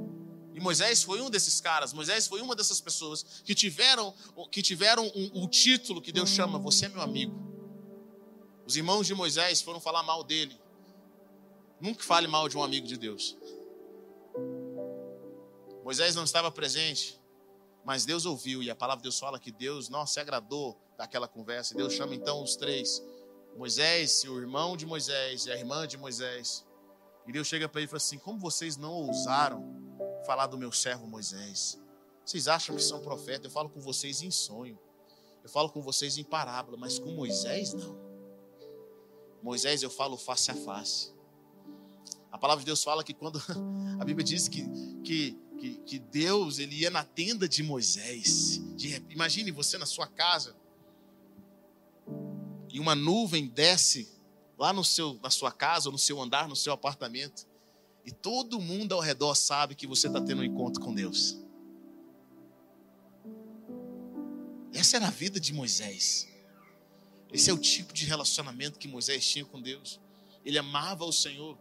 E 0.54 0.60
Moisés 0.60 1.04
foi 1.04 1.22
um 1.22 1.30
desses 1.30 1.62
caras, 1.62 1.93
Moisés 1.93 2.28
foi 2.28 2.41
uma 2.41 2.56
dessas 2.56 2.82
pessoas 2.82 3.24
que 3.43 3.54
tiveram, 3.54 4.13
que 4.52 4.62
tiveram 4.62 5.06
um, 5.15 5.43
um 5.43 5.48
título 5.48 6.02
que 6.02 6.12
Deus 6.12 6.30
chama, 6.30 6.58
você 6.58 6.88
é 6.88 6.89
meu 6.89 7.02
amigo. 7.02 7.36
Os 8.65 8.76
irmãos 8.76 9.06
de 9.06 9.13
Moisés 9.13 9.62
foram 9.62 9.80
falar 9.80 10.02
mal 10.02 10.24
dele. 10.24 10.60
Nunca 11.80 12.04
fale 12.04 12.28
mal 12.28 12.50
de 12.50 12.58
um 12.58 12.63
amigo 12.63 12.88
de 12.88 12.98
Deus. 12.98 13.38
Moisés 15.84 16.15
não 16.15 16.24
estava 16.24 16.50
presente, 16.52 17.17
mas 17.86 18.04
Deus 18.04 18.26
ouviu, 18.26 18.63
e 18.63 18.70
a 18.70 18.76
palavra 18.76 19.02
de 19.02 19.04
Deus 19.04 19.20
fala 19.20 19.39
que 19.39 19.52
Deus 19.52 19.88
não 19.88 20.06
se 20.08 20.20
agradou 20.20 20.76
daquela 20.98 21.28
conversa. 21.28 21.76
Deus 21.76 21.93
chama 21.93 22.15
então 22.15 22.43
os 22.43 22.56
três 22.56 23.02
Moisés, 23.58 24.24
o 24.26 24.39
irmão 24.39 24.78
de 24.78 24.86
Moisés 24.86 25.48
e 25.48 25.52
a 25.52 25.58
irmã 25.58 25.88
de 25.88 25.98
Moisés. 25.98 26.63
E 27.26 27.32
Deus 27.32 27.48
chega 27.48 27.67
para 27.67 27.82
ele 27.82 27.88
e 27.88 27.89
fala 27.89 27.98
assim: 27.98 28.20
Como 28.20 28.39
vocês 28.39 28.78
não 28.78 28.93
ousaram 28.93 29.98
falar 30.28 30.46
do 30.46 30.60
meu 30.60 30.72
servo 30.72 31.08
Moisés? 31.08 31.82
Vocês 32.24 32.48
acham 32.48 32.76
que 32.76 32.84
são 32.84 33.02
profetas? 33.02 33.46
Eu 33.46 33.52
falo 33.52 33.70
com 33.70 33.80
vocês 33.80 34.22
em 34.22 34.30
sonho. 34.30 34.80
Eu 35.43 35.50
falo 35.50 35.70
com 35.72 35.82
vocês 35.82 36.17
em 36.20 36.24
parábola, 36.24 36.78
mas 36.78 37.00
com 37.00 37.12
Moisés 37.13 37.74
não. 37.74 37.98
Moisés 39.41 39.82
eu 39.82 39.89
falo 39.89 40.17
face 40.17 40.52
a 40.52 40.56
face. 40.56 41.13
A 42.32 42.38
palavra 42.38 42.62
de 42.62 42.67
Deus 42.67 42.84
fala 42.84 43.04
que 43.04 43.13
quando 43.13 43.41
a 44.00 44.06
Bíblia 44.06 44.24
diz 44.24 44.48
que, 44.48 44.67
que, 45.04 45.32
que, 45.58 45.78
que 45.80 46.00
Deus 46.00 46.60
ele 46.60 46.76
ia 46.76 46.91
na 46.91 47.04
tenda 47.04 47.50
de 47.50 47.63
Moisés. 47.63 48.62
De, 48.76 49.04
imagine 49.10 49.50
você 49.52 49.80
na 49.80 49.86
sua 49.88 50.06
casa 50.06 50.56
e 52.78 52.80
uma 52.80 52.94
nuvem 52.94 53.48
desce 53.48 54.08
lá 54.56 54.72
no 54.72 54.86
seu, 54.86 55.20
na 55.24 55.32
sua 55.32 55.52
casa, 55.52 55.90
ou 55.90 55.92
no 55.92 55.98
seu 55.98 56.22
andar, 56.22 56.48
no 56.48 56.56
seu 56.56 56.72
apartamento, 56.72 57.48
e 58.06 58.12
todo 58.12 58.62
mundo 58.62 58.94
ao 58.94 59.00
redor 59.00 59.34
sabe 59.34 59.74
que 59.74 59.88
você 59.88 60.06
está 60.06 60.22
tendo 60.22 60.42
um 60.42 60.44
encontro 60.44 60.80
com 60.80 60.94
Deus. 60.94 61.40
Essa 64.72 64.98
era 64.98 65.08
a 65.08 65.10
vida 65.10 65.40
de 65.40 65.52
Moisés. 65.54 66.28
Esse 67.34 67.50
é 67.50 67.54
o 67.54 67.58
tipo 67.58 67.92
de 67.96 68.06
relacionamento 68.06 68.78
que 68.78 68.88
Moisés 68.88 69.28
tinha 69.28 69.44
com 69.44 69.60
Deus. 69.60 70.00
Ele 70.46 70.60
amava 70.60 71.04
o 71.04 71.12
Senhor. 71.12 71.58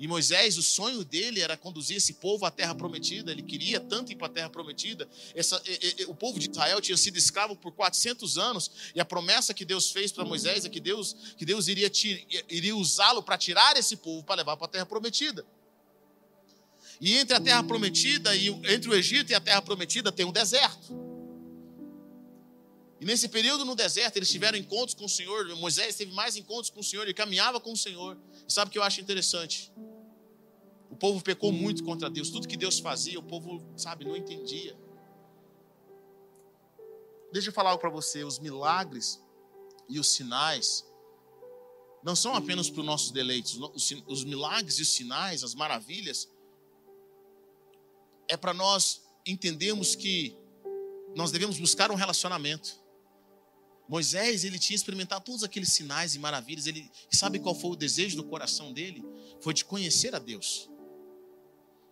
E 0.00 0.08
Moisés, 0.08 0.56
o 0.56 0.62
sonho 0.62 1.04
dele 1.04 1.42
era 1.42 1.58
conduzir 1.58 1.98
esse 1.98 2.14
povo 2.14 2.46
à 2.46 2.50
terra 2.50 2.74
prometida. 2.74 3.30
Ele 3.30 3.42
queria 3.42 3.78
tanto 3.78 4.10
ir 4.10 4.16
para 4.16 4.28
a 4.28 4.30
terra 4.30 4.48
prometida. 4.48 5.06
Essa, 5.34 5.62
e, 5.66 5.96
e, 5.98 6.04
o 6.06 6.14
povo 6.14 6.38
de 6.38 6.50
Israel 6.50 6.80
tinha 6.80 6.96
sido 6.96 7.18
escravo 7.18 7.54
por 7.54 7.70
400 7.72 8.38
anos. 8.38 8.70
E 8.94 9.00
a 9.00 9.04
promessa 9.04 9.52
que 9.52 9.62
Deus 9.62 9.90
fez 9.90 10.10
para 10.10 10.24
Moisés 10.24 10.64
é 10.64 10.70
que 10.70 10.80
Deus, 10.80 11.14
que 11.36 11.44
Deus 11.44 11.68
iria, 11.68 11.92
iria 12.48 12.74
usá-lo 12.74 13.22
para 13.22 13.36
tirar 13.36 13.76
esse 13.76 13.94
povo 13.94 14.24
para 14.24 14.36
levar 14.36 14.56
para 14.56 14.64
a 14.64 14.70
terra 14.70 14.86
prometida. 14.86 15.44
E 16.98 17.18
entre 17.18 17.36
a 17.36 17.40
terra 17.40 17.62
prometida 17.62 18.34
e 18.34 18.48
entre 18.48 18.88
o 18.88 18.94
Egito 18.94 19.32
e 19.32 19.34
a 19.34 19.40
terra 19.40 19.60
prometida 19.60 20.10
tem 20.10 20.24
um 20.24 20.32
deserto. 20.32 20.98
E 22.98 23.04
nesse 23.04 23.28
período 23.28 23.66
no 23.66 23.74
deserto, 23.74 24.16
eles 24.16 24.30
tiveram 24.30 24.56
encontros 24.56 24.94
com 24.94 25.04
o 25.04 25.08
Senhor. 25.10 25.46
Moisés 25.56 25.96
teve 25.96 26.12
mais 26.12 26.36
encontros 26.36 26.70
com 26.70 26.80
o 26.80 26.84
Senhor, 26.84 27.02
ele 27.02 27.12
caminhava 27.12 27.60
com 27.60 27.72
o 27.72 27.76
Senhor. 27.76 28.16
E 28.48 28.50
sabe 28.50 28.70
o 28.70 28.72
que 28.72 28.78
eu 28.78 28.82
acho 28.82 28.98
interessante? 28.98 29.70
O 30.90 30.96
povo 30.96 31.22
pecou 31.22 31.52
muito 31.52 31.84
contra 31.84 32.10
Deus. 32.10 32.30
Tudo 32.30 32.48
que 32.48 32.56
Deus 32.56 32.80
fazia, 32.80 33.18
o 33.18 33.22
povo, 33.22 33.62
sabe, 33.76 34.04
não 34.04 34.16
entendia. 34.16 34.76
Deixa 37.32 37.48
eu 37.48 37.52
falar 37.52 37.70
algo 37.70 37.80
para 37.80 37.90
você: 37.90 38.24
os 38.24 38.38
milagres 38.38 39.22
e 39.88 39.98
os 39.98 40.08
sinais 40.08 40.84
não 42.02 42.16
são 42.16 42.34
apenas 42.34 42.68
para 42.68 42.80
os 42.80 42.86
nossos 42.86 43.10
deleites. 43.10 43.58
Os 44.06 44.24
milagres 44.24 44.78
e 44.78 44.82
os 44.82 44.88
sinais, 44.88 45.44
as 45.44 45.54
maravilhas, 45.54 46.28
é 48.26 48.36
para 48.36 48.54
nós 48.54 49.02
entendermos 49.26 49.94
que 49.94 50.36
nós 51.14 51.30
devemos 51.30 51.58
buscar 51.58 51.90
um 51.90 51.96
relacionamento. 51.96 52.80
Moisés, 53.88 54.44
ele 54.44 54.56
tinha 54.58 54.76
experimentado 54.76 55.24
todos 55.24 55.42
aqueles 55.42 55.72
sinais 55.72 56.14
e 56.14 56.18
maravilhas. 56.18 56.66
Ele 56.66 56.88
sabe 57.10 57.40
qual 57.40 57.54
foi 57.54 57.70
o 57.72 57.76
desejo 57.76 58.16
do 58.16 58.24
coração 58.24 58.72
dele? 58.72 59.04
Foi 59.40 59.52
de 59.52 59.64
conhecer 59.64 60.14
a 60.14 60.18
Deus. 60.20 60.69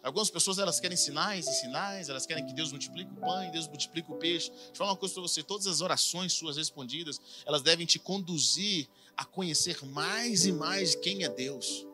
Algumas 0.03 0.31
pessoas 0.31 0.59
elas 0.59 0.79
querem 0.79 0.97
sinais 0.97 1.47
e 1.49 1.53
sinais, 1.53 2.09
elas 2.09 2.25
querem 2.25 2.47
que 2.47 2.53
Deus 2.53 2.71
multiplique 2.71 3.11
o 3.13 3.17
pão 3.17 3.51
Deus 3.51 3.67
multiplique 3.67 4.11
o 4.11 4.17
peixe. 4.17 4.51
Deixa 4.51 4.71
eu 4.71 4.77
falar 4.77 4.91
uma 4.93 4.97
coisa 4.97 5.15
para 5.15 5.23
você: 5.23 5.43
todas 5.43 5.67
as 5.67 5.81
orações 5.81 6.33
suas 6.33 6.57
respondidas, 6.57 7.21
elas 7.45 7.63
devem 7.63 7.85
te 7.85 7.99
conduzir 7.99 8.89
a 9.17 9.25
conhecer 9.25 9.85
mais 9.85 10.47
e 10.47 10.53
mais 10.53 10.95
quem 10.95 11.25
é 11.25 11.29
Deus. 11.29 11.85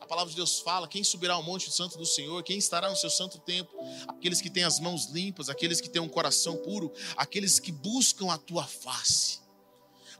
A 0.00 0.06
palavra 0.06 0.30
de 0.30 0.36
Deus 0.36 0.60
fala: 0.60 0.86
quem 0.86 1.02
subirá 1.02 1.34
ao 1.34 1.42
monte 1.42 1.70
santo 1.72 1.98
do 1.98 2.06
Senhor, 2.06 2.42
quem 2.42 2.58
estará 2.58 2.88
no 2.88 2.96
seu 2.96 3.10
santo 3.10 3.38
templo, 3.38 3.74
aqueles 4.06 4.40
que 4.40 4.50
têm 4.50 4.62
as 4.62 4.78
mãos 4.78 5.06
limpas, 5.06 5.48
aqueles 5.48 5.80
que 5.80 5.88
têm 5.88 6.00
um 6.00 6.08
coração 6.08 6.58
puro, 6.58 6.92
aqueles 7.16 7.58
que 7.58 7.72
buscam 7.72 8.30
a 8.30 8.38
tua 8.38 8.64
face. 8.64 9.43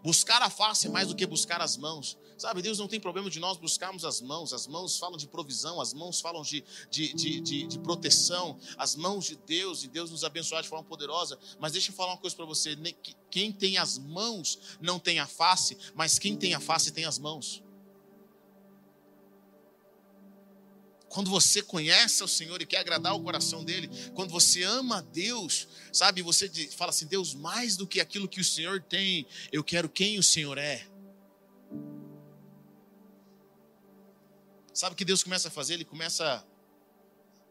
Buscar 0.05 0.43
a 0.43 0.51
face 0.51 0.87
é 0.87 0.91
mais 0.91 1.09
do 1.09 1.15
que 1.15 1.25
buscar 1.25 1.63
as 1.63 1.79
mãos. 1.79 2.19
Sabe, 2.37 2.61
Deus 2.61 2.79
não 2.79 2.87
tem 2.87 3.01
problema 3.01 3.31
de 3.31 3.41
nós 3.41 3.57
buscarmos 3.57 4.05
as 4.05 4.21
mãos. 4.21 4.53
As 4.53 4.67
mãos 4.67 4.99
falam 4.99 5.17
de 5.17 5.27
provisão, 5.27 5.81
as 5.81 5.95
mãos 5.95 6.21
falam 6.21 6.43
de, 6.43 6.63
de, 6.91 7.15
de, 7.15 7.41
de, 7.41 7.67
de 7.67 7.79
proteção, 7.79 8.59
as 8.77 8.95
mãos 8.97 9.25
de 9.25 9.37
Deus, 9.37 9.83
e 9.83 9.89
Deus 9.89 10.11
nos 10.11 10.23
abençoar 10.23 10.63
de 10.63 10.69
forma 10.69 10.85
poderosa. 10.85 11.39
Mas 11.59 11.73
deixa 11.73 11.91
eu 11.91 11.95
falar 11.95 12.13
uma 12.13 12.19
coisa 12.19 12.37
para 12.37 12.45
você: 12.45 12.77
quem 13.31 13.51
tem 13.51 13.79
as 13.79 13.97
mãos 13.97 14.59
não 14.79 14.99
tem 14.99 15.21
a 15.21 15.27
face, 15.27 15.79
mas 15.95 16.19
quem 16.19 16.37
tem 16.37 16.53
a 16.53 16.61
face 16.61 16.93
tem 16.93 17.07
as 17.07 17.19
mãos. 17.19 17.63
Quando 21.15 21.31
você 21.31 21.63
conhece 21.63 22.25
o 22.25 22.27
Senhor 22.27 22.61
e 22.61 22.67
quer 22.67 22.79
agradar 22.79 23.15
o 23.15 23.23
coração 23.23 23.63
dele, 23.63 23.89
quando 24.15 24.33
você 24.33 24.65
ama 24.65 24.99
a 24.99 25.01
Deus, 25.01 25.69
sabe, 25.93 26.23
você 26.23 26.49
fala 26.71 26.91
assim: 26.91 27.07
Deus, 27.07 27.35
mais 27.35 27.77
do 27.77 27.87
que 27.87 28.01
aquilo 28.01 28.27
que 28.27 28.41
o 28.41 28.45
Senhor 28.45 28.83
tem, 28.83 29.25
eu 29.53 29.63
quero 29.63 29.89
quem 29.89 30.19
o 30.19 30.25
Senhor 30.25 30.59
é. 30.59 30.85
Sabe 34.73 34.95
o 34.95 34.97
que 34.97 35.05
Deus 35.05 35.23
começa 35.23 35.47
a 35.47 35.51
fazer? 35.53 35.75
Ele 35.75 35.85
começa 35.85 36.45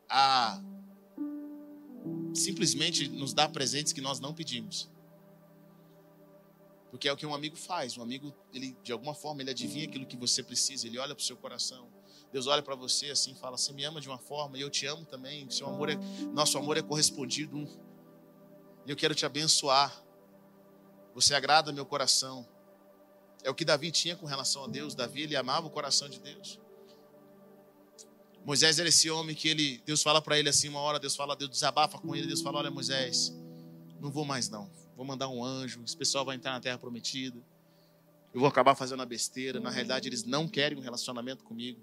a 0.09 0.61
simplesmente 2.33 3.07
nos 3.07 3.33
dar 3.33 3.47
presentes 3.47 3.93
que 3.93 4.01
nós 4.01 4.19
não 4.19 4.33
pedimos. 4.33 4.91
Porque 6.91 7.07
é 7.07 7.13
o 7.13 7.15
que 7.15 7.25
um 7.25 7.33
amigo 7.33 7.55
faz. 7.55 7.97
Um 7.97 8.01
amigo, 8.01 8.35
ele 8.53 8.75
de 8.83 8.91
alguma 8.91 9.13
forma, 9.13 9.41
ele 9.41 9.51
adivinha 9.51 9.85
aquilo 9.85 10.05
que 10.05 10.17
você 10.17 10.43
precisa, 10.43 10.85
ele 10.85 10.97
olha 10.97 11.15
para 11.15 11.21
o 11.21 11.25
seu 11.25 11.37
coração. 11.37 11.92
Deus 12.33 12.47
olha 12.47 12.63
para 12.63 12.73
você 12.73 13.11
assim 13.11 13.33
e 13.33 13.35
fala: 13.35 13.55
Você 13.55 13.71
me 13.71 13.85
ama 13.85 14.01
de 14.01 14.09
uma 14.09 14.17
forma 14.17 14.57
e 14.57 14.61
eu 14.61 14.69
te 14.69 14.87
amo 14.87 15.05
também. 15.05 15.47
Seu 15.51 15.67
amor 15.67 15.87
é, 15.87 15.95
nosso 16.33 16.57
amor 16.57 16.75
é 16.75 16.81
correspondido. 16.81 17.69
E 18.87 18.89
eu 18.89 18.95
quero 18.95 19.13
te 19.13 19.23
abençoar. 19.23 20.03
Você 21.13 21.35
agrada 21.35 21.71
meu 21.71 21.85
coração. 21.85 22.45
É 23.43 23.51
o 23.51 23.53
que 23.53 23.63
Davi 23.63 23.91
tinha 23.91 24.15
com 24.15 24.25
relação 24.25 24.63
a 24.63 24.67
Deus. 24.67 24.95
Davi 24.95 25.21
ele 25.21 25.35
amava 25.35 25.67
o 25.67 25.69
coração 25.69 26.09
de 26.09 26.19
Deus. 26.19 26.59
Moisés 28.43 28.79
era 28.79 28.89
esse 28.89 29.11
homem 29.11 29.35
que 29.35 29.47
ele, 29.47 29.81
Deus 29.85 30.01
fala 30.01 30.19
para 30.19 30.37
ele 30.37 30.49
assim 30.49 30.67
uma 30.67 30.79
hora, 30.79 30.99
Deus 30.99 31.15
fala, 31.15 31.35
Deus 31.35 31.49
desabafa 31.49 31.97
com 31.99 32.13
ele, 32.13 32.27
Deus 32.27 32.41
fala, 32.41 32.57
olha 32.57 32.69
Moisés, 32.69 33.33
não 34.01 34.11
vou 34.11 34.25
mais 34.25 34.49
não, 34.49 34.69
vou 34.97 35.05
mandar 35.05 35.29
um 35.29 35.41
anjo, 35.41 35.81
esse 35.81 35.95
pessoal 35.95 36.25
vai 36.25 36.35
entrar 36.35 36.51
na 36.51 36.59
terra 36.59 36.77
prometida, 36.77 37.41
eu 38.33 38.41
vou 38.41 38.49
acabar 38.49 38.75
fazendo 38.75 39.01
a 39.01 39.05
besteira, 39.05 39.61
na 39.61 39.69
realidade 39.69 40.09
eles 40.09 40.25
não 40.25 40.45
querem 40.45 40.77
um 40.77 40.81
relacionamento 40.81 41.41
comigo, 41.45 41.81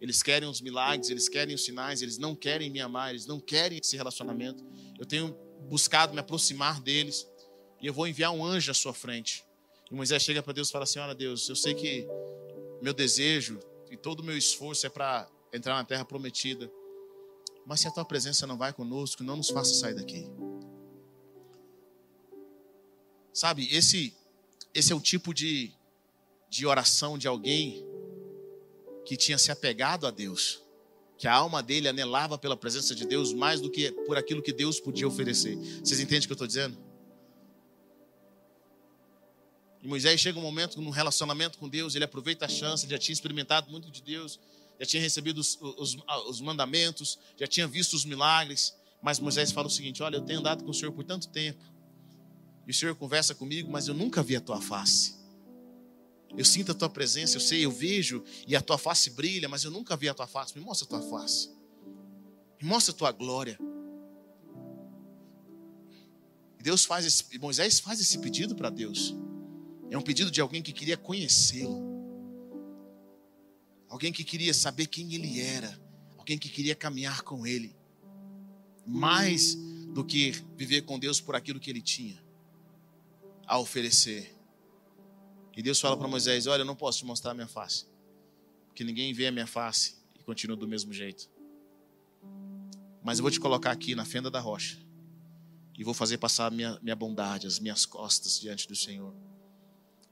eles 0.00 0.22
querem 0.22 0.48
os 0.48 0.60
milagres, 0.60 1.10
eles 1.10 1.28
querem 1.28 1.54
os 1.54 1.64
sinais, 1.64 2.00
eles 2.00 2.16
não 2.16 2.34
querem 2.34 2.70
me 2.70 2.80
amar, 2.80 3.10
eles 3.10 3.26
não 3.26 3.38
querem 3.38 3.78
esse 3.78 3.96
relacionamento. 3.96 4.64
Eu 4.98 5.04
tenho 5.04 5.36
buscado 5.68 6.14
me 6.14 6.20
aproximar 6.20 6.80
deles 6.80 7.26
e 7.80 7.86
eu 7.86 7.92
vou 7.92 8.08
enviar 8.08 8.32
um 8.32 8.44
anjo 8.44 8.70
à 8.70 8.74
sua 8.74 8.94
frente. 8.94 9.44
E 9.90 9.94
Moisés 9.94 10.22
chega 10.22 10.42
para 10.42 10.54
Deus 10.54 10.68
e 10.68 10.72
fala 10.72 10.84
assim: 10.84 10.98
Olha, 10.98 11.14
Deus, 11.14 11.48
eu 11.48 11.56
sei 11.56 11.74
que 11.74 12.06
meu 12.80 12.94
desejo 12.94 13.60
e 13.90 13.96
todo 13.96 14.20
o 14.20 14.24
meu 14.24 14.38
esforço 14.38 14.86
é 14.86 14.88
para 14.88 15.28
entrar 15.52 15.74
na 15.74 15.84
terra 15.84 16.04
prometida, 16.04 16.70
mas 17.66 17.80
se 17.80 17.88
a 17.88 17.90
tua 17.90 18.04
presença 18.04 18.46
não 18.46 18.56
vai 18.56 18.72
conosco, 18.72 19.22
não 19.22 19.36
nos 19.36 19.50
faça 19.50 19.74
sair 19.74 19.94
daqui. 19.94 20.26
Sabe, 23.32 23.68
esse, 23.74 24.14
esse 24.74 24.92
é 24.92 24.96
o 24.96 25.00
tipo 25.00 25.34
de, 25.34 25.72
de 26.48 26.66
oração 26.66 27.18
de 27.18 27.28
alguém 27.28 27.84
que 29.10 29.16
tinha 29.16 29.36
se 29.36 29.50
apegado 29.50 30.06
a 30.06 30.10
Deus, 30.12 30.62
que 31.18 31.26
a 31.26 31.34
alma 31.34 31.60
dele 31.60 31.88
anelava 31.88 32.38
pela 32.38 32.56
presença 32.56 32.94
de 32.94 33.04
Deus 33.04 33.32
mais 33.32 33.60
do 33.60 33.68
que 33.68 33.90
por 34.06 34.16
aquilo 34.16 34.40
que 34.40 34.52
Deus 34.52 34.78
podia 34.78 35.08
oferecer. 35.08 35.56
Vocês 35.82 35.98
entendem 35.98 36.20
o 36.20 36.26
que 36.26 36.30
eu 36.30 36.34
estou 36.34 36.46
dizendo? 36.46 36.78
E 39.82 39.88
Moisés 39.88 40.20
chega 40.20 40.38
um 40.38 40.42
momento 40.42 40.80
no 40.80 40.90
relacionamento 40.90 41.58
com 41.58 41.68
Deus, 41.68 41.96
ele 41.96 42.04
aproveita 42.04 42.44
a 42.44 42.48
chance, 42.48 42.84
ele 42.84 42.92
já 42.92 42.98
tinha 43.00 43.12
experimentado 43.12 43.68
muito 43.68 43.90
de 43.90 44.00
Deus, 44.00 44.38
já 44.78 44.86
tinha 44.86 45.02
recebido 45.02 45.38
os, 45.38 45.58
os, 45.60 45.96
os 46.28 46.40
mandamentos, 46.40 47.18
já 47.36 47.48
tinha 47.48 47.66
visto 47.66 47.94
os 47.94 48.04
milagres. 48.04 48.76
Mas 49.02 49.18
Moisés 49.18 49.50
fala 49.50 49.66
o 49.66 49.70
seguinte: 49.70 50.04
Olha, 50.04 50.18
eu 50.18 50.22
tenho 50.22 50.38
andado 50.38 50.62
com 50.62 50.70
o 50.70 50.74
Senhor 50.74 50.92
por 50.92 51.02
tanto 51.02 51.26
tempo, 51.30 51.64
e 52.64 52.70
o 52.70 52.74
Senhor 52.74 52.94
conversa 52.94 53.34
comigo, 53.34 53.68
mas 53.72 53.88
eu 53.88 53.94
nunca 53.94 54.22
vi 54.22 54.36
a 54.36 54.40
tua 54.40 54.60
face. 54.60 55.19
Eu 56.36 56.44
sinto 56.44 56.72
a 56.72 56.74
tua 56.74 56.88
presença, 56.88 57.36
eu 57.36 57.40
sei, 57.40 57.64
eu 57.64 57.70
vejo 57.70 58.22
e 58.46 58.54
a 58.54 58.60
tua 58.60 58.78
face 58.78 59.10
brilha, 59.10 59.48
mas 59.48 59.64
eu 59.64 59.70
nunca 59.70 59.96
vi 59.96 60.08
a 60.08 60.14
tua 60.14 60.26
face. 60.26 60.56
Me 60.56 60.64
mostra 60.64 60.86
a 60.86 60.88
tua 60.88 61.02
face. 61.02 61.50
Me 62.60 62.68
mostra 62.68 62.94
a 62.94 62.96
tua 62.96 63.12
glória. 63.12 63.58
E 66.58 66.62
Deus 66.62 66.84
faz 66.84 67.04
esse, 67.04 67.38
Moisés 67.38 67.80
faz 67.80 68.00
esse 68.00 68.18
pedido 68.18 68.54
para 68.54 68.70
Deus. 68.70 69.14
É 69.90 69.98
um 69.98 70.02
pedido 70.02 70.30
de 70.30 70.40
alguém 70.40 70.62
que 70.62 70.72
queria 70.72 70.96
conhecê-lo. 70.96 71.90
Alguém 73.88 74.12
que 74.12 74.22
queria 74.22 74.54
saber 74.54 74.86
quem 74.86 75.14
ele 75.14 75.40
era. 75.40 75.80
Alguém 76.16 76.38
que 76.38 76.48
queria 76.48 76.76
caminhar 76.76 77.22
com 77.22 77.44
ele. 77.46 77.74
Mais 78.86 79.56
do 79.92 80.04
que 80.04 80.30
viver 80.56 80.82
com 80.82 80.98
Deus 80.98 81.20
por 81.20 81.34
aquilo 81.34 81.58
que 81.58 81.70
ele 81.70 81.82
tinha 81.82 82.22
a 83.46 83.58
oferecer. 83.58 84.39
E 85.56 85.62
Deus 85.62 85.80
fala 85.80 85.96
para 85.96 86.08
Moisés: 86.08 86.46
Olha, 86.46 86.62
eu 86.62 86.66
não 86.66 86.76
posso 86.76 86.98
te 86.98 87.04
mostrar 87.04 87.32
a 87.32 87.34
minha 87.34 87.46
face, 87.46 87.86
porque 88.66 88.84
ninguém 88.84 89.12
vê 89.12 89.26
a 89.26 89.32
minha 89.32 89.46
face 89.46 89.96
e 90.18 90.22
continua 90.22 90.56
do 90.56 90.66
mesmo 90.66 90.92
jeito. 90.92 91.28
Mas 93.02 93.18
eu 93.18 93.22
vou 93.22 93.30
te 93.30 93.40
colocar 93.40 93.70
aqui 93.70 93.94
na 93.94 94.04
fenda 94.04 94.30
da 94.30 94.40
rocha 94.40 94.78
e 95.76 95.82
vou 95.82 95.94
fazer 95.94 96.18
passar 96.18 96.46
a 96.46 96.50
minha, 96.50 96.78
minha 96.82 96.94
bondade, 96.94 97.46
as 97.46 97.58
minhas 97.58 97.86
costas 97.86 98.38
diante 98.38 98.68
do 98.68 98.76
Senhor. 98.76 99.14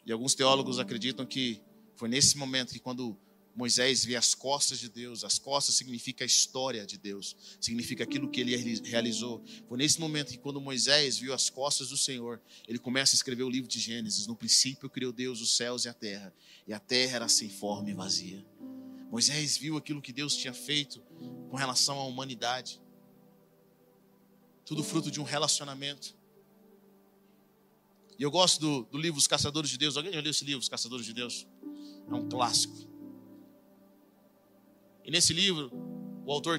E 0.07 0.11
alguns 0.11 0.35
teólogos 0.35 0.79
acreditam 0.79 1.27
que 1.27 1.61
foi 1.95 2.09
nesse 2.09 2.39
momento 2.39 2.73
que, 2.73 2.79
quando 2.79 3.19
Moisés 3.55 4.05
vê 4.05 4.15
as 4.15 4.35
costas 4.35 4.79
de 4.79 4.89
Deus. 4.89 5.25
As 5.25 5.39
costas 5.39 5.75
significa 5.75 6.25
a 6.25 6.27
história 6.27 6.87
de 6.87 6.97
Deus, 6.97 7.37
significa 7.61 8.05
aquilo 8.05 8.31
que 8.31 8.41
ele 8.41 8.57
realizou. 8.85 9.43
Foi 9.69 9.77
nesse 9.77 10.01
momento 10.01 10.31
que, 10.31 10.39
quando 10.39 10.61
Moisés 10.61 11.19
viu 11.19 11.35
as 11.35 11.51
costas 11.51 11.89
do 11.89 11.97
Senhor, 11.97 12.41
ele 12.67 12.79
começa 12.79 13.15
a 13.15 13.17
escrever 13.17 13.43
o 13.43 13.51
livro 13.51 13.69
de 13.69 13.81
Gênesis. 13.81 14.27
No 14.27 14.37
princípio 14.37 14.89
criou 14.89 15.13
Deus 15.13 15.41
os 15.41 15.57
céus 15.57 15.85
e 15.85 15.89
a 15.89 15.95
terra, 15.95 16.33
e 16.67 16.73
a 16.73 16.79
terra 16.79 17.17
era 17.17 17.29
sem 17.29 17.49
forma 17.49 17.91
e 17.91 17.95
vazia. 17.95 18.45
Moisés 19.11 19.57
viu 19.57 19.77
aquilo 19.77 20.03
que 20.03 20.13
Deus 20.13 20.37
tinha 20.37 20.53
feito 20.53 21.01
com 21.51 21.57
relação 21.57 21.99
à 21.99 22.05
humanidade. 22.05 22.81
Tudo 24.65 24.85
fruto 24.85 25.11
de 25.11 25.19
um 25.19 25.25
relacionamento. 25.25 26.15
E 28.19 28.23
eu 28.23 28.31
gosto 28.31 28.61
do, 28.61 28.83
do 28.85 28.99
livro 28.99 29.19
Os 29.19 29.27
Caçadores 29.27 29.71
de 29.71 29.79
Deus. 29.79 29.97
Alguém 29.97 30.13
já 30.13 30.21
leu 30.21 30.31
esse 30.31 30.45
livro, 30.45 30.61
Os 30.61 30.69
Caçadores 30.69 31.07
de 31.07 31.15
Deus? 31.15 31.47
É 32.09 32.15
um 32.15 32.29
clássico. 32.29 32.88
E 35.09 35.11
nesse 35.11 35.33
livro, 35.33 35.73
o 36.27 36.31
autor 36.31 36.59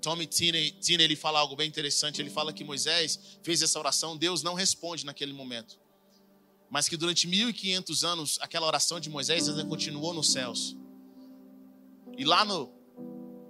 Tommy 0.00 0.24
Tinney, 0.24 0.72
ele 0.88 1.16
fala 1.16 1.40
algo 1.40 1.56
bem 1.56 1.66
interessante. 1.66 2.22
Ele 2.22 2.30
fala 2.30 2.52
que 2.52 2.62
Moisés 2.62 3.18
fez 3.42 3.60
essa 3.60 3.76
oração, 3.76 4.16
Deus 4.16 4.40
não 4.40 4.54
responde 4.54 5.04
naquele 5.04 5.32
momento. 5.32 5.80
Mas 6.70 6.88
que 6.88 6.96
durante 6.96 7.26
1500 7.26 8.04
anos, 8.04 8.38
aquela 8.40 8.68
oração 8.68 9.00
de 9.00 9.10
Moisés 9.10 9.48
ainda 9.48 9.64
continuou 9.64 10.14
nos 10.14 10.30
céus. 10.30 10.76
E 12.16 12.24
lá 12.24 12.44
no, 12.44 12.72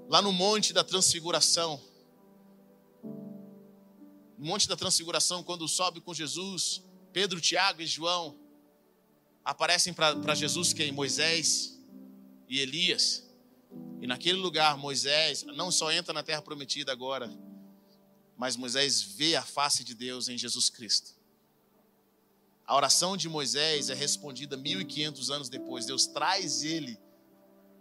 lá 0.09 0.23
no 0.23 0.33
Monte 0.33 0.73
da 0.73 0.83
Transfiguração, 0.83 1.79
no 3.03 4.47
Monte 4.47 4.67
da 4.67 4.79
Transfiguração, 4.79 5.43
quando 5.43 5.69
sobe 5.69 6.01
com 6.01 6.15
Jesus, 6.15 6.81
Pedro, 7.13 7.39
Tiago 7.39 7.83
e 7.83 7.87
João 7.87 8.35
aparecem 9.45 9.93
para 9.93 10.35
Jesus, 10.35 10.73
que 10.73 10.85
é 10.85 10.91
Moisés 10.91 11.79
e 12.49 12.61
Elias. 12.61 13.31
E 14.01 14.07
naquele 14.07 14.39
lugar, 14.39 14.77
Moisés 14.77 15.45
não 15.45 15.71
só 15.71 15.93
entra 15.93 16.13
na 16.13 16.23
terra 16.23 16.43
prometida 16.43 16.91
agora, 16.91 17.33
mas 18.37 18.57
Moisés 18.57 19.01
vê 19.03 19.37
a 19.37 19.43
face 19.43 19.85
de 19.85 19.95
Deus 19.95 20.29
em 20.29 20.37
Jesus 20.37 20.69
Cristo. 20.69 21.15
A 22.67 22.75
oração 22.75 23.17
de 23.17 23.29
Moisés 23.29 23.91
é 23.91 23.95
respondida 23.95 24.57
1500 24.57 25.31
anos 25.31 25.49
depois. 25.49 25.87
Deus 25.87 26.07
traz 26.07 26.63
ele 26.63 26.99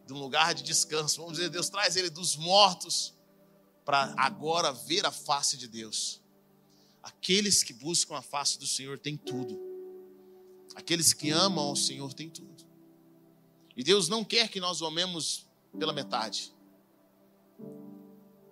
de 0.05 0.13
um 0.13 0.19
lugar 0.19 0.53
de 0.53 0.63
descanso. 0.63 1.21
Vamos 1.21 1.37
dizer, 1.37 1.49
Deus 1.49 1.69
traz 1.69 1.95
ele 1.95 2.09
dos 2.09 2.35
mortos 2.35 3.13
para 3.85 4.13
agora 4.17 4.71
ver 4.71 5.05
a 5.05 5.11
face 5.11 5.57
de 5.57 5.67
Deus. 5.67 6.21
Aqueles 7.01 7.63
que 7.63 7.73
buscam 7.73 8.15
a 8.15 8.21
face 8.21 8.59
do 8.59 8.67
Senhor 8.67 8.99
têm 8.99 9.17
tudo. 9.17 9.59
Aqueles 10.75 11.13
que 11.13 11.31
amam 11.31 11.65
ao 11.65 11.75
Senhor 11.75 12.13
têm 12.13 12.29
tudo. 12.29 12.65
E 13.75 13.83
Deus 13.83 14.07
não 14.07 14.23
quer 14.23 14.49
que 14.49 14.59
nós 14.59 14.81
amemos 14.81 15.47
pela 15.77 15.93
metade. 15.93 16.53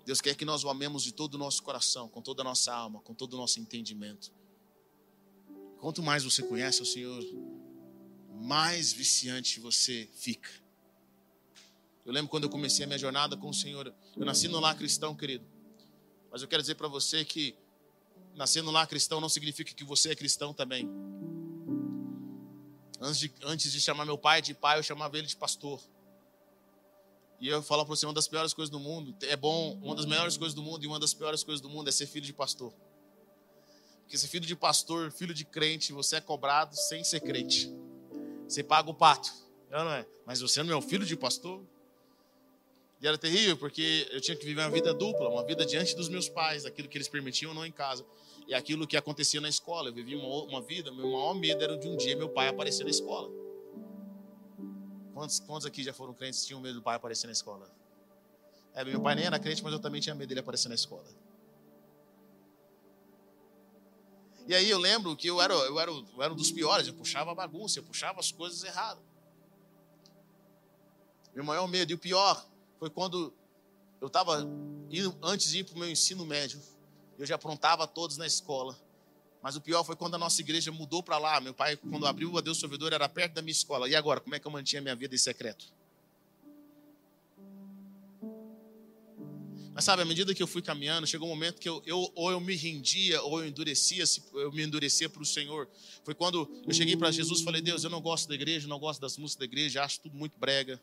Deus 0.05 0.21
quer 0.21 0.35
que 0.35 0.45
nós 0.45 0.63
o 0.63 0.69
amemos 0.69 1.03
de 1.03 1.11
todo 1.11 1.35
o 1.35 1.37
nosso 1.37 1.61
coração, 1.61 2.09
com 2.09 2.21
toda 2.21 2.41
a 2.41 2.43
nossa 2.43 2.73
alma, 2.73 2.99
com 3.01 3.13
todo 3.13 3.33
o 3.33 3.37
nosso 3.37 3.59
entendimento. 3.59 4.31
Quanto 5.79 6.01
mais 6.01 6.23
você 6.23 6.41
conhece 6.41 6.81
o 6.81 6.85
Senhor, 6.85 7.23
mais 8.33 8.91
viciante 8.91 9.59
você 9.59 10.09
fica. 10.13 10.49
Eu 12.05 12.11
lembro 12.11 12.29
quando 12.29 12.45
eu 12.45 12.49
comecei 12.49 12.83
a 12.85 12.87
minha 12.87 12.97
jornada 12.97 13.37
com 13.37 13.49
o 13.49 13.53
Senhor, 13.53 13.93
eu 14.17 14.25
nasci 14.25 14.47
no 14.47 14.59
lar 14.59 14.75
cristão, 14.75 15.15
querido. 15.15 15.45
Mas 16.31 16.41
eu 16.41 16.47
quero 16.47 16.63
dizer 16.63 16.75
para 16.75 16.87
você 16.87 17.23
que 17.23 17.55
nascer 18.35 18.63
no 18.63 18.71
lar 18.71 18.87
cristão 18.87 19.21
não 19.21 19.29
significa 19.29 19.73
que 19.73 19.83
você 19.83 20.11
é 20.11 20.15
cristão 20.15 20.53
também. 20.53 20.89
Antes 22.99 23.19
de, 23.19 23.31
antes 23.43 23.71
de 23.71 23.79
chamar 23.79 24.05
meu 24.05 24.17
pai 24.17 24.41
de 24.41 24.53
pai, 24.53 24.79
eu 24.79 24.83
chamava 24.83 25.17
ele 25.17 25.27
de 25.27 25.35
pastor. 25.35 25.79
E 27.39 27.47
eu 27.47 27.63
falo 27.63 27.85
para 27.85 27.95
você, 27.95 28.05
uma 28.05 28.13
das 28.13 28.27
piores 28.27 28.53
coisas 28.53 28.69
do 28.69 28.79
mundo, 28.79 29.15
é 29.21 29.35
bom, 29.35 29.79
uma 29.81 29.95
das 29.95 30.05
melhores 30.05 30.35
coisas 30.35 30.53
do 30.53 30.61
mundo 30.61 30.83
e 30.83 30.87
uma 30.87 30.99
das 30.99 31.13
piores 31.13 31.41
coisas 31.43 31.61
do 31.61 31.69
mundo 31.69 31.87
é 31.87 31.91
ser 31.91 32.05
filho 32.05 32.25
de 32.25 32.33
pastor. 32.33 32.73
Porque 34.01 34.17
ser 34.17 34.27
filho 34.27 34.45
de 34.45 34.55
pastor, 34.55 35.11
filho 35.11 35.33
de 35.33 35.45
crente, 35.45 35.93
você 35.93 36.17
é 36.17 36.21
cobrado 36.21 36.75
sem 36.75 37.03
ser 37.03 37.21
crente. 37.21 37.71
Você 38.47 38.61
paga 38.63 38.89
o 38.89 38.93
pato, 38.93 39.31
não 39.69 39.91
é? 39.91 40.05
Mas 40.25 40.41
você 40.41 40.61
não 40.63 40.73
é 40.73 40.75
o 40.75 40.81
filho 40.81 41.05
de 41.05 41.15
pastor? 41.15 41.63
E 43.01 43.07
era 43.07 43.17
terrível, 43.17 43.55
porque 43.55 44.09
eu 44.11 44.19
tinha 44.19 44.35
que 44.35 44.45
viver 44.45 44.61
uma 44.61 44.69
vida 44.69 44.93
dupla, 44.93 45.29
uma 45.29 45.45
vida 45.45 45.65
diante 45.65 45.95
dos 45.95 46.09
meus 46.09 46.27
pais, 46.27 46.65
aquilo 46.65 46.89
que 46.89 46.97
eles 46.97 47.07
permitiam 47.07 47.49
ou 47.49 47.55
não 47.55 47.65
em 47.65 47.71
casa. 47.71 48.05
E 48.47 48.53
aquilo 48.53 48.85
que 48.85 48.97
acontecia 48.97 49.39
na 49.39 49.47
escola. 49.47 49.89
Eu 49.89 49.93
vivia 49.93 50.17
uma, 50.17 50.43
uma 50.43 50.61
vida, 50.61 50.91
meu 50.91 51.11
maior 51.11 51.33
medo 51.33 51.63
era 51.63 51.77
de 51.77 51.87
um 51.87 51.95
dia 51.95 52.17
meu 52.17 52.27
pai 52.27 52.49
aparecer 52.49 52.83
na 52.83 52.89
escola. 52.89 53.29
Quantos, 55.19 55.37
quantos 55.41 55.65
aqui 55.65 55.83
já 55.83 55.91
foram 55.91 56.13
crentes 56.13 56.41
e 56.41 56.47
tinham 56.47 56.61
medo 56.61 56.75
do 56.75 56.81
pai 56.81 56.95
aparecer 56.95 57.27
na 57.27 57.33
escola? 57.33 57.69
É, 58.73 58.85
meu 58.85 59.01
pai 59.01 59.15
nem 59.15 59.25
era 59.25 59.37
crente, 59.37 59.61
mas 59.61 59.73
eu 59.73 59.79
também 59.79 59.99
tinha 59.99 60.15
medo 60.15 60.29
dele 60.29 60.39
aparecer 60.39 60.69
na 60.69 60.75
escola. 60.75 61.03
E 64.47 64.55
aí 64.55 64.69
eu 64.69 64.79
lembro 64.79 65.17
que 65.17 65.27
eu 65.27 65.41
era, 65.41 65.53
eu 65.53 65.77
era, 65.77 65.91
eu 65.91 66.23
era 66.23 66.31
um 66.31 66.37
dos 66.37 66.53
piores, 66.53 66.87
eu 66.87 66.93
puxava 66.93 67.31
a 67.31 67.35
bagunça, 67.35 67.79
eu 67.79 67.83
puxava 67.83 68.21
as 68.21 68.31
coisas 68.31 68.63
erradas. 68.63 69.03
Meu 71.35 71.43
maior 71.43 71.67
medo, 71.67 71.91
e 71.91 71.95
o 71.95 71.99
pior, 71.99 72.47
foi 72.79 72.89
quando 72.89 73.33
eu 73.99 74.07
estava 74.07 74.47
antes 75.21 75.51
de 75.51 75.59
ir 75.59 75.63
para 75.65 75.75
o 75.75 75.79
meu 75.79 75.89
ensino 75.89 76.25
médio, 76.25 76.61
eu 77.17 77.25
já 77.25 77.35
aprontava 77.35 77.85
todos 77.85 78.15
na 78.15 78.25
escola. 78.25 78.73
Mas 79.41 79.55
o 79.55 79.61
pior 79.61 79.83
foi 79.83 79.95
quando 79.95 80.15
a 80.15 80.17
nossa 80.17 80.41
igreja 80.41 80.71
mudou 80.71 81.01
para 81.01 81.17
lá. 81.17 81.39
Meu 81.39 81.53
pai, 81.53 81.77
quando 81.77 82.05
abriu 82.05 82.37
a 82.37 82.41
Deus 82.41 82.57
Sorvedor, 82.57 82.93
era 82.93 83.07
perto 83.07 83.35
da 83.35 83.41
minha 83.41 83.51
escola. 83.51 83.87
E 83.87 83.95
agora, 83.95 84.19
como 84.19 84.35
é 84.35 84.39
que 84.39 84.45
eu 84.45 84.51
mantinha 84.51 84.81
minha 84.81 84.95
vida 84.95 85.15
em 85.15 85.17
secreto? 85.17 85.65
Mas 89.73 89.85
sabe, 89.85 90.01
à 90.01 90.05
medida 90.05 90.35
que 90.35 90.43
eu 90.43 90.47
fui 90.47 90.61
caminhando, 90.61 91.07
chegou 91.07 91.25
um 91.25 91.31
momento 91.31 91.57
que 91.57 91.69
eu, 91.69 91.81
eu 91.85 92.11
ou 92.13 92.31
eu 92.31 92.39
me 92.41 92.53
rendia, 92.53 93.21
ou 93.21 93.39
eu 93.39 93.47
endurecia, 93.47 94.03
eu 94.33 94.51
me 94.51 94.61
endurecia 94.61 95.09
para 95.09 95.21
o 95.21 95.25
Senhor. 95.25 95.69
Foi 96.03 96.13
quando 96.13 96.51
eu 96.67 96.73
cheguei 96.73 96.97
para 96.97 97.09
Jesus 97.11 97.39
e 97.39 97.43
falei: 97.45 97.61
Deus, 97.61 97.85
eu 97.85 97.89
não 97.89 98.01
gosto 98.01 98.27
da 98.27 98.35
igreja, 98.35 98.67
não 98.67 98.77
gosto 98.77 98.99
das 98.99 99.17
músicas 99.17 99.39
da 99.39 99.45
igreja, 99.45 99.81
acho 99.81 100.01
tudo 100.01 100.17
muito 100.17 100.37
brega. 100.37 100.81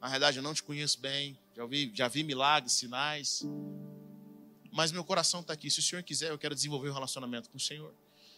Na 0.00 0.06
realidade, 0.06 0.36
eu 0.36 0.42
não 0.42 0.54
te 0.54 0.62
conheço 0.62 1.00
bem, 1.00 1.36
já 1.56 1.66
vi, 1.66 1.90
já 1.92 2.06
vi 2.06 2.22
milagres, 2.22 2.74
sinais 2.74 3.44
mas 4.78 4.92
meu 4.92 5.02
coração 5.02 5.40
está 5.40 5.52
aqui. 5.52 5.68
Se 5.68 5.80
o 5.80 5.82
Senhor 5.82 6.04
quiser, 6.04 6.30
eu 6.30 6.38
quero 6.38 6.54
desenvolver 6.54 6.88
um 6.88 6.92
relacionamento 6.92 7.50
com 7.50 7.56
o 7.56 7.60
Senhor. 7.60 7.92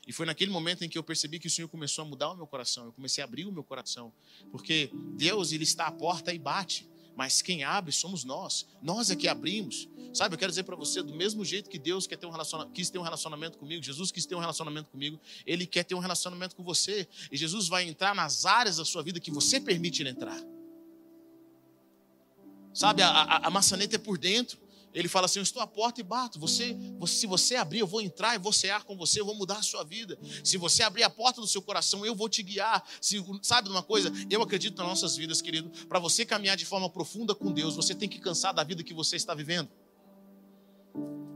E 0.09 0.11
foi 0.11 0.25
naquele 0.25 0.51
momento 0.51 0.83
em 0.83 0.89
que 0.89 0.97
eu 0.97 1.03
percebi 1.03 1.39
que 1.39 1.47
o 1.47 1.51
Senhor 1.51 1.69
começou 1.69 2.01
a 2.01 2.09
mudar 2.09 2.31
o 2.31 2.35
meu 2.35 2.47
coração. 2.47 2.87
Eu 2.87 2.93
comecei 2.93 3.21
a 3.21 3.27
abrir 3.27 3.45
o 3.45 3.53
meu 3.53 3.63
coração. 3.63 4.11
Porque 4.51 4.91
Deus, 5.19 5.53
Ele 5.53 5.65
está 5.65 5.87
à 5.87 5.93
porta 5.93 6.33
e 6.33 6.39
bate. 6.39 6.89
Mas 7.15 7.43
quem 7.43 7.63
abre 7.63 7.93
somos 7.93 8.25
nós. 8.25 8.67
Nós 8.81 9.11
é 9.11 9.17
que 9.17 9.29
abrimos. 9.29 9.87
Sabe, 10.15 10.35
eu 10.35 10.39
quero 10.39 10.51
dizer 10.51 10.63
para 10.63 10.75
você, 10.77 11.03
do 11.03 11.15
mesmo 11.15 11.45
jeito 11.45 11.69
que 11.69 11.79
Deus 11.79 12.07
quer 12.07 12.17
ter 12.17 12.25
um 12.25 12.33
quis 12.73 12.89
ter 12.89 12.99
um 12.99 13.03
relacionamento 13.03 13.59
comigo, 13.59 13.83
Jesus 13.83 14.11
quis 14.11 14.25
ter 14.25 14.35
um 14.35 14.41
relacionamento 14.41 14.89
comigo, 14.89 15.21
Ele 15.45 15.67
quer 15.67 15.85
ter 15.85 15.95
um 15.95 15.99
relacionamento 15.99 16.57
com 16.57 16.65
você. 16.65 17.07
E 17.31 17.37
Jesus 17.37 17.69
vai 17.69 17.87
entrar 17.87 18.15
nas 18.15 18.47
áreas 18.47 18.79
da 18.79 18.85
sua 18.87 19.03
vida 19.03 19.21
que 19.21 19.31
você 19.31 19.61
permite 19.61 20.01
Ele 20.01 20.09
entrar. 20.09 20.43
Sabe, 22.73 23.03
a, 23.03 23.11
a, 23.11 23.49
a 23.49 23.51
maçaneta 23.51 23.97
é 23.97 23.99
por 23.99 24.17
dentro. 24.17 24.70
Ele 24.95 25.09
fala 25.09 25.27
assim: 25.27 25.39
Eu 25.39 25.43
estou 25.43 25.63
à 25.63 25.67
porta 25.67 26.01
e 26.01 26.05
bato. 26.05 26.39
Você, 26.39 26.77
você, 26.99 27.15
se 27.15 27.27
você 27.27 27.57
abrir, 27.57 27.81
eu 27.81 27.87
vou 27.87 28.01
entrar 28.01 28.35
e 28.35 28.39
vou 28.39 28.53
cear 28.53 28.85
com 28.85 28.97
você, 28.97 29.21
eu 29.21 29.25
vou 29.25 29.35
mudar 29.35 29.59
a 29.59 29.63
sua 29.63 29.85
vida. 29.85 30.19
Se 30.45 30.57
você 30.57 30.83
abrir 30.83 31.03
a 31.03 31.11
porta 31.11 31.41
do 31.41 31.47
seu 31.47 31.63
coração, 31.63 32.05
eu 32.05 32.15
vou 32.15 32.29
te 32.29 32.43
guiar. 32.43 32.85
Se, 33.01 33.25
sabe 33.43 33.69
de 33.69 33.75
uma 33.75 33.83
coisa? 33.83 34.13
Eu 34.29 34.43
acredito 34.43 34.77
nas 34.79 34.87
nossas 34.87 35.17
vidas, 35.17 35.41
querido. 35.41 35.71
Para 35.87 35.99
você 35.99 36.25
caminhar 36.25 36.57
de 36.57 36.65
forma 36.65 36.89
profunda 36.89 37.35
com 37.35 37.53
Deus, 37.53 37.77
você 37.77 37.95
tem 37.95 38.09
que 38.09 38.19
cansar 38.19 38.53
da 38.53 38.65
vida 38.65 38.83
que 38.83 38.95
você 38.95 39.17
está 39.17 39.35
vivendo. 39.35 39.69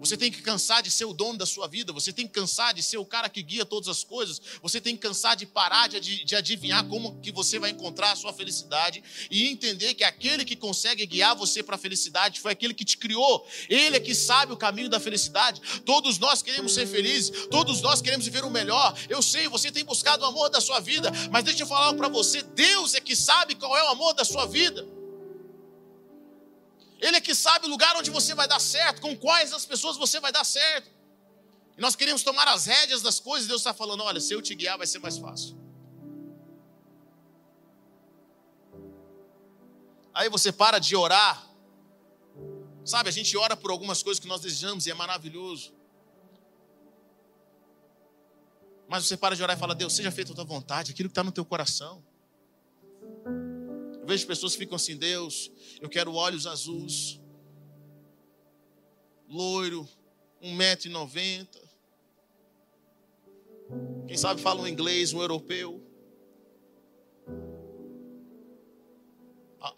Você 0.05 0.19
tem 0.19 0.31
que 0.31 0.43
cansar 0.43 0.83
de 0.83 0.91
ser 0.91 1.07
o 1.07 1.15
dono 1.15 1.39
da 1.39 1.47
sua 1.47 1.67
vida. 1.67 1.93
Você 1.93 2.13
tem 2.13 2.27
que 2.27 2.33
cansar 2.33 2.75
de 2.75 2.83
ser 2.83 2.99
o 2.99 3.07
cara 3.07 3.29
que 3.29 3.43
guia 3.43 3.65
todas 3.65 3.89
as 3.89 4.05
coisas. 4.05 4.41
Você 4.63 4.79
tem 4.81 4.95
que 4.95 5.01
cansar 5.01 5.35
de 5.35 5.47
parar 5.47 5.89
de, 5.89 6.25
de 6.25 6.37
adivinhar 6.37 6.87
como 6.87 7.19
que 7.21 7.33
você 7.33 7.59
vai 7.59 7.71
encontrar 7.71 8.13
a 8.13 8.17
sua 8.17 8.33
felicidade 8.33 9.03
e 9.31 9.49
entender 9.49 9.95
que 9.95 10.05
aquele 10.05 10.45
que 10.45 10.55
consegue 10.55 11.07
guiar 11.07 11.35
você 11.35 11.63
para 11.63 11.77
a 11.77 11.79
felicidade 11.79 12.39
foi 12.39 12.53
aquele 12.53 12.75
que 12.75 12.85
te 12.85 12.99
criou. 12.99 13.47
Ele 13.69 13.97
é 13.97 14.01
que 14.01 14.15
sabe 14.15 14.53
o 14.53 14.57
caminho 14.57 14.91
da 14.91 15.01
felicidade. 15.01 15.61
Todos 15.87 16.19
nós 16.19 16.43
queremos 16.43 16.75
ser 16.75 16.87
felizes. 16.87 17.47
Todos 17.51 17.81
nós 17.81 18.03
queremos 18.03 18.27
viver 18.27 18.45
o 18.45 18.51
melhor. 18.51 18.95
Eu 19.09 19.23
sei, 19.23 19.49
você 19.49 19.73
tem 19.73 19.85
buscado 19.85 20.23
o 20.25 20.27
amor 20.27 20.51
da 20.51 20.61
sua 20.61 20.81
vida, 20.81 21.11
mas 21.31 21.45
deixa 21.45 21.63
eu 21.63 21.67
falar 21.67 21.95
para 21.95 22.09
você, 22.09 22.43
Deus 22.43 22.95
é 22.95 23.01
que 23.01 23.17
sabe 23.17 23.55
qual 23.55 23.75
é 23.77 23.83
o 23.85 23.89
amor 23.89 24.13
da 24.13 24.25
sua 24.25 24.47
vida. 24.47 24.87
Ele 27.07 27.19
é 27.19 27.21
que 27.21 27.35
sabe 27.35 27.67
o 27.67 27.69
lugar 27.69 27.95
onde 27.97 28.11
você 28.11 28.35
vai 28.35 28.49
dar 28.49 28.59
certo, 28.59 29.03
com 29.03 29.15
quais 29.15 29.53
as 29.53 29.67
pessoas 29.67 29.95
você 30.05 30.19
vai 30.19 30.33
dar 30.33 30.43
certo. 30.43 30.91
E 31.77 31.81
nós 31.81 31.95
queremos 31.95 32.23
tomar 32.23 32.49
as 32.49 32.65
rédeas 32.65 33.03
das 33.03 33.21
coisas, 33.21 33.47
Deus 33.47 33.61
está 33.61 33.75
falando: 33.75 34.03
olha, 34.03 34.21
se 34.27 34.33
eu 34.33 34.41
te 34.41 34.55
guiar, 34.55 34.79
vai 34.79 34.87
ser 34.87 35.01
mais 35.01 35.19
fácil. 35.19 35.55
Aí 40.15 40.31
você 40.31 40.51
para 40.51 40.79
de 40.79 40.97
orar. 40.97 41.47
Sabe, 42.87 43.11
a 43.11 43.13
gente 43.13 43.37
ora 43.37 43.55
por 43.55 43.71
algumas 43.71 44.03
coisas 44.03 44.19
que 44.19 44.27
nós 44.27 44.41
desejamos 44.41 44.87
e 44.87 44.91
é 44.91 44.95
maravilhoso. 44.95 45.75
Mas 48.89 49.05
você 49.05 49.17
para 49.17 49.37
de 49.37 49.43
orar 49.43 49.59
e 49.59 49.61
fala: 49.61 49.75
Deus, 49.75 49.93
seja 49.93 50.11
feita 50.11 50.33
a 50.33 50.35
tua 50.35 50.45
vontade, 50.45 50.93
aquilo 50.93 51.11
que 51.11 51.13
está 51.13 51.23
no 51.23 51.33
teu 51.33 51.45
coração. 51.45 52.03
Eu 54.05 54.09
vejo 54.09 54.27
pessoas 54.27 54.53
que 54.53 54.59
ficam 54.59 54.77
assim, 54.77 54.99
Deus, 54.99 55.51
eu 55.81 55.89
quero 55.89 56.13
olhos 56.13 56.47
azuis, 56.47 57.19
loiro, 59.27 59.89
1,90m. 60.43 61.49
Quem 64.07 64.15
sabe 64.19 64.43
fala 64.43 64.61
um 64.61 64.69
inglês, 64.69 65.15
um 65.15 65.23
europeu. 65.23 65.83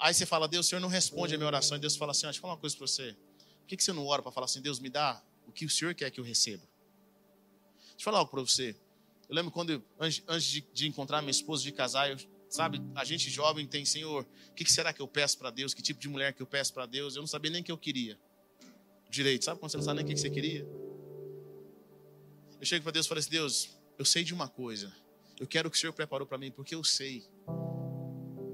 Aí 0.01 0.12
você 0.12 0.27
fala, 0.27 0.49
Deus, 0.49 0.66
o 0.66 0.68
Senhor 0.68 0.81
não 0.81 0.89
responde 0.89 1.33
a 1.37 1.39
minha 1.39 1.47
oração. 1.47 1.77
E 1.77 1.81
Deus 1.81 1.95
fala 1.95 2.11
assim: 2.11 2.22
deixa 2.22 2.39
eu 2.39 2.43
falar 2.43 2.55
uma 2.55 2.61
coisa 2.61 2.77
para 2.77 2.85
você. 2.85 3.16
Por 3.61 3.68
que 3.68 3.81
você 3.81 3.93
não 3.93 4.05
ora 4.07 4.22
para 4.22 4.33
falar 4.33 4.47
assim, 4.47 4.61
Deus, 4.61 4.81
me 4.81 4.91
dá 4.91 5.22
o 5.47 5.53
que 5.53 5.64
o 5.64 5.70
Senhor 5.70 5.95
quer 5.95 6.11
que 6.11 6.18
eu 6.18 6.24
receba? 6.24 6.64
Deixa 7.91 8.01
eu 8.01 8.03
falar 8.03 8.18
algo 8.18 8.31
para 8.33 8.41
você. 8.41 8.74
Eu 9.29 9.37
lembro 9.37 9.53
quando, 9.53 9.81
antes 10.01 10.64
de 10.72 10.89
encontrar 10.89 11.22
minha 11.22 11.31
esposa, 11.31 11.62
de 11.62 11.70
casar, 11.70 12.11
eu 12.11 12.16
Sabe, 12.57 12.80
a 12.94 13.04
gente 13.04 13.28
jovem 13.28 13.66
tem, 13.66 13.84
Senhor, 13.84 14.26
o 14.48 14.54
que 14.54 14.64
será 14.72 14.90
que 14.90 15.02
eu 15.02 15.07
peço 15.07 15.36
para 15.36 15.50
Deus? 15.50 15.74
Que 15.74 15.82
tipo 15.82 16.00
de 16.00 16.09
mulher 16.09 16.32
que 16.32 16.40
eu 16.40 16.46
peço 16.46 16.72
para 16.72 16.86
Deus? 16.86 17.14
Eu 17.14 17.20
não 17.20 17.26
sabia 17.26 17.50
nem 17.50 17.61
o 17.61 17.64
que 17.64 17.70
eu 17.70 17.76
queria. 17.76 18.18
Direito, 19.11 19.44
sabe 19.44 19.61
quando 19.61 19.72
você 19.72 19.76
não 19.76 19.84
sabe 19.84 19.96
nem 19.96 20.07
o 20.07 20.09
que 20.09 20.18
você 20.18 20.30
queria? 20.30 20.66
Eu 22.59 22.64
chego 22.64 22.82
para 22.82 22.92
Deus 22.92 23.04
e 23.04 23.09
falo 23.11 23.18
assim: 23.18 23.28
Deus, 23.28 23.76
eu 23.98 24.07
sei 24.07 24.24
de 24.24 24.32
uma 24.32 24.48
coisa. 24.48 24.90
Eu 25.38 25.46
quero 25.46 25.68
o 25.68 25.70
que 25.70 25.76
o 25.76 25.80
Senhor 25.80 25.92
preparou 25.92 26.26
para 26.26 26.38
mim, 26.38 26.50
porque 26.50 26.74
eu 26.74 26.82
sei 26.82 27.28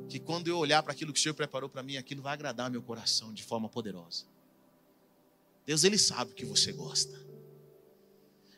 que 0.09 0.19
quando 0.19 0.49
eu 0.49 0.59
olhar 0.59 0.83
para 0.83 0.93
aquilo 0.93 1.13
que 1.13 1.21
o 1.21 1.23
Senhor 1.23 1.35
preparou 1.35 1.69
para 1.69 1.85
mim, 1.85 1.97
aquilo 1.97 2.23
vai 2.23 2.33
agradar 2.33 2.69
meu 2.69 2.83
coração 2.83 3.33
de 3.33 3.45
forma 3.45 3.69
poderosa. 3.69 4.25
Deus, 5.65 5.85
Ele 5.85 5.97
sabe 5.97 6.33
o 6.33 6.35
que 6.35 6.45
você 6.45 6.73
gosta. 6.73 7.17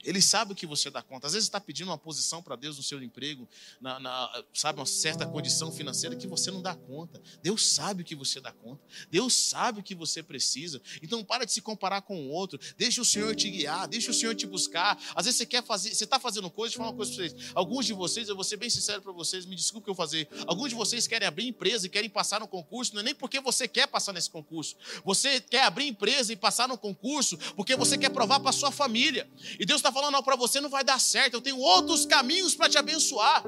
Ele 0.05 0.21
sabe 0.21 0.53
o 0.53 0.55
que 0.55 0.67
você 0.67 0.91
dá 0.91 1.03
conta. 1.03 1.27
Às 1.27 1.33
vezes 1.33 1.47
está 1.47 1.61
pedindo 1.61 1.89
uma 1.89 1.99
posição 1.99 2.43
para 2.43 2.57
Deus 2.57 2.77
no 2.77 2.83
seu 2.83 3.03
emprego, 3.03 3.49
na, 3.81 3.99
na, 3.99 4.45
sabe, 4.53 4.79
uma 4.79 4.87
certa 4.87 5.27
condição 5.27 5.73
financeira 5.73 6.17
que 6.17 6.27
você 6.27 6.51
não 6.51 6.63
dá 6.63 6.75
conta. 6.75 7.21
Deus 7.43 7.67
sabe 7.67 8.03
o 8.03 8.05
que 8.05 8.15
você 8.15 8.41
dá 8.41 8.53
conta. 8.53 8.83
Deus 9.11 9.35
sabe 9.35 9.81
o 9.81 9.83
que 9.83 9.95
você 9.95 10.23
precisa. 10.23 10.81
Então 11.03 11.25
para 11.25 11.45
de 11.45 11.53
se 11.53 11.61
comparar 11.61 12.03
com 12.03 12.27
o 12.27 12.29
outro. 12.29 12.59
Deixa 12.77 13.01
o 13.01 13.05
Senhor 13.05 13.35
te 13.35 13.51
guiar, 13.51 13.89
deixa 13.89 14.11
o 14.11 14.15
Senhor 14.15 14.35
te 14.35 14.47
buscar. 14.47 14.99
Às 15.15 15.25
vezes 15.27 15.39
você 15.39 15.47
quer 15.47 15.63
fazer, 15.63 15.95
você 15.95 16.05
está 16.05 16.19
fazendo 16.19 16.51
coisas, 16.51 16.73
deixa 16.73 16.77
eu 16.77 16.85
falar 16.85 16.91
uma 16.91 16.97
coisa 16.97 17.13
para 17.13 17.29
vocês. 17.29 17.53
Alguns 17.55 17.87
de 17.87 17.93
vocês, 17.93 18.29
eu 18.29 18.35
vou 18.35 18.45
ser 18.45 18.57
bem 18.57 18.71
sincero 18.71 19.01
para 19.03 19.13
vocês, 19.13 19.47
me 19.47 19.57
desculpe 19.57 19.89
eu 19.89 19.95
fazer. 19.95 20.29
Alguns 20.47 20.71
de 20.71 20.75
vocês 20.75 21.07
querem 21.07 21.27
abrir 21.27 21.47
empresa 21.47 21.87
e 21.87 21.91
querem 21.91 22.11
passar 22.11 22.41
no 22.41 22.49
concurso, 22.49 22.95
não 22.95 23.01
é 23.01 23.05
nem 23.05 23.15
porque 23.15 23.41
você 23.41 23.67
quer 23.67 23.87
passar 23.87 24.13
nesse 24.13 24.31
concurso. 24.31 24.77
Você 25.05 25.41
quer 25.41 25.65
abrir 25.65 25.87
empresa 25.87 26.33
e 26.33 26.37
passar 26.37 26.69
no 26.69 26.77
concurso 26.77 27.39
porque 27.57 27.77
você 27.77 27.97
quer 27.97 28.11
provar 28.11 28.41
para 28.41 28.53
sua 28.53 28.71
família. 28.71 29.29
E 29.59 29.65
Deus 29.65 29.81
está 29.81 29.93
falando, 29.95 30.23
para 30.23 30.37
você 30.37 30.61
não 30.61 30.69
vai 30.69 30.85
dar 30.85 31.01
certo, 31.01 31.35
eu 31.35 31.41
tenho 31.41 31.59
outros 31.59 32.05
caminhos 32.05 32.55
para 32.55 32.69
te 32.69 32.77
abençoar. 32.77 33.45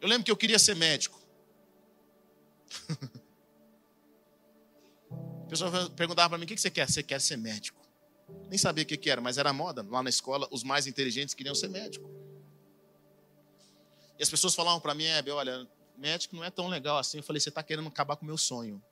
Eu 0.00 0.08
lembro 0.08 0.24
que 0.24 0.30
eu 0.30 0.36
queria 0.36 0.58
ser 0.58 0.74
médico. 0.74 1.20
A 5.10 5.48
pessoa 5.50 5.90
perguntava 5.90 6.28
para 6.28 6.38
mim: 6.38 6.44
o 6.44 6.48
que 6.48 6.56
você 6.56 6.70
quer? 6.70 6.88
Você 6.88 7.02
quer 7.02 7.20
ser 7.20 7.36
médico? 7.36 7.80
Nem 8.48 8.56
sabia 8.58 8.84
o 8.84 8.86
que 8.86 9.10
era, 9.10 9.20
mas 9.20 9.36
era 9.36 9.52
moda. 9.52 9.84
Lá 9.88 10.02
na 10.02 10.08
escola, 10.08 10.46
os 10.50 10.62
mais 10.62 10.86
inteligentes 10.86 11.34
queriam 11.34 11.54
ser 11.54 11.68
médico. 11.68 12.08
E 14.18 14.22
as 14.22 14.30
pessoas 14.30 14.54
falavam 14.54 14.80
para 14.80 14.94
mim: 14.94 15.04
é, 15.04 15.22
olha, 15.30 15.68
médico 15.98 16.36
não 16.36 16.44
é 16.44 16.50
tão 16.50 16.68
legal 16.68 16.98
assim. 16.98 17.18
Eu 17.18 17.22
falei: 17.22 17.40
você 17.40 17.48
está 17.48 17.62
querendo 17.62 17.88
acabar 17.88 18.16
com 18.16 18.22
o 18.22 18.26
meu 18.26 18.38
sonho. 18.38 18.82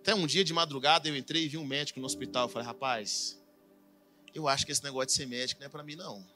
Até 0.00 0.14
um 0.14 0.26
dia 0.26 0.42
de 0.42 0.52
madrugada 0.54 1.08
eu 1.08 1.16
entrei 1.16 1.44
e 1.44 1.48
vi 1.48 1.58
um 1.58 1.64
médico 1.64 2.00
no 2.00 2.06
hospital. 2.06 2.44
Eu 2.44 2.48
falei, 2.48 2.66
rapaz, 2.66 3.38
eu 4.34 4.48
acho 4.48 4.64
que 4.64 4.72
esse 4.72 4.82
negócio 4.82 5.08
de 5.08 5.12
ser 5.12 5.26
médico 5.26 5.60
não 5.60 5.66
é 5.66 5.70
para 5.70 5.82
mim, 5.82 5.94
não. 5.94 6.26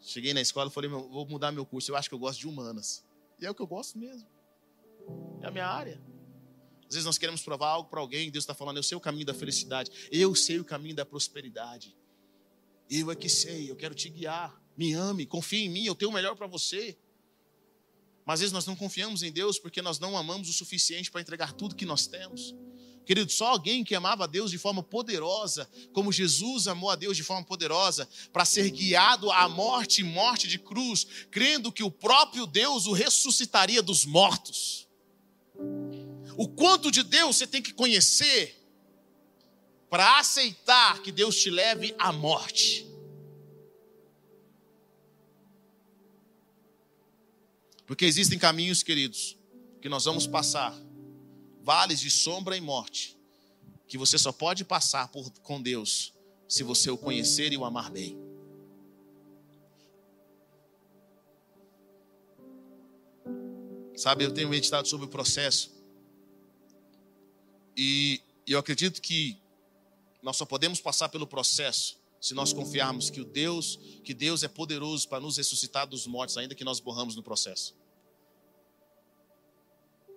Cheguei 0.00 0.34
na 0.34 0.42
escola 0.42 0.68
e 0.68 0.72
falei, 0.72 0.90
vou 0.90 1.26
mudar 1.26 1.50
meu 1.50 1.64
curso. 1.64 1.90
Eu 1.90 1.96
acho 1.96 2.10
que 2.10 2.14
eu 2.14 2.18
gosto 2.18 2.40
de 2.40 2.46
humanas. 2.46 3.04
E 3.40 3.46
é 3.46 3.50
o 3.50 3.54
que 3.54 3.62
eu 3.62 3.66
gosto 3.66 3.98
mesmo. 3.98 4.28
É 5.40 5.46
a 5.46 5.50
minha 5.50 5.66
área. 5.66 5.98
Às 6.86 6.94
vezes 6.94 7.06
nós 7.06 7.16
queremos 7.16 7.42
provar 7.42 7.68
algo 7.68 7.88
para 7.88 8.00
alguém, 8.00 8.30
Deus 8.30 8.44
está 8.44 8.54
falando, 8.54 8.78
eu 8.78 8.82
sei 8.82 8.96
o 8.96 9.00
caminho 9.00 9.26
da 9.26 9.34
felicidade, 9.34 9.90
eu 10.10 10.34
sei 10.34 10.58
o 10.58 10.64
caminho 10.64 10.94
da 10.94 11.04
prosperidade. 11.04 11.96
Eu 12.90 13.10
é 13.10 13.14
que 13.14 13.28
sei, 13.28 13.70
eu 13.70 13.76
quero 13.76 13.94
te 13.94 14.08
guiar. 14.08 14.58
Me 14.76 14.94
ame, 14.94 15.26
confie 15.26 15.64
em 15.64 15.68
mim, 15.68 15.84
eu 15.84 15.94
tenho 15.94 16.10
o 16.10 16.14
melhor 16.14 16.34
para 16.36 16.46
você. 16.46 16.96
Mas 18.28 18.34
às 18.34 18.40
vezes 18.40 18.52
nós 18.52 18.66
não 18.66 18.76
confiamos 18.76 19.22
em 19.22 19.32
Deus 19.32 19.58
porque 19.58 19.80
nós 19.80 19.98
não 19.98 20.14
amamos 20.14 20.50
o 20.50 20.52
suficiente 20.52 21.10
para 21.10 21.22
entregar 21.22 21.54
tudo 21.54 21.74
que 21.74 21.86
nós 21.86 22.06
temos. 22.06 22.54
Querido, 23.06 23.32
só 23.32 23.46
alguém 23.46 23.82
que 23.82 23.94
amava 23.94 24.24
a 24.24 24.26
Deus 24.26 24.50
de 24.50 24.58
forma 24.58 24.82
poderosa, 24.82 25.66
como 25.94 26.12
Jesus 26.12 26.68
amou 26.68 26.90
a 26.90 26.94
Deus 26.94 27.16
de 27.16 27.22
forma 27.22 27.42
poderosa, 27.42 28.06
para 28.30 28.44
ser 28.44 28.68
guiado 28.70 29.32
à 29.32 29.48
morte 29.48 30.02
e 30.02 30.04
morte 30.04 30.46
de 30.46 30.58
cruz, 30.58 31.06
crendo 31.30 31.72
que 31.72 31.82
o 31.82 31.90
próprio 31.90 32.46
Deus 32.46 32.84
o 32.84 32.92
ressuscitaria 32.92 33.82
dos 33.82 34.04
mortos. 34.04 34.86
O 36.36 36.46
quanto 36.46 36.90
de 36.90 37.02
Deus 37.02 37.34
você 37.34 37.46
tem 37.46 37.62
que 37.62 37.72
conhecer 37.72 38.62
para 39.88 40.18
aceitar 40.18 41.00
que 41.00 41.10
Deus 41.10 41.34
te 41.34 41.48
leve 41.48 41.94
à 41.98 42.12
morte. 42.12 42.87
Porque 47.88 48.04
existem 48.04 48.38
caminhos, 48.38 48.82
queridos, 48.82 49.38
que 49.80 49.88
nós 49.88 50.04
vamos 50.04 50.26
passar, 50.26 50.78
vales 51.62 51.98
de 51.98 52.10
sombra 52.10 52.54
e 52.54 52.60
morte, 52.60 53.18
que 53.88 53.96
você 53.96 54.18
só 54.18 54.30
pode 54.30 54.62
passar 54.62 55.08
por, 55.08 55.32
com 55.40 55.60
Deus 55.60 56.12
se 56.46 56.62
você 56.62 56.90
o 56.90 56.98
conhecer 56.98 57.50
e 57.50 57.56
o 57.56 57.64
amar 57.64 57.90
bem. 57.90 58.14
Sabe, 63.96 64.22
eu 64.22 64.34
tenho 64.34 64.50
meditado 64.50 64.86
sobre 64.86 65.06
o 65.06 65.08
processo. 65.08 65.74
E 67.74 68.20
eu 68.46 68.58
acredito 68.58 69.00
que 69.00 69.40
nós 70.22 70.36
só 70.36 70.44
podemos 70.44 70.78
passar 70.78 71.08
pelo 71.08 71.26
processo 71.26 71.98
se 72.20 72.34
nós 72.34 72.52
confiarmos 72.52 73.10
que 73.10 73.20
o 73.20 73.24
Deus, 73.24 73.78
que 74.02 74.12
Deus 74.12 74.42
é 74.42 74.48
poderoso 74.48 75.08
para 75.08 75.20
nos 75.20 75.36
ressuscitar 75.36 75.86
dos 75.86 76.06
mortos, 76.06 76.36
ainda 76.36 76.54
que 76.54 76.64
nós 76.64 76.80
borramos 76.80 77.14
no 77.14 77.22
processo. 77.22 77.76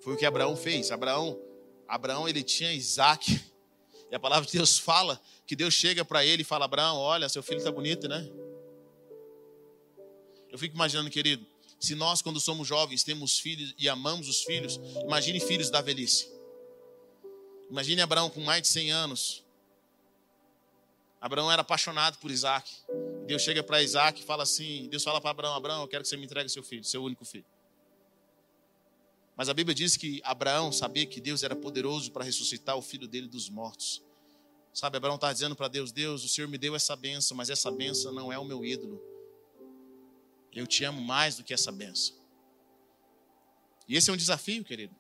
Foi 0.02 0.14
o 0.14 0.18
que 0.18 0.26
Abraão 0.26 0.56
fez. 0.56 0.92
Abraão, 0.92 1.40
Abraão 1.88 2.28
ele 2.28 2.44
tinha 2.44 2.74
Isaac. 2.74 3.40
E 4.10 4.16
a 4.16 4.20
palavra 4.20 4.46
de 4.46 4.58
Deus 4.58 4.78
fala 4.78 5.22
que 5.46 5.56
Deus 5.56 5.74
chega 5.74 6.04
para 6.04 6.26
ele 6.26 6.42
e 6.42 6.46
fala: 6.46 6.66
Abraão, 6.66 6.98
olha, 6.98 7.30
seu 7.30 7.44
filho 7.44 7.60
está 7.60 7.72
bonito, 7.72 8.08
né? 8.08 8.28
Eu 10.50 10.58
fico 10.58 10.76
imaginando, 10.76 11.10
querido, 11.10 11.46
se 11.80 11.96
nós, 11.96 12.22
quando 12.22 12.40
somos 12.40 12.68
jovens, 12.68 13.04
temos 13.04 13.40
filhos 13.40 13.74
e 13.78 13.88
amamos 13.88 14.28
os 14.28 14.44
filhos, 14.44 14.80
imagine 15.04 15.40
filhos 15.40 15.70
da 15.70 15.82
velhice. 15.82 16.30
Imagine 17.70 18.02
Abraão 18.02 18.30
com 18.30 18.42
mais 18.42 18.64
de 18.64 18.68
100 18.68 18.92
anos. 18.92 19.41
Abraão 21.22 21.52
era 21.52 21.62
apaixonado 21.62 22.18
por 22.18 22.32
Isaac. 22.32 22.72
Deus 23.28 23.44
chega 23.44 23.62
para 23.62 23.82
Isaac 23.84 24.20
e 24.20 24.26
fala 24.26 24.42
assim: 24.42 24.90
Deus 24.90 25.04
fala 25.04 25.22
para 25.22 25.30
Abraão: 25.30 25.54
Abraão, 25.54 25.82
eu 25.84 25.88
quero 25.88 26.02
que 26.02 26.10
você 26.10 26.18
me 26.18 26.26
entregue 26.26 26.50
seu 26.50 26.64
filho, 26.64 26.84
seu 26.84 27.04
único 27.04 27.24
filho. 27.24 27.46
Mas 29.38 29.48
a 29.48 29.54
Bíblia 29.54 29.76
diz 29.76 29.96
que 29.96 30.20
Abraão 30.24 30.72
sabia 30.72 31.06
que 31.06 31.22
Deus 31.22 31.44
era 31.44 31.56
poderoso 31.56 32.12
para 32.12 32.24
ressuscitar 32.24 32.76
o 32.76 32.82
filho 32.82 33.08
dele 33.08 33.28
dos 33.28 33.50
mortos. 33.50 34.02
Sabe, 34.74 34.98
Abraão 34.98 35.16
está 35.16 35.32
dizendo 35.32 35.56
para 35.56 35.68
Deus: 35.68 35.92
Deus, 35.92 36.24
o 36.24 36.28
Senhor 36.28 36.48
me 36.48 36.58
deu 36.58 36.76
essa 36.76 36.96
benção, 36.96 37.38
mas 37.38 37.52
essa 37.52 37.70
benção 37.70 38.12
não 38.12 38.34
é 38.34 38.40
o 38.40 38.46
meu 38.46 38.66
ídolo. 38.66 39.00
Eu 40.52 40.66
te 40.66 40.84
amo 40.84 41.02
mais 41.02 41.38
do 41.38 41.44
que 41.44 41.54
essa 41.54 41.72
benção. 41.72 42.16
E 43.88 43.96
esse 43.96 44.10
é 44.10 44.14
um 44.14 44.18
desafio, 44.18 44.64
querido. 44.64 44.96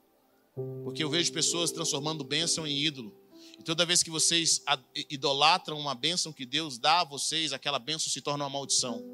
Porque 0.84 1.04
eu 1.04 1.10
vejo 1.10 1.32
pessoas 1.32 1.72
transformando 1.72 2.24
bênção 2.24 2.68
em 2.68 2.78
ídolo. 2.78 3.21
E 3.62 3.64
toda 3.64 3.86
vez 3.86 4.02
que 4.02 4.10
vocês 4.10 4.64
idolatram 5.08 5.80
uma 5.80 5.94
bênção 5.94 6.34
que 6.34 6.48
Deus 6.48 6.80
dá 6.80 7.02
a 7.02 7.04
vocês, 7.04 7.54
aquela 7.54 7.78
bênção 7.78 8.12
se 8.12 8.20
torna 8.20 8.44
uma 8.44 8.50
maldição. 8.50 9.06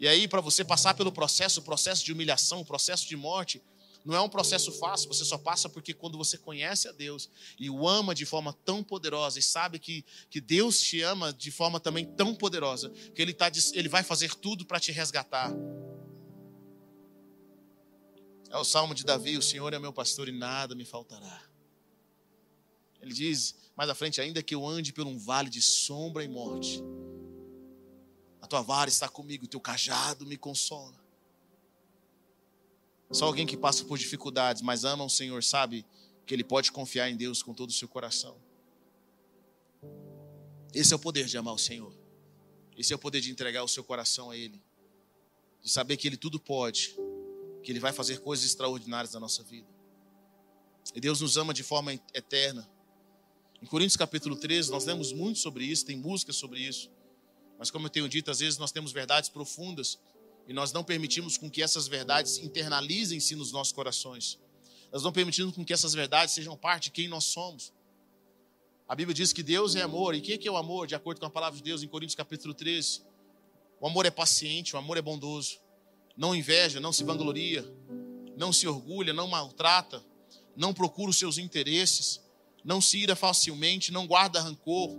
E 0.00 0.08
aí, 0.08 0.26
para 0.26 0.40
você 0.40 0.64
passar 0.64 0.94
pelo 0.94 1.12
processo, 1.12 1.60
o 1.60 1.62
processo 1.62 2.02
de 2.02 2.10
humilhação, 2.10 2.62
o 2.62 2.64
processo 2.64 3.06
de 3.06 3.14
morte, 3.18 3.62
não 4.02 4.16
é 4.16 4.20
um 4.22 4.30
processo 4.30 4.72
fácil, 4.72 5.08
você 5.08 5.26
só 5.26 5.36
passa 5.36 5.68
porque 5.68 5.92
quando 5.92 6.16
você 6.16 6.38
conhece 6.38 6.88
a 6.88 6.92
Deus 6.92 7.28
e 7.60 7.68
o 7.68 7.86
ama 7.86 8.14
de 8.14 8.24
forma 8.24 8.54
tão 8.64 8.82
poderosa 8.82 9.38
e 9.38 9.42
sabe 9.42 9.78
que, 9.78 10.06
que 10.30 10.40
Deus 10.40 10.80
te 10.80 11.02
ama 11.02 11.34
de 11.34 11.50
forma 11.50 11.78
também 11.78 12.06
tão 12.06 12.34
poderosa, 12.34 12.88
que 13.14 13.20
Ele, 13.20 13.34
tá, 13.34 13.52
ele 13.74 13.90
vai 13.90 14.02
fazer 14.02 14.34
tudo 14.36 14.64
para 14.64 14.80
te 14.80 14.90
resgatar. 14.90 15.52
É 18.50 18.56
o 18.56 18.64
salmo 18.64 18.94
de 18.94 19.04
Davi: 19.04 19.36
O 19.36 19.42
Senhor 19.42 19.72
é 19.72 19.78
meu 19.78 19.92
pastor 19.92 20.28
e 20.28 20.32
nada 20.32 20.74
me 20.74 20.84
faltará. 20.84 21.42
Ele 23.00 23.12
diz 23.12 23.54
mais 23.76 23.90
à 23.90 23.94
frente: 23.94 24.20
Ainda 24.20 24.42
que 24.42 24.54
eu 24.54 24.66
ande 24.66 24.92
por 24.92 25.06
um 25.06 25.18
vale 25.18 25.50
de 25.50 25.62
sombra 25.62 26.24
e 26.24 26.28
morte, 26.28 26.82
a 28.40 28.46
tua 28.46 28.62
vara 28.62 28.88
está 28.88 29.08
comigo, 29.08 29.44
o 29.44 29.48
teu 29.48 29.60
cajado 29.60 30.24
me 30.26 30.36
consola. 30.36 31.04
Só 33.10 33.26
alguém 33.26 33.46
que 33.46 33.56
passa 33.56 33.84
por 33.84 33.98
dificuldades, 33.98 34.62
mas 34.62 34.84
ama 34.84 35.04
o 35.04 35.10
Senhor, 35.10 35.42
sabe 35.42 35.86
que 36.26 36.34
ele 36.34 36.42
pode 36.42 36.72
confiar 36.72 37.08
em 37.08 37.16
Deus 37.16 37.42
com 37.42 37.54
todo 37.54 37.70
o 37.70 37.72
seu 37.72 37.88
coração. 37.88 38.36
Esse 40.74 40.92
é 40.92 40.96
o 40.96 40.98
poder 40.98 41.26
de 41.26 41.38
amar 41.38 41.54
o 41.54 41.58
Senhor. 41.58 41.92
Esse 42.76 42.92
é 42.92 42.96
o 42.96 42.98
poder 42.98 43.20
de 43.20 43.30
entregar 43.30 43.62
o 43.62 43.68
seu 43.68 43.84
coração 43.84 44.30
a 44.30 44.36
Ele. 44.36 44.60
De 45.62 45.70
saber 45.70 45.96
que 45.96 46.06
Ele 46.06 46.16
tudo 46.16 46.38
pode. 46.38 46.94
Que 47.66 47.72
Ele 47.72 47.80
vai 47.80 47.92
fazer 47.92 48.20
coisas 48.20 48.46
extraordinárias 48.46 49.12
na 49.12 49.18
nossa 49.18 49.42
vida. 49.42 49.66
E 50.94 51.00
Deus 51.00 51.20
nos 51.20 51.36
ama 51.36 51.52
de 51.52 51.64
forma 51.64 51.92
eterna. 52.14 52.70
Em 53.60 53.66
Coríntios 53.66 53.96
capítulo 53.96 54.36
13, 54.36 54.70
nós 54.70 54.84
lemos 54.84 55.12
muito 55.12 55.40
sobre 55.40 55.64
isso, 55.64 55.84
tem 55.84 55.96
música 55.96 56.32
sobre 56.32 56.60
isso. 56.60 56.88
Mas 57.58 57.68
como 57.68 57.86
eu 57.86 57.90
tenho 57.90 58.08
dito, 58.08 58.30
às 58.30 58.38
vezes 58.38 58.56
nós 58.56 58.70
temos 58.70 58.92
verdades 58.92 59.28
profundas 59.28 59.98
e 60.46 60.52
nós 60.52 60.72
não 60.72 60.84
permitimos 60.84 61.36
com 61.36 61.50
que 61.50 61.60
essas 61.60 61.88
verdades 61.88 62.38
internalizem-se 62.38 63.34
nos 63.34 63.50
nossos 63.50 63.72
corações. 63.72 64.38
Nós 64.92 65.02
não 65.02 65.10
permitimos 65.10 65.52
com 65.52 65.64
que 65.64 65.72
essas 65.72 65.92
verdades 65.92 66.34
sejam 66.34 66.56
parte 66.56 66.84
de 66.84 66.90
quem 66.92 67.08
nós 67.08 67.24
somos. 67.24 67.72
A 68.86 68.94
Bíblia 68.94 69.12
diz 69.12 69.32
que 69.32 69.42
Deus 69.42 69.74
é 69.74 69.82
amor. 69.82 70.14
E 70.14 70.20
o 70.20 70.22
que 70.22 70.46
é 70.46 70.50
o 70.52 70.56
amor? 70.56 70.86
De 70.86 70.94
acordo 70.94 71.18
com 71.18 71.26
a 71.26 71.30
palavra 71.30 71.56
de 71.56 71.64
Deus 71.64 71.82
em 71.82 71.88
Coríntios 71.88 72.14
capítulo 72.14 72.54
13. 72.54 73.02
O 73.80 73.88
amor 73.88 74.06
é 74.06 74.10
paciente, 74.12 74.76
o 74.76 74.78
amor 74.78 74.96
é 74.96 75.02
bondoso. 75.02 75.65
Não 76.16 76.34
inveja, 76.34 76.80
não 76.80 76.92
se 76.92 77.04
vangloria, 77.04 77.64
não 78.36 78.52
se 78.52 78.66
orgulha, 78.66 79.12
não 79.12 79.28
maltrata, 79.28 80.04
não 80.56 80.72
procura 80.72 81.10
os 81.10 81.18
seus 81.18 81.38
interesses, 81.38 82.20
não 82.64 82.80
se 82.80 82.98
ira 82.98 83.14
facilmente, 83.14 83.92
não 83.92 84.06
guarda 84.06 84.40
rancor. 84.40 84.96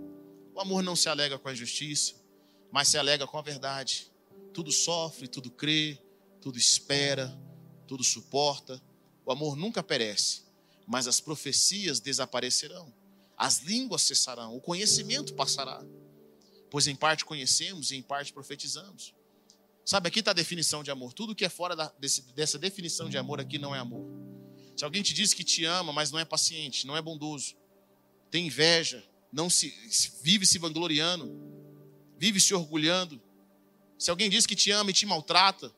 O 0.54 0.60
amor 0.60 0.82
não 0.82 0.96
se 0.96 1.08
alega 1.08 1.38
com 1.38 1.48
a 1.48 1.54
justiça, 1.54 2.14
mas 2.70 2.88
se 2.88 2.96
alega 2.96 3.26
com 3.26 3.36
a 3.36 3.42
verdade. 3.42 4.10
Tudo 4.52 4.72
sofre, 4.72 5.28
tudo 5.28 5.50
crê, 5.50 5.98
tudo 6.40 6.56
espera, 6.56 7.36
tudo 7.86 8.04
suporta. 8.04 8.80
O 9.24 9.32
amor 9.32 9.56
nunca 9.56 9.82
perece, 9.82 10.42
mas 10.86 11.06
as 11.06 11.20
profecias 11.20 12.00
desaparecerão, 12.00 12.92
as 13.36 13.60
línguas 13.60 14.02
cessarão, 14.02 14.56
o 14.56 14.60
conhecimento 14.60 15.34
passará. 15.34 15.84
Pois 16.70 16.86
em 16.86 16.96
parte 16.96 17.24
conhecemos 17.24 17.90
e 17.90 17.96
em 17.96 18.02
parte 18.02 18.32
profetizamos. 18.32 19.14
Sabe, 19.88 20.08
aqui 20.08 20.18
está 20.18 20.32
a 20.32 20.34
definição 20.34 20.82
de 20.82 20.90
amor. 20.90 21.14
Tudo 21.14 21.34
que 21.34 21.46
é 21.46 21.48
fora 21.48 21.74
da, 21.74 21.90
desse, 21.98 22.20
dessa 22.34 22.58
definição 22.58 23.08
de 23.08 23.16
amor 23.16 23.40
aqui 23.40 23.56
não 23.56 23.74
é 23.74 23.78
amor. 23.78 24.06
Se 24.76 24.84
alguém 24.84 25.00
te 25.00 25.14
diz 25.14 25.32
que 25.32 25.42
te 25.42 25.64
ama, 25.64 25.94
mas 25.94 26.10
não 26.10 26.18
é 26.18 26.26
paciente, 26.26 26.86
não 26.86 26.94
é 26.94 27.00
bondoso, 27.00 27.56
tem 28.30 28.48
inveja, 28.48 29.02
não 29.32 29.48
se 29.48 29.72
vive 30.22 30.44
se 30.44 30.58
vangloriando, 30.58 31.34
vive 32.18 32.38
se 32.38 32.52
orgulhando. 32.52 33.18
Se 33.98 34.10
alguém 34.10 34.28
diz 34.28 34.44
que 34.44 34.54
te 34.54 34.70
ama 34.70 34.90
e 34.90 34.92
te 34.92 35.06
maltrata, 35.06 35.74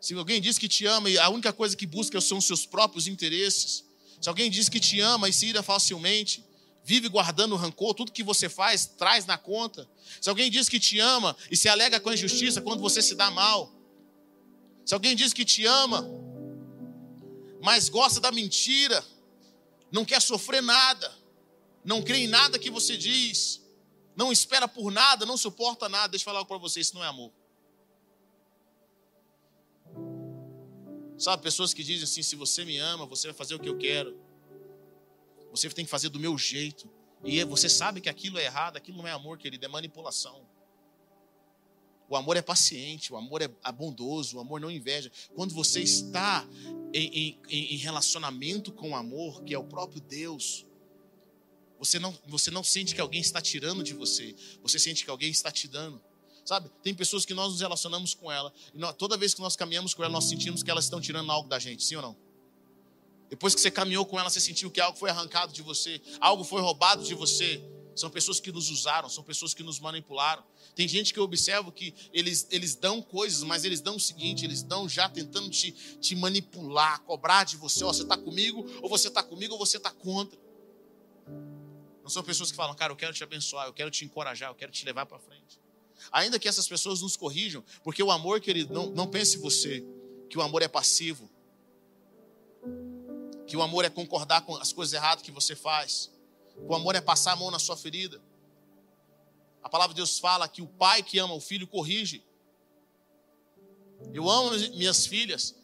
se 0.00 0.14
alguém 0.14 0.40
diz 0.40 0.56
que 0.56 0.66
te 0.66 0.86
ama 0.86 1.10
e 1.10 1.18
a 1.18 1.28
única 1.28 1.52
coisa 1.52 1.76
que 1.76 1.86
busca 1.86 2.18
são 2.22 2.38
os 2.38 2.46
seus 2.46 2.64
próprios 2.64 3.06
interesses, 3.06 3.84
se 4.18 4.30
alguém 4.30 4.50
diz 4.50 4.70
que 4.70 4.80
te 4.80 4.98
ama 4.98 5.28
e 5.28 5.32
se 5.34 5.44
ira 5.44 5.62
facilmente, 5.62 6.42
vive 6.88 7.06
guardando 7.06 7.54
rancor, 7.54 7.92
tudo 7.92 8.10
que 8.10 8.22
você 8.22 8.48
faz 8.48 8.86
traz 8.86 9.26
na 9.26 9.36
conta. 9.36 9.86
Se 10.22 10.30
alguém 10.30 10.50
diz 10.50 10.70
que 10.70 10.80
te 10.80 10.98
ama 10.98 11.36
e 11.50 11.56
se 11.56 11.68
alega 11.68 12.00
com 12.00 12.08
a 12.08 12.14
injustiça 12.14 12.62
quando 12.62 12.80
você 12.80 13.02
se 13.02 13.14
dá 13.14 13.30
mal, 13.30 13.70
se 14.86 14.94
alguém 14.94 15.14
diz 15.14 15.34
que 15.34 15.44
te 15.44 15.66
ama, 15.66 16.08
mas 17.62 17.90
gosta 17.90 18.20
da 18.20 18.32
mentira, 18.32 19.04
não 19.92 20.02
quer 20.02 20.22
sofrer 20.22 20.62
nada, 20.62 21.14
não 21.84 22.02
crê 22.02 22.20
em 22.20 22.26
nada 22.26 22.58
que 22.58 22.70
você 22.70 22.96
diz, 22.96 23.62
não 24.16 24.32
espera 24.32 24.66
por 24.66 24.90
nada, 24.90 25.26
não 25.26 25.36
suporta 25.36 25.90
nada, 25.90 26.08
deixa 26.08 26.22
eu 26.22 26.24
falar 26.24 26.38
algo 26.38 26.48
para 26.48 26.56
você, 26.56 26.80
isso 26.80 26.94
não 26.94 27.04
é 27.04 27.08
amor. 27.08 27.30
Sabe, 31.18 31.42
pessoas 31.42 31.74
que 31.74 31.84
dizem 31.84 32.04
assim: 32.04 32.22
se 32.22 32.34
você 32.34 32.64
me 32.64 32.78
ama, 32.78 33.04
você 33.04 33.26
vai 33.26 33.34
fazer 33.34 33.54
o 33.54 33.58
que 33.58 33.68
eu 33.68 33.76
quero. 33.76 34.27
Você 35.50 35.68
tem 35.70 35.84
que 35.84 35.90
fazer 35.90 36.08
do 36.08 36.18
meu 36.18 36.36
jeito. 36.36 36.88
E 37.24 37.42
você 37.44 37.68
sabe 37.68 38.00
que 38.00 38.08
aquilo 38.08 38.38
é 38.38 38.44
errado, 38.44 38.76
aquilo 38.76 38.98
não 38.98 39.08
é 39.08 39.12
amor, 39.12 39.38
querido, 39.38 39.64
é 39.64 39.68
manipulação. 39.68 40.46
O 42.08 42.16
amor 42.16 42.36
é 42.36 42.42
paciente, 42.42 43.12
o 43.12 43.16
amor 43.16 43.42
é 43.42 43.72
bondoso, 43.72 44.38
o 44.38 44.40
amor 44.40 44.60
não 44.60 44.70
inveja. 44.70 45.10
Quando 45.34 45.52
você 45.52 45.80
está 45.80 46.46
em, 46.92 47.38
em, 47.50 47.74
em 47.74 47.76
relacionamento 47.76 48.72
com 48.72 48.92
o 48.92 48.96
amor, 48.96 49.42
que 49.42 49.52
é 49.52 49.58
o 49.58 49.64
próprio 49.64 50.00
Deus, 50.00 50.66
você 51.78 51.98
não, 51.98 52.16
você 52.26 52.50
não 52.50 52.64
sente 52.64 52.94
que 52.94 53.00
alguém 53.00 53.20
está 53.20 53.42
tirando 53.42 53.82
de 53.82 53.92
você, 53.92 54.34
você 54.62 54.78
sente 54.78 55.04
que 55.04 55.10
alguém 55.10 55.30
está 55.30 55.50
te 55.50 55.68
dando. 55.68 56.00
Sabe? 56.44 56.70
Tem 56.82 56.94
pessoas 56.94 57.26
que 57.26 57.34
nós 57.34 57.52
nos 57.52 57.60
relacionamos 57.60 58.14
com 58.14 58.32
ela, 58.32 58.52
e 58.72 58.78
nós, 58.78 58.96
toda 58.96 59.18
vez 59.18 59.34
que 59.34 59.40
nós 59.40 59.54
caminhamos 59.54 59.92
com 59.92 60.02
ela, 60.02 60.12
nós 60.12 60.24
sentimos 60.24 60.62
que 60.62 60.70
elas 60.70 60.84
estão 60.84 60.98
tirando 60.98 61.30
algo 61.30 61.46
da 61.46 61.58
gente, 61.58 61.84
sim 61.84 61.94
ou 61.96 62.00
não? 62.00 62.16
Depois 63.28 63.54
que 63.54 63.60
você 63.60 63.70
caminhou 63.70 64.06
com 64.06 64.18
ela, 64.18 64.30
você 64.30 64.40
sentiu 64.40 64.70
que 64.70 64.80
algo 64.80 64.98
foi 64.98 65.10
arrancado 65.10 65.52
de 65.52 65.62
você, 65.62 66.00
algo 66.20 66.44
foi 66.44 66.60
roubado 66.60 67.04
de 67.04 67.14
você. 67.14 67.62
São 67.94 68.08
pessoas 68.08 68.38
que 68.38 68.52
nos 68.52 68.70
usaram, 68.70 69.08
são 69.08 69.24
pessoas 69.24 69.52
que 69.52 69.62
nos 69.62 69.80
manipularam. 69.80 70.44
Tem 70.74 70.86
gente 70.86 71.12
que 71.12 71.18
eu 71.18 71.24
observo 71.24 71.72
que 71.72 71.92
eles, 72.12 72.46
eles 72.50 72.76
dão 72.76 73.02
coisas, 73.02 73.42
mas 73.42 73.64
eles 73.64 73.80
dão 73.80 73.96
o 73.96 74.00
seguinte: 74.00 74.44
eles 74.44 74.62
dão 74.62 74.88
já 74.88 75.08
tentando 75.08 75.50
te, 75.50 75.72
te 75.72 76.14
manipular, 76.14 77.00
cobrar 77.02 77.44
de 77.44 77.56
você: 77.56 77.82
ó, 77.82 77.92
você 77.92 78.02
está 78.02 78.16
comigo, 78.16 78.64
ou 78.80 78.88
você 78.88 79.08
está 79.08 79.22
comigo, 79.22 79.54
ou 79.54 79.58
você 79.58 79.78
está 79.78 79.90
contra. 79.90 80.38
Não 82.02 82.08
são 82.08 82.22
pessoas 82.22 82.50
que 82.50 82.56
falam, 82.56 82.74
cara, 82.74 82.92
eu 82.92 82.96
quero 82.96 83.12
te 83.12 83.22
abençoar, 83.22 83.66
eu 83.66 83.72
quero 83.72 83.90
te 83.90 84.04
encorajar, 84.04 84.48
eu 84.48 84.54
quero 84.54 84.72
te 84.72 84.84
levar 84.84 85.04
para 85.04 85.18
frente. 85.18 85.60
Ainda 86.12 86.38
que 86.38 86.48
essas 86.48 86.66
pessoas 86.66 87.02
nos 87.02 87.16
corrijam, 87.16 87.64
porque 87.82 88.02
o 88.02 88.10
amor, 88.10 88.40
querido, 88.40 88.72
não, 88.72 88.86
não 88.90 89.06
pense 89.08 89.36
você 89.36 89.84
que 90.30 90.38
o 90.38 90.42
amor 90.42 90.62
é 90.62 90.68
passivo, 90.68 91.28
que 93.48 93.56
o 93.56 93.62
amor 93.62 93.84
é 93.84 93.90
concordar 93.90 94.42
com 94.42 94.54
as 94.56 94.72
coisas 94.72 94.92
erradas 94.92 95.24
que 95.24 95.30
você 95.30 95.56
faz, 95.56 96.10
que 96.54 96.70
o 96.70 96.74
amor 96.74 96.94
é 96.94 97.00
passar 97.00 97.32
a 97.32 97.36
mão 97.36 97.50
na 97.50 97.58
sua 97.58 97.76
ferida. 97.76 98.20
A 99.62 99.68
palavra 99.70 99.94
de 99.94 99.96
Deus 99.96 100.18
fala 100.18 100.46
que 100.46 100.60
o 100.60 100.66
pai 100.66 101.02
que 101.02 101.18
ama 101.18 101.32
o 101.32 101.40
filho 101.40 101.66
corrige. 101.66 102.22
Eu 104.12 104.28
amo 104.28 104.50
minhas 104.76 105.06
filhas, 105.06 105.56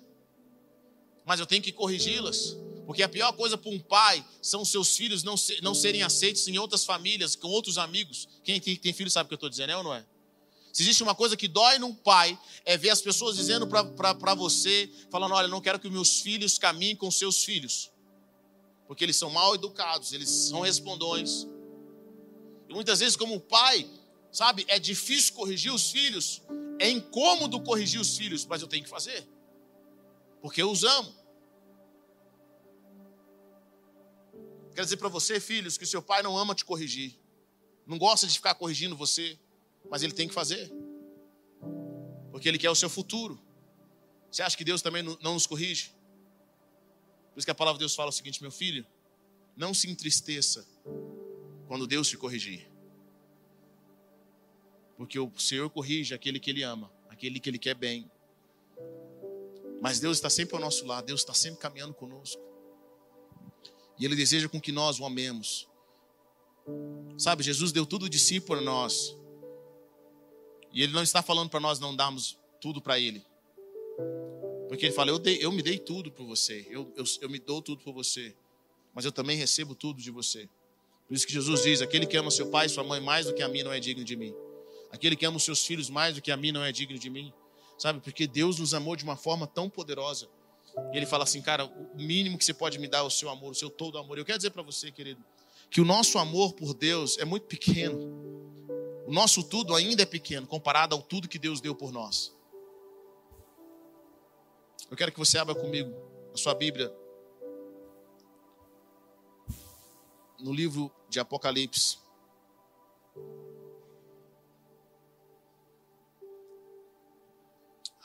mas 1.24 1.39
eu 1.39 1.47
tenho 1.47 1.62
que 1.62 1.70
corrigi-las. 1.70 2.57
Porque 2.87 3.03
a 3.03 3.09
pior 3.09 3.32
coisa 3.32 3.57
para 3.57 3.70
um 3.70 3.78
pai 3.78 4.24
são 4.43 4.64
seus 4.64 4.97
filhos 4.97 5.22
não, 5.22 5.37
ser, 5.37 5.62
não 5.62 5.74
serem 5.74 6.03
aceitos 6.03 6.49
em 6.49 6.59
outras 6.59 6.85
famílias, 6.85 7.37
com 7.37 7.49
outros 7.49 7.78
amigos. 7.78 8.28
Quem 8.43 8.61
tem, 8.61 8.76
tem 8.76 8.93
filho 8.93 9.11
sabe 9.11 9.26
o 9.26 9.28
que 9.28 9.35
eu 9.35 9.37
estou 9.37 9.49
dizendo, 9.49 9.70
é 9.70 9.76
ou 9.76 9.85
não 9.85 9.95
é? 9.95 10.05
Se 10.75 10.83
existe 10.83 11.05
uma 11.05 11.14
coisa 11.14 11.37
que 11.37 11.47
dói 11.47 11.79
num 11.79 11.95
pai, 11.95 12.37
é 12.64 12.77
ver 12.77 12.91
as 12.91 13.01
pessoas 13.01 13.37
dizendo 13.37 13.64
para 13.64 14.35
você, 14.35 14.91
falando: 15.09 15.33
olha, 15.33 15.47
não 15.47 15.61
quero 15.61 15.79
que 15.79 15.89
meus 15.89 16.20
filhos 16.20 16.59
caminhem 16.59 16.97
com 16.97 17.09
seus 17.12 17.45
filhos, 17.45 17.93
porque 18.89 19.05
eles 19.05 19.14
são 19.14 19.31
mal 19.31 19.55
educados, 19.55 20.12
eles 20.12 20.29
são 20.29 20.62
respondões. 20.62 21.47
E 22.68 22.75
muitas 22.75 22.99
vezes, 22.99 23.14
como 23.14 23.39
pai, 23.39 23.89
sabe, 24.33 24.64
é 24.66 24.81
difícil 24.81 25.35
corrigir 25.35 25.72
os 25.72 25.93
filhos, 25.93 26.43
é 26.81 26.91
incômodo 26.91 27.61
corrigir 27.61 28.01
os 28.01 28.16
filhos, 28.16 28.45
mas 28.45 28.61
eu 28.61 28.66
tenho 28.66 28.83
que 28.83 28.91
fazer, 28.91 29.25
porque 30.43 30.61
eu 30.61 30.72
os 30.72 30.83
amo. 30.83 31.14
Quero 34.75 34.87
dizer 34.87 34.97
para 34.97 35.09
você, 35.09 35.39
filhos, 35.39 35.79
que 35.79 35.85
o 35.85 35.87
seu 35.87 36.03
pai 36.03 36.20
não 36.20 36.37
ama 36.37 36.53
te 36.53 36.64
corrigir, 36.64 37.16
não 37.87 37.97
gosta 37.97 38.27
de 38.27 38.35
ficar 38.35 38.57
corrigindo 38.57 38.97
você, 38.97 39.39
mas 39.91 40.03
ele 40.03 40.12
tem 40.12 40.28
que 40.28 40.35
fazer, 40.35 40.72
porque 42.30 42.49
ele 42.49 42.59
quer 42.59 42.70
o 42.70 42.74
seu 42.74 42.91
futuro. 42.91 43.41
Você 44.30 44.43
acha 44.43 44.57
que 44.57 44.64
Deus 44.64 44.82
também 44.82 45.03
não 45.03 45.35
nos 45.35 45.47
corrige? 45.47 45.93
Por 47.32 47.39
isso 47.39 47.47
que 47.47 47.51
a 47.51 47.55
palavra 47.55 47.78
de 47.78 47.82
Deus 47.82 47.95
fala 47.95 48.11
o 48.11 48.12
seguinte, 48.12 48.43
meu 48.43 48.51
filho, 48.51 48.87
não 49.57 49.72
se 49.72 49.89
entristeça 49.89 50.66
quando 51.66 51.87
Deus 51.87 52.09
te 52.09 52.16
corrigir. 52.16 52.68
Porque 54.97 55.18
o 55.18 55.30
Senhor 55.39 55.68
corrige 55.70 56.14
aquele 56.14 56.39
que 56.39 56.51
Ele 56.51 56.62
ama, 56.62 56.93
aquele 57.09 57.41
que 57.41 57.49
Ele 57.49 57.59
quer 57.59 57.74
bem. 57.74 58.11
Mas 59.80 60.01
Deus 60.01 60.16
está 60.16 60.30
sempre 60.30 60.55
ao 60.55 60.61
nosso 60.61 60.87
lado, 60.87 61.07
Deus 61.07 61.20
está 61.20 61.35
sempre 61.35 61.61
caminhando 61.61 61.95
conosco. 61.95 62.43
E 63.99 64.05
Ele 64.05 64.16
deseja 64.16 64.49
com 64.49 64.61
que 64.61 64.72
nós 64.72 64.99
o 64.99 65.05
amemos. 65.05 65.68
Sabe, 67.18 67.43
Jesus 67.43 67.70
deu 67.72 67.85
tudo 67.85 68.09
de 68.09 68.18
si 68.18 68.41
por 68.41 68.61
nós. 68.61 69.16
E 70.75 70.83
Ele 70.83 70.93
não 70.93 71.03
está 71.03 71.22
falando 71.22 71.49
para 71.49 71.61
nós 71.61 71.79
não 71.79 71.97
darmos 71.97 72.37
tudo 72.61 72.83
para 72.83 72.99
Ele. 72.99 73.25
Porque 74.68 74.87
Ele 74.87 74.93
fala: 74.93 75.11
eu, 75.11 75.18
dei, 75.18 75.39
eu 75.41 75.51
me 75.51 75.62
dei 75.62 75.79
tudo 75.79 76.11
por 76.11 76.27
você, 76.27 76.66
eu, 76.68 76.93
eu, 76.97 77.05
eu 77.22 77.31
me 77.31 77.39
dou 77.39 77.62
tudo 77.62 77.83
por 77.83 77.95
você, 77.95 78.35
mas 78.93 79.05
eu 79.05 79.12
também 79.12 79.37
recebo 79.37 79.75
tudo 79.75 80.03
de 80.03 80.11
você. 80.11 80.49
Por 81.07 81.14
isso 81.14 81.27
que 81.27 81.33
Jesus 81.33 81.62
diz: 81.62 81.81
aquele 81.81 82.07
que 82.07 82.16
ama 82.16 82.31
seu 82.31 82.51
pai 82.51 82.66
e 82.66 82.68
sua 82.68 82.85
mãe 82.85 83.01
mais 83.01 83.27
do 83.27 83.35
que 83.35 83.43
a 83.43 83.49
mim 83.49 83.62
não 83.62 83.72
é 83.72 83.81
digno 83.81 84.05
de 84.05 84.16
mim. 84.16 84.35
Aquele 84.91 85.16
que 85.16 85.25
ama 85.25 85.37
os 85.37 85.45
seus 85.45 85.64
filhos 85.64 85.89
mais 85.89 86.16
do 86.16 86.20
que 86.20 86.31
a 86.31 86.37
mim 86.37 86.53
não 86.53 86.62
é 86.62 86.70
digno 86.70 86.99
de 86.99 87.09
mim. 87.09 87.33
Sabe? 87.79 88.01
Porque 88.01 88.27
Deus 88.27 88.59
nos 88.59 88.75
amou 88.75 88.95
de 88.95 89.05
uma 89.05 89.16
forma 89.16 89.47
tão 89.47 89.68
poderosa 89.70 90.29
e 90.93 90.97
ele 90.97 91.07
fala 91.07 91.25
assim, 91.25 91.41
cara, 91.41 91.64
o 91.64 91.97
mínimo 91.97 92.37
que 92.37 92.45
você 92.45 92.55
pode 92.55 92.79
me 92.79 92.89
dar 92.89 92.99
é 92.99 93.03
o 93.03 93.11
seu 93.11 93.29
amor, 93.29 93.53
o 93.53 93.55
seu 93.55 93.70
todo 93.70 93.99
amor. 93.99 94.18
Eu 94.18 94.25
quero 94.25 94.39
dizer 94.39 94.51
para 94.51 94.62
você, 94.62 94.91
querido, 94.91 95.22
que 95.70 95.81
o 95.81 95.85
nosso 95.85 96.18
amor 96.18 96.53
por 96.55 96.75
Deus 96.75 97.18
é 97.18 97.25
muito 97.25 97.47
pequeno. 97.47 98.54
O 99.07 99.13
nosso 99.13 99.45
tudo 99.45 99.75
ainda 99.75 100.03
é 100.03 100.07
pequeno 100.07 100.47
comparado 100.47 100.95
ao 100.95 101.03
tudo 101.03 101.29
que 101.29 101.39
Deus 101.39 101.61
deu 101.61 101.75
por 101.75 101.93
nós. 101.93 102.35
Eu 104.91 104.97
quero 104.97 105.13
que 105.13 105.19
você 105.19 105.39
abra 105.39 105.55
comigo 105.55 105.93
a 106.33 106.37
sua 106.37 106.55
Bíblia 106.55 106.93
no 110.39 110.53
livro 110.53 110.91
de 111.09 111.19
Apocalipse. 111.19 111.99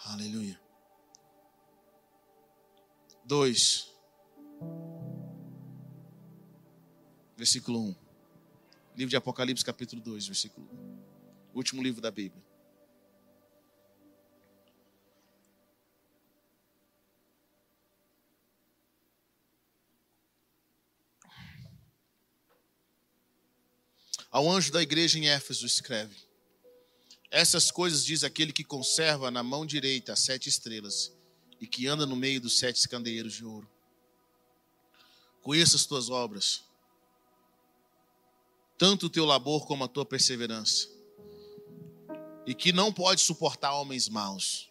Aleluia. 0.06 0.60
2, 3.26 3.94
versículo 7.38 7.80
1. 7.80 7.96
Livro 8.96 9.10
de 9.10 9.16
Apocalipse, 9.16 9.64
capítulo 9.64 10.02
2, 10.02 10.28
versículo 10.28 10.68
1. 10.72 10.89
Último 11.60 11.84
livro 11.84 12.00
da 12.00 12.10
Bíblia. 12.10 12.42
Ao 24.32 24.50
anjo 24.50 24.72
da 24.72 24.82
igreja 24.82 25.20
em 25.20 25.28
Éfeso 25.28 25.66
escreve: 25.66 26.16
Essas 27.30 27.70
coisas 27.70 28.06
diz 28.06 28.24
aquele 28.24 28.54
que 28.54 28.64
conserva 28.64 29.30
na 29.30 29.44
mão 29.44 29.66
direita 29.66 30.14
as 30.14 30.22
sete 30.22 30.48
estrelas 30.48 31.12
e 31.60 31.68
que 31.68 31.88
anda 31.88 32.06
no 32.06 32.16
meio 32.16 32.40
dos 32.40 32.58
sete 32.58 32.88
candeeiros 32.88 33.34
de 33.34 33.44
ouro. 33.44 33.70
Conheça 35.42 35.76
as 35.76 35.86
tuas 35.86 36.10
obras, 36.10 36.64
tanto 38.78 39.08
o 39.08 39.10
teu 39.10 39.26
labor 39.26 39.68
como 39.68 39.84
a 39.84 39.90
tua 39.90 40.06
perseverança, 40.06 40.99
e 42.50 42.56
que 42.56 42.74
não 42.74 42.92
pode 42.92 43.22
suportar 43.22 43.76
homens 43.76 44.10
maus. 44.10 44.68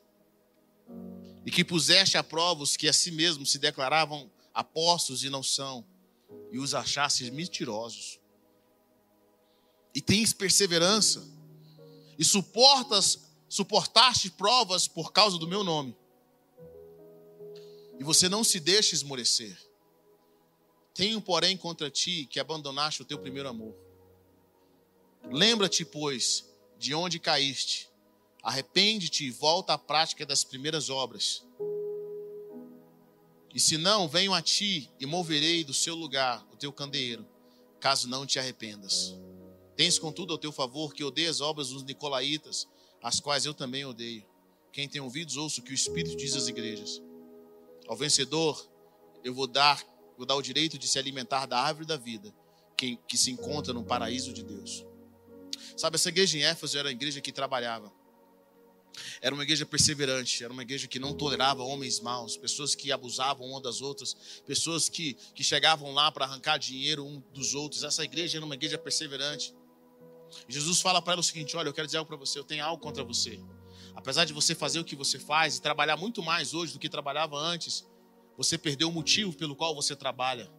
e 1.46 1.50
que 1.50 1.64
puseste 1.64 2.18
a 2.18 2.24
prova 2.24 2.62
os 2.62 2.76
que 2.76 2.88
a 2.88 2.92
si 2.92 3.12
mesmos 3.12 3.52
se 3.52 3.58
declaravam 3.58 4.28
apóstolos 4.52 5.22
e 5.22 5.30
não 5.30 5.42
são, 5.42 5.86
e 6.50 6.58
os 6.58 6.74
achastes 6.74 7.30
mentirosos. 7.30 8.18
E 9.94 10.00
tens 10.00 10.32
perseverança, 10.32 11.24
e 12.18 12.24
suportas, 12.24 13.30
suportaste 13.48 14.28
provas 14.30 14.88
por 14.88 15.12
causa 15.12 15.38
do 15.38 15.46
meu 15.46 15.62
nome. 15.62 15.96
E 17.98 18.02
você 18.02 18.28
não 18.28 18.42
se 18.42 18.58
deixa 18.58 18.94
esmorecer. 18.94 19.56
Tenho, 20.92 21.20
porém, 21.20 21.56
contra 21.56 21.88
ti 21.88 22.26
que 22.28 22.40
abandonaste 22.40 23.02
o 23.02 23.04
teu 23.04 23.20
primeiro 23.20 23.48
amor. 23.48 23.74
Lembra-te, 25.30 25.84
pois, 25.84 26.47
de 26.78 26.94
onde 26.94 27.18
caíste. 27.18 27.88
Arrepende-te 28.42 29.24
e 29.24 29.30
volta 29.30 29.74
à 29.74 29.78
prática 29.78 30.24
das 30.24 30.44
primeiras 30.44 30.88
obras. 30.88 31.44
E 33.54 33.58
se 33.58 33.76
não, 33.76 34.06
venho 34.06 34.32
a 34.32 34.40
ti 34.40 34.90
e 35.00 35.06
moverei 35.06 35.64
do 35.64 35.74
seu 35.74 35.94
lugar 35.94 36.46
o 36.52 36.56
teu 36.56 36.72
candeeiro, 36.72 37.26
caso 37.80 38.08
não 38.08 38.24
te 38.24 38.38
arrependas. 38.38 39.14
Tens, 39.74 39.98
contudo, 39.98 40.32
ao 40.32 40.38
teu 40.38 40.52
favor 40.52 40.92
que 40.92 41.04
odeia 41.04 41.30
as 41.30 41.40
obras 41.40 41.70
dos 41.70 41.82
nicolaítas, 41.82 42.68
as 43.02 43.20
quais 43.20 43.44
eu 43.44 43.54
também 43.54 43.84
odeio. 43.84 44.24
Quem 44.72 44.88
tem 44.88 45.00
ouvidos, 45.00 45.36
ouça 45.36 45.60
o 45.60 45.64
que 45.64 45.72
o 45.72 45.74
Espírito 45.74 46.16
diz 46.16 46.36
às 46.36 46.46
igrejas. 46.46 47.02
Ao 47.86 47.96
vencedor, 47.96 48.68
eu 49.24 49.34
vou 49.34 49.46
dar 49.46 49.84
vou 50.16 50.26
dar 50.26 50.34
o 50.34 50.42
direito 50.42 50.76
de 50.76 50.88
se 50.88 50.98
alimentar 50.98 51.46
da 51.46 51.60
árvore 51.60 51.86
da 51.86 51.96
vida, 51.96 52.34
que, 52.76 52.96
que 53.06 53.16
se 53.16 53.30
encontra 53.30 53.72
no 53.72 53.84
paraíso 53.84 54.32
de 54.32 54.42
Deus. 54.42 54.84
Sabe, 55.78 55.94
essa 55.94 56.08
igreja 56.08 56.36
em 56.36 56.42
Éfeso 56.42 56.76
era 56.76 56.88
a 56.88 56.92
igreja 56.92 57.20
que 57.20 57.30
trabalhava. 57.30 57.92
Era 59.20 59.32
uma 59.32 59.44
igreja 59.44 59.64
perseverante, 59.64 60.42
era 60.42 60.52
uma 60.52 60.62
igreja 60.62 60.88
que 60.88 60.98
não 60.98 61.14
tolerava 61.14 61.62
homens 61.62 62.00
maus, 62.00 62.36
pessoas 62.36 62.74
que 62.74 62.90
abusavam 62.90 63.46
uma 63.46 63.60
das 63.60 63.80
outras, 63.80 64.42
pessoas 64.44 64.88
que, 64.88 65.14
que 65.36 65.44
chegavam 65.44 65.92
lá 65.94 66.10
para 66.10 66.24
arrancar 66.24 66.58
dinheiro 66.58 67.06
um 67.06 67.22
dos 67.32 67.54
outros. 67.54 67.84
Essa 67.84 68.02
igreja 68.02 68.38
era 68.38 68.44
uma 68.44 68.56
igreja 68.56 68.76
perseverante. 68.76 69.54
Jesus 70.48 70.80
fala 70.80 71.00
para 71.00 71.12
ela 71.12 71.20
o 71.20 71.24
seguinte: 71.24 71.56
Olha, 71.56 71.68
eu 71.68 71.72
quero 71.72 71.86
dizer 71.86 71.98
algo 71.98 72.08
para 72.08 72.16
você, 72.16 72.40
eu 72.40 72.44
tenho 72.44 72.64
algo 72.64 72.82
contra 72.82 73.04
você. 73.04 73.38
Apesar 73.94 74.24
de 74.24 74.32
você 74.32 74.56
fazer 74.56 74.80
o 74.80 74.84
que 74.84 74.96
você 74.96 75.16
faz 75.16 75.56
e 75.56 75.62
trabalhar 75.62 75.96
muito 75.96 76.24
mais 76.24 76.54
hoje 76.54 76.72
do 76.72 76.80
que 76.80 76.88
trabalhava 76.88 77.36
antes, 77.36 77.86
você 78.36 78.58
perdeu 78.58 78.88
o 78.88 78.92
motivo 78.92 79.32
pelo 79.32 79.54
qual 79.54 79.76
você 79.76 79.94
trabalha. 79.94 80.50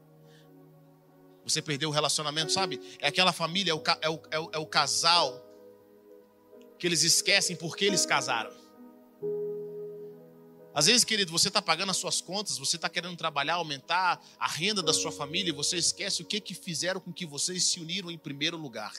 Você 1.50 1.62
perdeu 1.62 1.90
o 1.90 1.92
relacionamento, 1.92 2.52
sabe? 2.52 2.80
É 3.00 3.08
aquela 3.08 3.34
família, 3.34 3.72
é 3.72 3.74
o, 3.74 3.84
é 4.02 4.10
o, 4.10 4.22
é 4.32 4.40
o, 4.40 4.50
é 4.54 4.58
o 4.58 4.66
casal 4.66 5.46
que 6.78 6.88
eles 6.88 7.04
esquecem 7.04 7.56
porque 7.56 7.86
eles 7.86 8.06
casaram. 8.06 8.52
Às 10.74 10.86
vezes, 10.86 11.04
querido, 11.04 11.32
você 11.32 11.50
está 11.50 11.62
pagando 11.62 11.90
as 11.90 11.98
suas 11.98 12.22
contas, 12.22 12.58
você 12.58 12.78
está 12.78 12.88
querendo 12.88 13.18
trabalhar, 13.18 13.56
aumentar 13.56 14.24
a 14.40 14.48
renda 14.48 14.82
da 14.82 14.94
sua 14.94 15.12
família, 15.12 15.50
e 15.50 15.54
você 15.54 15.78
esquece 15.78 16.22
o 16.22 16.26
que, 16.26 16.40
que 16.40 16.54
fizeram 16.54 17.02
com 17.02 17.12
que 17.12 17.26
vocês 17.26 17.66
se 17.66 17.80
uniram 17.80 18.10
em 18.10 18.18
primeiro 18.18 18.56
lugar. 18.56 18.94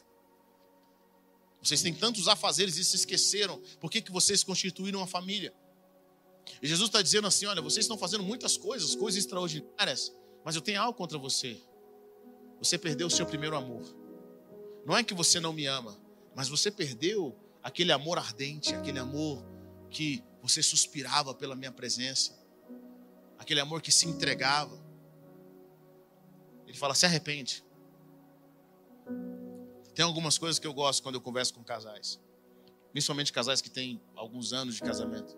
Vocês 1.63 1.81
têm 1.81 1.95
tantos 1.95 2.29
afazeres 2.29 2.77
e 2.77 2.85
se 2.85 2.97
esqueceram. 2.97 3.63
Por 3.81 3.91
que, 3.91 4.03
que 4.03 4.11
vocês 4.11 4.43
constituíram 4.43 5.01
uma 5.01 5.07
família? 5.07 5.55
E 6.61 6.67
Jesus 6.67 6.89
está 6.89 7.01
dizendo 7.01 7.27
assim: 7.27 7.47
olha, 7.47 7.63
vocês 7.63 7.85
estão 7.85 7.97
fazendo 7.97 8.25
muitas 8.25 8.57
coisas, 8.57 8.95
coisas 8.95 9.19
extraordinárias, 9.23 10.13
mas 10.45 10.57
eu 10.57 10.63
tenho 10.63 10.81
algo 10.81 10.97
contra 10.97 11.19
você. 11.19 11.61
Você 12.61 12.79
perdeu 12.79 13.07
o 13.07 13.11
seu 13.11 13.27
primeiro 13.27 13.57
amor. 13.57 13.83
Não 14.85 14.97
é 14.97 15.03
que 15.03 15.15
você 15.15 15.41
não 15.41 15.53
me 15.53 15.67
ama, 15.67 15.99
mas 16.35 16.49
você 16.49 16.71
perdeu 16.71 17.35
aquele 17.63 17.91
amor 17.91 18.19
ardente, 18.19 18.75
aquele 18.75 18.99
amor 18.99 19.43
que 19.91 20.23
você 20.43 20.63
suspirava 20.63 21.35
pela 21.35 21.57
minha 21.57 21.73
presença, 21.73 22.39
aquele 23.39 23.61
amor 23.61 23.81
que 23.81 23.91
se 23.91 24.07
entregava. 24.07 24.79
Ele 26.67 26.77
fala: 26.77 26.95
se 26.95 27.07
arrepende. 27.07 27.65
Tem 29.95 30.05
algumas 30.05 30.39
coisas 30.39 30.59
que 30.59 30.67
eu 30.67 30.73
gosto 30.73 31.03
quando 31.03 31.17
eu 31.17 31.21
converso 31.21 31.55
com 31.55 31.65
casais, 31.65 32.21
principalmente 32.93 33.33
casais 33.33 33.61
que 33.61 33.71
têm 33.71 34.01
alguns 34.15 34.53
anos 34.53 34.75
de 34.75 34.81
casamento. 34.81 35.37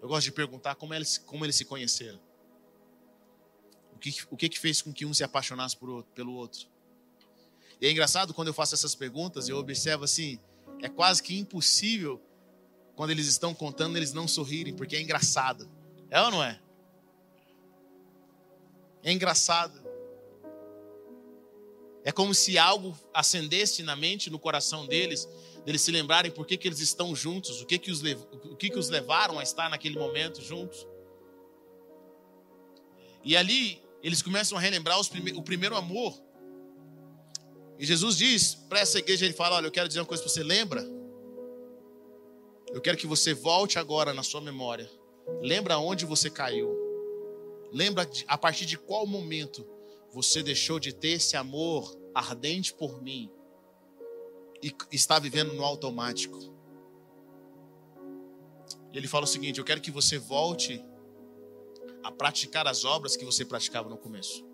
Eu 0.00 0.08
gosto 0.08 0.24
de 0.24 0.32
perguntar 0.32 0.76
como 0.76 0.94
eles, 0.94 1.18
como 1.18 1.44
eles 1.44 1.56
se 1.56 1.64
conheceram. 1.64 2.20
O 3.98 4.00
que, 4.00 4.14
o 4.30 4.36
que, 4.36 4.48
que 4.48 4.60
fez 4.60 4.80
com 4.80 4.92
que 4.92 5.04
um 5.04 5.12
se 5.12 5.24
apaixonasse 5.24 5.76
por 5.76 5.90
outro, 5.90 6.12
pelo 6.14 6.32
outro. 6.34 6.68
E 7.80 7.86
é 7.88 7.90
engraçado 7.90 8.32
quando 8.32 8.46
eu 8.46 8.54
faço 8.54 8.72
essas 8.72 8.94
perguntas, 8.94 9.48
eu 9.48 9.56
observo 9.56 10.04
assim, 10.04 10.38
é 10.80 10.88
quase 10.88 11.20
que 11.20 11.36
impossível 11.36 12.22
quando 12.94 13.10
eles 13.10 13.26
estão 13.26 13.52
contando 13.52 13.96
eles 13.96 14.12
não 14.12 14.28
sorrirem, 14.28 14.72
porque 14.72 14.94
é 14.94 15.00
engraçado. 15.00 15.68
É 16.08 16.22
ou 16.22 16.30
não 16.30 16.44
é? 16.44 16.60
É 19.02 19.10
engraçado. 19.10 19.82
É 22.04 22.12
como 22.12 22.32
se 22.32 22.56
algo 22.56 22.96
acendesse 23.12 23.82
na 23.82 23.96
mente, 23.96 24.30
no 24.30 24.38
coração 24.38 24.86
deles, 24.86 25.28
deles 25.64 25.82
se 25.82 25.90
lembrarem 25.90 26.30
por 26.30 26.46
que, 26.46 26.56
que 26.56 26.68
eles 26.68 26.78
estão 26.78 27.16
juntos, 27.16 27.60
o 27.60 27.66
que 27.66 27.80
que, 27.80 27.90
os, 27.90 28.00
o 28.00 28.54
que 28.54 28.70
que 28.70 28.78
os 28.78 28.90
levaram 28.90 29.40
a 29.40 29.42
estar 29.42 29.68
naquele 29.68 29.98
momento 29.98 30.40
juntos. 30.40 30.86
E 33.24 33.36
ali 33.36 33.87
eles 34.02 34.22
começam 34.22 34.56
a 34.56 34.60
relembrar 34.60 34.98
prime 35.08 35.32
o 35.32 35.42
primeiro 35.42 35.76
amor. 35.76 36.20
E 37.78 37.86
Jesus 37.86 38.16
diz 38.16 38.54
para 38.54 38.80
essa 38.80 38.98
igreja, 38.98 39.24
ele 39.24 39.34
fala, 39.34 39.56
olha, 39.56 39.66
eu 39.66 39.70
quero 39.70 39.88
dizer 39.88 40.00
uma 40.00 40.06
coisa 40.06 40.22
para 40.22 40.32
você, 40.32 40.42
lembra? 40.42 40.84
Eu 42.72 42.80
quero 42.80 42.96
que 42.96 43.06
você 43.06 43.32
volte 43.32 43.78
agora 43.78 44.12
na 44.12 44.22
sua 44.22 44.40
memória. 44.40 44.90
Lembra 45.40 45.78
onde 45.78 46.04
você 46.04 46.28
caiu. 46.28 46.76
Lembra 47.72 48.04
de, 48.04 48.24
a 48.26 48.36
partir 48.36 48.66
de 48.66 48.76
qual 48.76 49.06
momento 49.06 49.66
você 50.12 50.42
deixou 50.42 50.78
de 50.80 50.92
ter 50.92 51.10
esse 51.10 51.36
amor 51.36 51.96
ardente 52.14 52.72
por 52.72 53.02
mim 53.02 53.30
e 54.62 54.74
está 54.90 55.18
vivendo 55.18 55.52
no 55.52 55.64
automático. 55.64 56.38
E 58.92 58.96
ele 58.96 59.06
fala 59.06 59.24
o 59.24 59.28
seguinte: 59.28 59.58
Eu 59.58 59.64
quero 59.64 59.80
que 59.80 59.90
você 59.90 60.18
volte 60.18 60.82
a 62.02 62.10
praticar 62.10 62.66
as 62.66 62.84
obras 62.84 63.16
que 63.16 63.24
você 63.24 63.44
praticava 63.44 63.88
no 63.88 63.96
começo. 63.96 64.44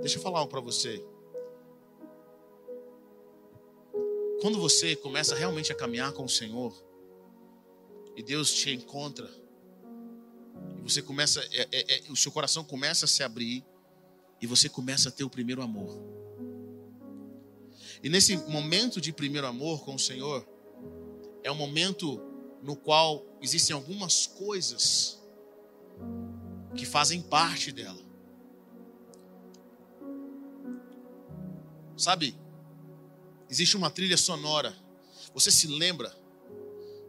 Deixa 0.00 0.18
eu 0.18 0.22
falar 0.22 0.40
algo 0.40 0.50
para 0.50 0.60
você. 0.60 1.02
Quando 4.40 4.60
você 4.60 4.94
começa 4.94 5.34
realmente 5.34 5.72
a 5.72 5.74
caminhar 5.74 6.12
com 6.12 6.24
o 6.24 6.28
Senhor, 6.28 6.74
e 8.14 8.22
Deus 8.22 8.52
te 8.52 8.70
encontra, 8.70 9.30
e 10.78 10.82
você 10.82 11.02
começa, 11.02 11.40
é, 11.52 11.68
é, 11.72 11.94
é, 11.94 12.02
o 12.10 12.16
seu 12.16 12.30
coração 12.30 12.62
começa 12.62 13.06
a 13.06 13.08
se 13.08 13.22
abrir, 13.22 13.64
e 14.40 14.46
você 14.46 14.68
começa 14.68 15.08
a 15.08 15.12
ter 15.12 15.24
o 15.24 15.30
primeiro 15.30 15.62
amor. 15.62 15.98
E 18.02 18.08
nesse 18.08 18.36
momento 18.48 19.00
de 19.00 19.12
primeiro 19.12 19.46
amor 19.46 19.84
com 19.84 19.94
o 19.94 19.98
Senhor, 19.98 20.46
é 21.42 21.50
um 21.50 21.54
momento 21.54 22.20
no 22.62 22.76
qual 22.76 23.24
existem 23.40 23.74
algumas 23.74 24.26
coisas 24.26 25.15
que 26.76 26.84
fazem 26.84 27.22
parte 27.22 27.72
dela. 27.72 28.04
Sabe, 31.96 32.36
existe 33.48 33.76
uma 33.76 33.90
trilha 33.90 34.16
sonora. 34.16 34.76
Você 35.32 35.50
se 35.50 35.66
lembra 35.66 36.14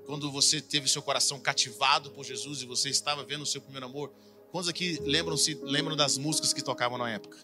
quando 0.05 0.31
você 0.31 0.61
teve 0.61 0.87
seu 0.87 1.01
coração 1.01 1.39
cativado 1.39 2.11
por 2.11 2.23
Jesus 2.23 2.61
e 2.61 2.65
você 2.65 2.89
estava 2.89 3.23
vendo 3.23 3.41
o 3.41 3.45
seu 3.45 3.61
primeiro 3.61 3.85
amor? 3.85 4.13
Quantos 4.51 4.69
aqui 4.69 4.97
lembram-se 5.01 5.55
lembram 5.55 5.95
das 5.95 6.17
músicas 6.17 6.53
que 6.53 6.61
tocavam 6.61 6.97
na 6.97 7.09
época? 7.09 7.37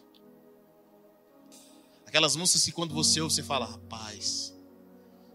Aquelas 2.06 2.36
músicas 2.36 2.64
que 2.64 2.72
quando 2.72 2.94
você 2.94 3.20
ouve, 3.20 3.36
você 3.36 3.44
fala, 3.44 3.66
rapaz, 3.66 4.56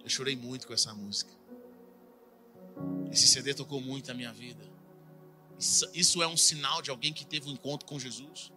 eu 0.02 0.08
chorei 0.08 0.34
muito 0.36 0.66
com 0.66 0.72
essa 0.72 0.94
música. 0.94 1.30
Esse 3.12 3.26
CD 3.26 3.52
tocou 3.52 3.80
muito 3.80 4.08
na 4.08 4.14
minha 4.14 4.32
vida. 4.32 4.77
Isso, 5.58 6.22
é 6.22 6.26
um 6.26 6.36
sinal 6.36 6.80
de 6.80 6.90
alguém 6.90 7.12
que 7.12 7.26
teve 7.26 7.48
um 7.48 7.52
encontro 7.52 7.86
com 7.86 7.98
Jesus 7.98 8.52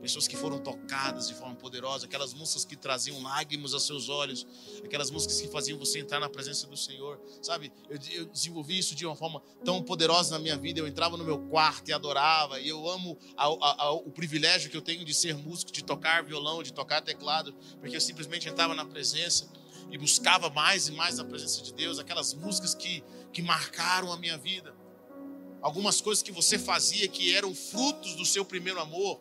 pessoas 0.00 0.26
que 0.26 0.36
foram 0.36 0.58
tocadas 0.58 1.28
de 1.28 1.34
forma 1.34 1.54
poderosa, 1.54 2.06
aquelas 2.06 2.32
músicas 2.32 2.64
que 2.64 2.76
traziam 2.76 3.20
lágrimas 3.22 3.74
aos 3.74 3.84
seus 3.84 4.08
olhos, 4.08 4.46
aquelas 4.84 5.10
músicas 5.10 5.40
que 5.40 5.48
faziam 5.48 5.78
você 5.78 5.98
entrar 5.98 6.20
na 6.20 6.28
presença 6.28 6.66
do 6.66 6.76
Senhor, 6.76 7.20
sabe? 7.42 7.72
Eu, 7.90 7.98
eu, 8.12 8.26
desenvolvi 8.26 8.78
isso 8.78 8.94
de 8.94 9.04
uma 9.04 9.16
forma 9.16 9.42
tão 9.64 9.82
poderosa 9.82 10.30
na 10.30 10.38
minha 10.38 10.56
vida. 10.56 10.80
Eu 10.80 10.86
entrava 10.86 11.16
no 11.16 11.24
meu 11.24 11.38
quarto 11.38 11.88
e 11.88 11.92
adorava, 11.92 12.60
e 12.60 12.68
eu 12.68 12.88
amo 12.88 13.18
a, 13.36 13.46
a, 13.46 13.82
a, 13.84 13.92
o 13.92 14.10
privilégio 14.10 14.70
que 14.70 14.76
eu 14.76 14.82
tenho 14.82 15.04
de 15.04 15.12
ser 15.12 15.36
músico, 15.36 15.72
de 15.72 15.84
tocar 15.84 16.22
violão, 16.22 16.62
de 16.62 16.72
tocar 16.72 17.02
teclado, 17.02 17.52
porque 17.80 17.96
eu 17.96 18.00
simplesmente 18.00 18.48
entrava 18.48 18.74
na 18.74 18.86
presença 18.86 19.50
e 19.90 19.98
buscava 19.98 20.48
mais 20.50 20.88
e 20.88 20.92
mais 20.92 21.18
a 21.18 21.24
presença 21.24 21.62
de 21.62 21.72
Deus, 21.72 21.98
aquelas 21.98 22.34
músicas 22.34 22.74
que, 22.74 23.02
que 23.32 23.42
marcaram 23.42 24.12
a 24.12 24.16
minha 24.16 24.38
vida. 24.38 24.77
Algumas 25.60 26.00
coisas 26.00 26.22
que 26.22 26.32
você 26.32 26.58
fazia 26.58 27.08
que 27.08 27.34
eram 27.34 27.54
frutos 27.54 28.14
do 28.14 28.24
seu 28.24 28.44
primeiro 28.44 28.80
amor, 28.80 29.20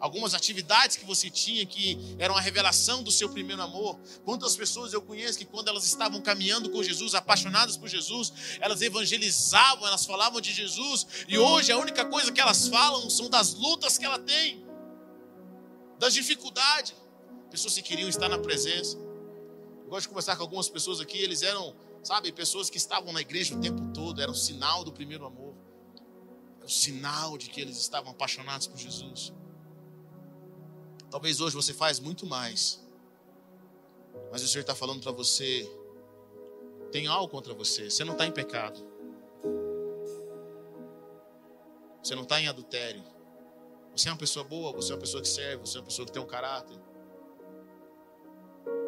algumas 0.00 0.34
atividades 0.34 0.96
que 0.96 1.04
você 1.04 1.28
tinha 1.28 1.64
que 1.66 1.98
eram 2.18 2.36
a 2.36 2.40
revelação 2.40 3.02
do 3.02 3.10
seu 3.10 3.28
primeiro 3.28 3.60
amor. 3.60 3.98
Quantas 4.24 4.56
pessoas 4.56 4.92
eu 4.92 5.02
conheço 5.02 5.38
que 5.38 5.44
quando 5.44 5.68
elas 5.68 5.84
estavam 5.84 6.20
caminhando 6.20 6.70
com 6.70 6.82
Jesus, 6.82 7.14
apaixonadas 7.14 7.76
por 7.76 7.88
Jesus, 7.88 8.32
elas 8.60 8.80
evangelizavam, 8.80 9.86
elas 9.86 10.04
falavam 10.04 10.40
de 10.40 10.52
Jesus, 10.52 11.06
e 11.26 11.38
hoje 11.38 11.72
a 11.72 11.78
única 11.78 12.04
coisa 12.04 12.32
que 12.32 12.40
elas 12.40 12.68
falam 12.68 13.10
são 13.10 13.28
das 13.28 13.54
lutas 13.54 13.98
que 13.98 14.04
ela 14.04 14.18
tem, 14.18 14.64
das 15.98 16.14
dificuldades. 16.14 16.94
Pessoas 17.50 17.74
que 17.74 17.82
queriam 17.82 18.08
estar 18.08 18.28
na 18.28 18.38
presença. 18.38 18.96
Eu 18.96 19.88
gosto 19.88 20.02
de 20.02 20.08
conversar 20.08 20.36
com 20.36 20.42
algumas 20.42 20.68
pessoas 20.68 21.00
aqui, 21.00 21.16
eles 21.16 21.42
eram, 21.42 21.74
sabe, 22.02 22.30
pessoas 22.30 22.68
que 22.68 22.76
estavam 22.76 23.10
na 23.12 23.22
igreja 23.22 23.54
o 23.54 23.60
tempo 23.60 23.90
todo, 23.94 24.20
era 24.20 24.30
um 24.30 24.34
sinal 24.34 24.84
do 24.84 24.92
primeiro 24.92 25.24
amor. 25.24 25.47
O 26.68 26.70
sinal 26.70 27.38
de 27.38 27.48
que 27.48 27.62
eles 27.62 27.78
estavam 27.78 28.12
apaixonados 28.12 28.66
por 28.66 28.76
Jesus. 28.76 29.32
Talvez 31.10 31.40
hoje 31.40 31.56
você 31.56 31.72
faz 31.72 31.98
muito 31.98 32.26
mais. 32.26 32.86
Mas 34.30 34.42
o 34.42 34.46
Senhor 34.46 34.60
está 34.60 34.74
falando 34.74 35.02
para 35.02 35.10
você: 35.10 35.66
tem 36.92 37.06
algo 37.06 37.26
contra 37.26 37.54
você. 37.54 37.90
Você 37.90 38.04
não 38.04 38.12
está 38.12 38.26
em 38.26 38.32
pecado. 38.32 38.86
Você 42.02 42.14
não 42.14 42.24
está 42.24 42.38
em 42.38 42.48
adultério. 42.48 43.02
Você 43.96 44.10
é 44.10 44.12
uma 44.12 44.18
pessoa 44.18 44.44
boa, 44.44 44.70
você 44.70 44.92
é 44.92 44.94
uma 44.94 45.00
pessoa 45.00 45.22
que 45.22 45.28
serve, 45.28 45.66
você 45.66 45.78
é 45.78 45.80
uma 45.80 45.86
pessoa 45.86 46.04
que 46.04 46.12
tem 46.12 46.20
um 46.20 46.26
caráter. 46.26 46.78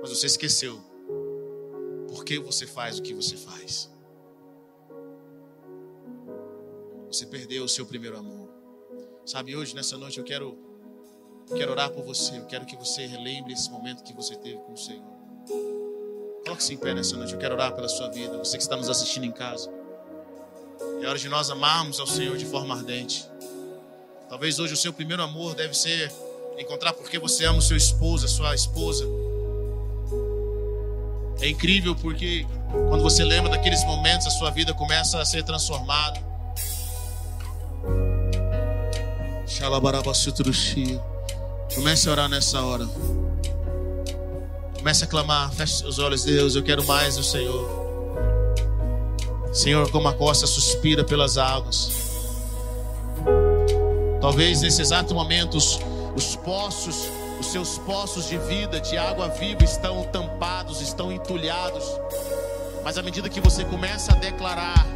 Mas 0.02 0.10
você 0.10 0.26
esqueceu. 0.26 0.78
Por 2.08 2.26
que 2.26 2.38
você 2.38 2.66
faz 2.66 2.98
o 2.98 3.02
que 3.02 3.14
você 3.14 3.38
faz? 3.38 3.90
Você 7.10 7.26
perdeu 7.26 7.64
o 7.64 7.68
seu 7.68 7.84
primeiro 7.84 8.16
amor. 8.16 8.48
Sabe, 9.26 9.56
hoje, 9.56 9.74
nessa 9.74 9.98
noite, 9.98 10.18
eu 10.18 10.24
quero 10.24 10.56
quero 11.48 11.72
orar 11.72 11.90
por 11.90 12.04
você. 12.04 12.38
Eu 12.38 12.46
quero 12.46 12.64
que 12.64 12.76
você 12.76 13.04
relembre 13.04 13.52
esse 13.52 13.68
momento 13.68 14.04
que 14.04 14.12
você 14.12 14.36
teve 14.36 14.58
com 14.58 14.72
o 14.72 14.76
Senhor. 14.76 15.04
Coloque-se 16.44 16.74
em 16.74 16.76
pé 16.76 16.94
nessa 16.94 17.16
noite. 17.16 17.32
Eu 17.32 17.38
quero 17.40 17.54
orar 17.54 17.74
pela 17.74 17.88
sua 17.88 18.08
vida. 18.10 18.38
Você 18.38 18.56
que 18.56 18.62
está 18.62 18.76
nos 18.76 18.88
assistindo 18.88 19.24
em 19.24 19.32
casa. 19.32 19.68
É 21.02 21.08
hora 21.08 21.18
de 21.18 21.28
nós 21.28 21.50
amarmos 21.50 21.98
ao 21.98 22.06
Senhor 22.06 22.36
de 22.36 22.46
forma 22.46 22.76
ardente. 22.76 23.28
Talvez 24.28 24.60
hoje 24.60 24.74
o 24.74 24.76
seu 24.76 24.92
primeiro 24.92 25.22
amor 25.22 25.56
deve 25.56 25.74
ser 25.74 26.12
encontrar 26.56 26.92
porque 26.92 27.18
você 27.18 27.44
ama 27.44 27.58
o 27.58 27.62
seu 27.62 27.76
esposo, 27.76 28.26
a 28.26 28.28
sua 28.28 28.54
esposa. 28.54 29.04
É 31.40 31.48
incrível 31.48 31.96
porque 31.96 32.46
quando 32.88 33.02
você 33.02 33.24
lembra 33.24 33.50
daqueles 33.50 33.82
momentos, 33.84 34.28
a 34.28 34.30
sua 34.30 34.50
vida 34.50 34.72
começa 34.72 35.20
a 35.20 35.24
ser 35.24 35.42
transformada. 35.42 36.29
Comece 41.74 42.08
a 42.08 42.12
orar 42.12 42.30
nessa 42.30 42.62
hora. 42.62 42.88
Comece 44.78 45.04
a 45.04 45.06
clamar. 45.06 45.52
Feche 45.52 45.74
seus 45.74 45.98
olhos, 45.98 46.24
Deus. 46.24 46.56
Eu 46.56 46.62
quero 46.62 46.82
mais 46.86 47.16
do 47.16 47.22
Senhor. 47.22 47.68
Senhor, 49.52 49.90
como 49.90 50.08
a 50.08 50.14
costa 50.14 50.46
suspira 50.46 51.04
pelas 51.04 51.36
águas. 51.36 51.90
Talvez 54.18 54.62
nesse 54.62 54.80
exato 54.80 55.14
momento 55.14 55.58
os, 55.58 55.78
os 56.16 56.36
poços, 56.36 57.10
os 57.38 57.46
seus 57.46 57.76
poços 57.76 58.28
de 58.28 58.38
vida, 58.38 58.80
de 58.80 58.96
água 58.96 59.28
viva, 59.28 59.62
estão 59.62 60.04
tampados, 60.04 60.80
estão 60.80 61.12
entulhados. 61.12 61.84
Mas 62.82 62.96
à 62.96 63.02
medida 63.02 63.28
que 63.28 63.42
você 63.42 63.62
começa 63.66 64.12
a 64.12 64.14
declarar, 64.14 64.86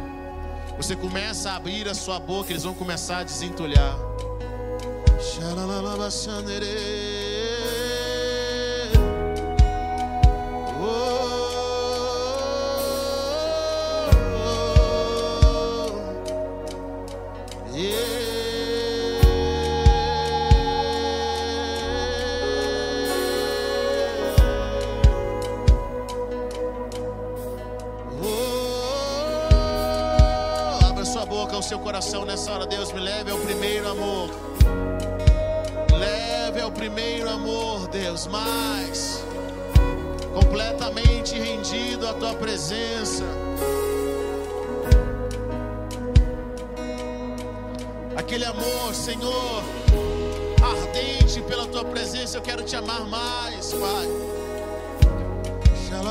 você 0.75 0.95
começa 0.95 1.51
a 1.51 1.55
abrir 1.57 1.87
a 1.87 1.93
sua 1.93 2.19
boca, 2.19 2.51
eles 2.51 2.63
vão 2.63 2.73
começar 2.73 3.19
a 3.19 3.23
desentulhar. 3.23 3.95
Sha 5.25 5.55
la 5.55 5.65
la 5.65 5.81
la 5.81 5.95
ba 5.97 7.24
Deus, 38.15 38.27
mais 38.27 39.21
completamente 40.33 41.37
rendido 41.37 42.07
à 42.07 42.13
tua 42.13 42.33
presença. 42.35 43.25
Aquele 48.15 48.45
amor, 48.45 48.95
Senhor, 48.95 49.63
ardente 50.63 51.41
pela 51.41 51.67
tua 51.67 51.83
presença, 51.83 52.37
eu 52.37 52.41
quero 52.41 52.63
te 52.63 52.77
amar 52.77 53.05
mais, 53.05 53.73
Pai. 53.73 54.07
Quero 55.89 56.07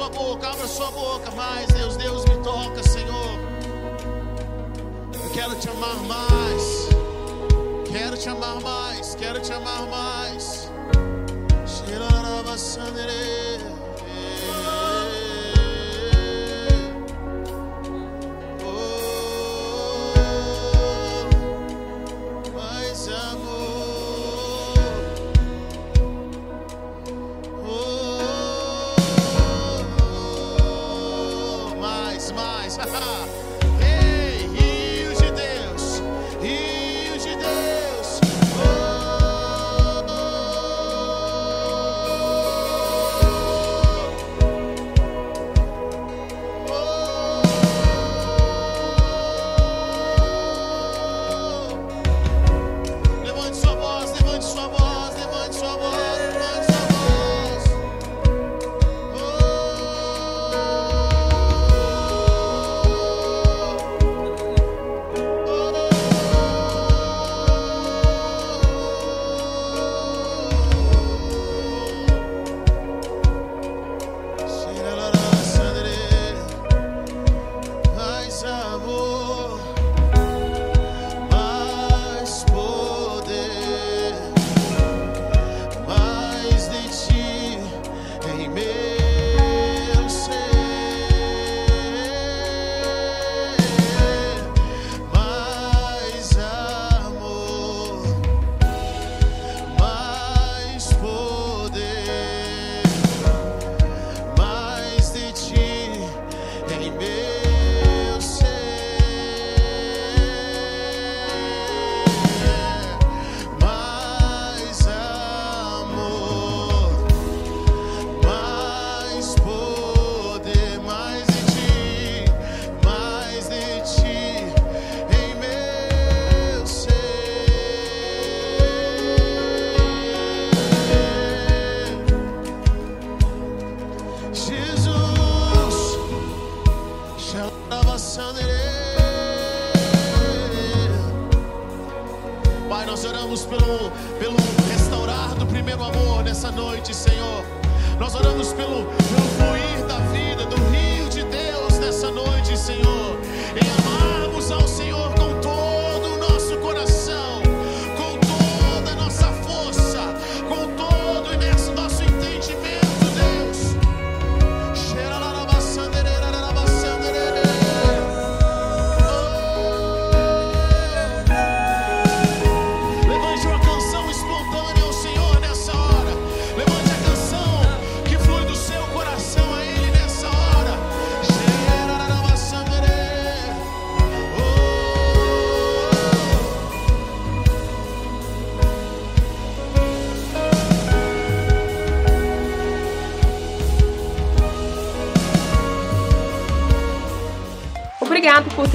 sua 0.00 0.08
boca, 0.08 0.48
abre 0.48 0.62
a 0.62 0.66
sua 0.66 0.90
boca 0.92 1.30
mais, 1.32 1.66
Deus, 1.68 1.94
Deus 1.98 2.24
me 2.24 2.42
toca, 2.42 2.82
Senhor. 2.82 3.38
Eu 5.12 5.30
quero 5.34 5.54
te 5.56 5.68
amar 5.68 5.96
mais. 6.04 6.88
Quero 7.92 8.16
te 8.16 8.28
amar 8.30 8.60
mais, 8.62 9.14
quero 9.16 9.40
te 9.40 9.52
amar 9.52 9.86
mais. 9.88 10.70
Shirarabasandere. 11.66 13.39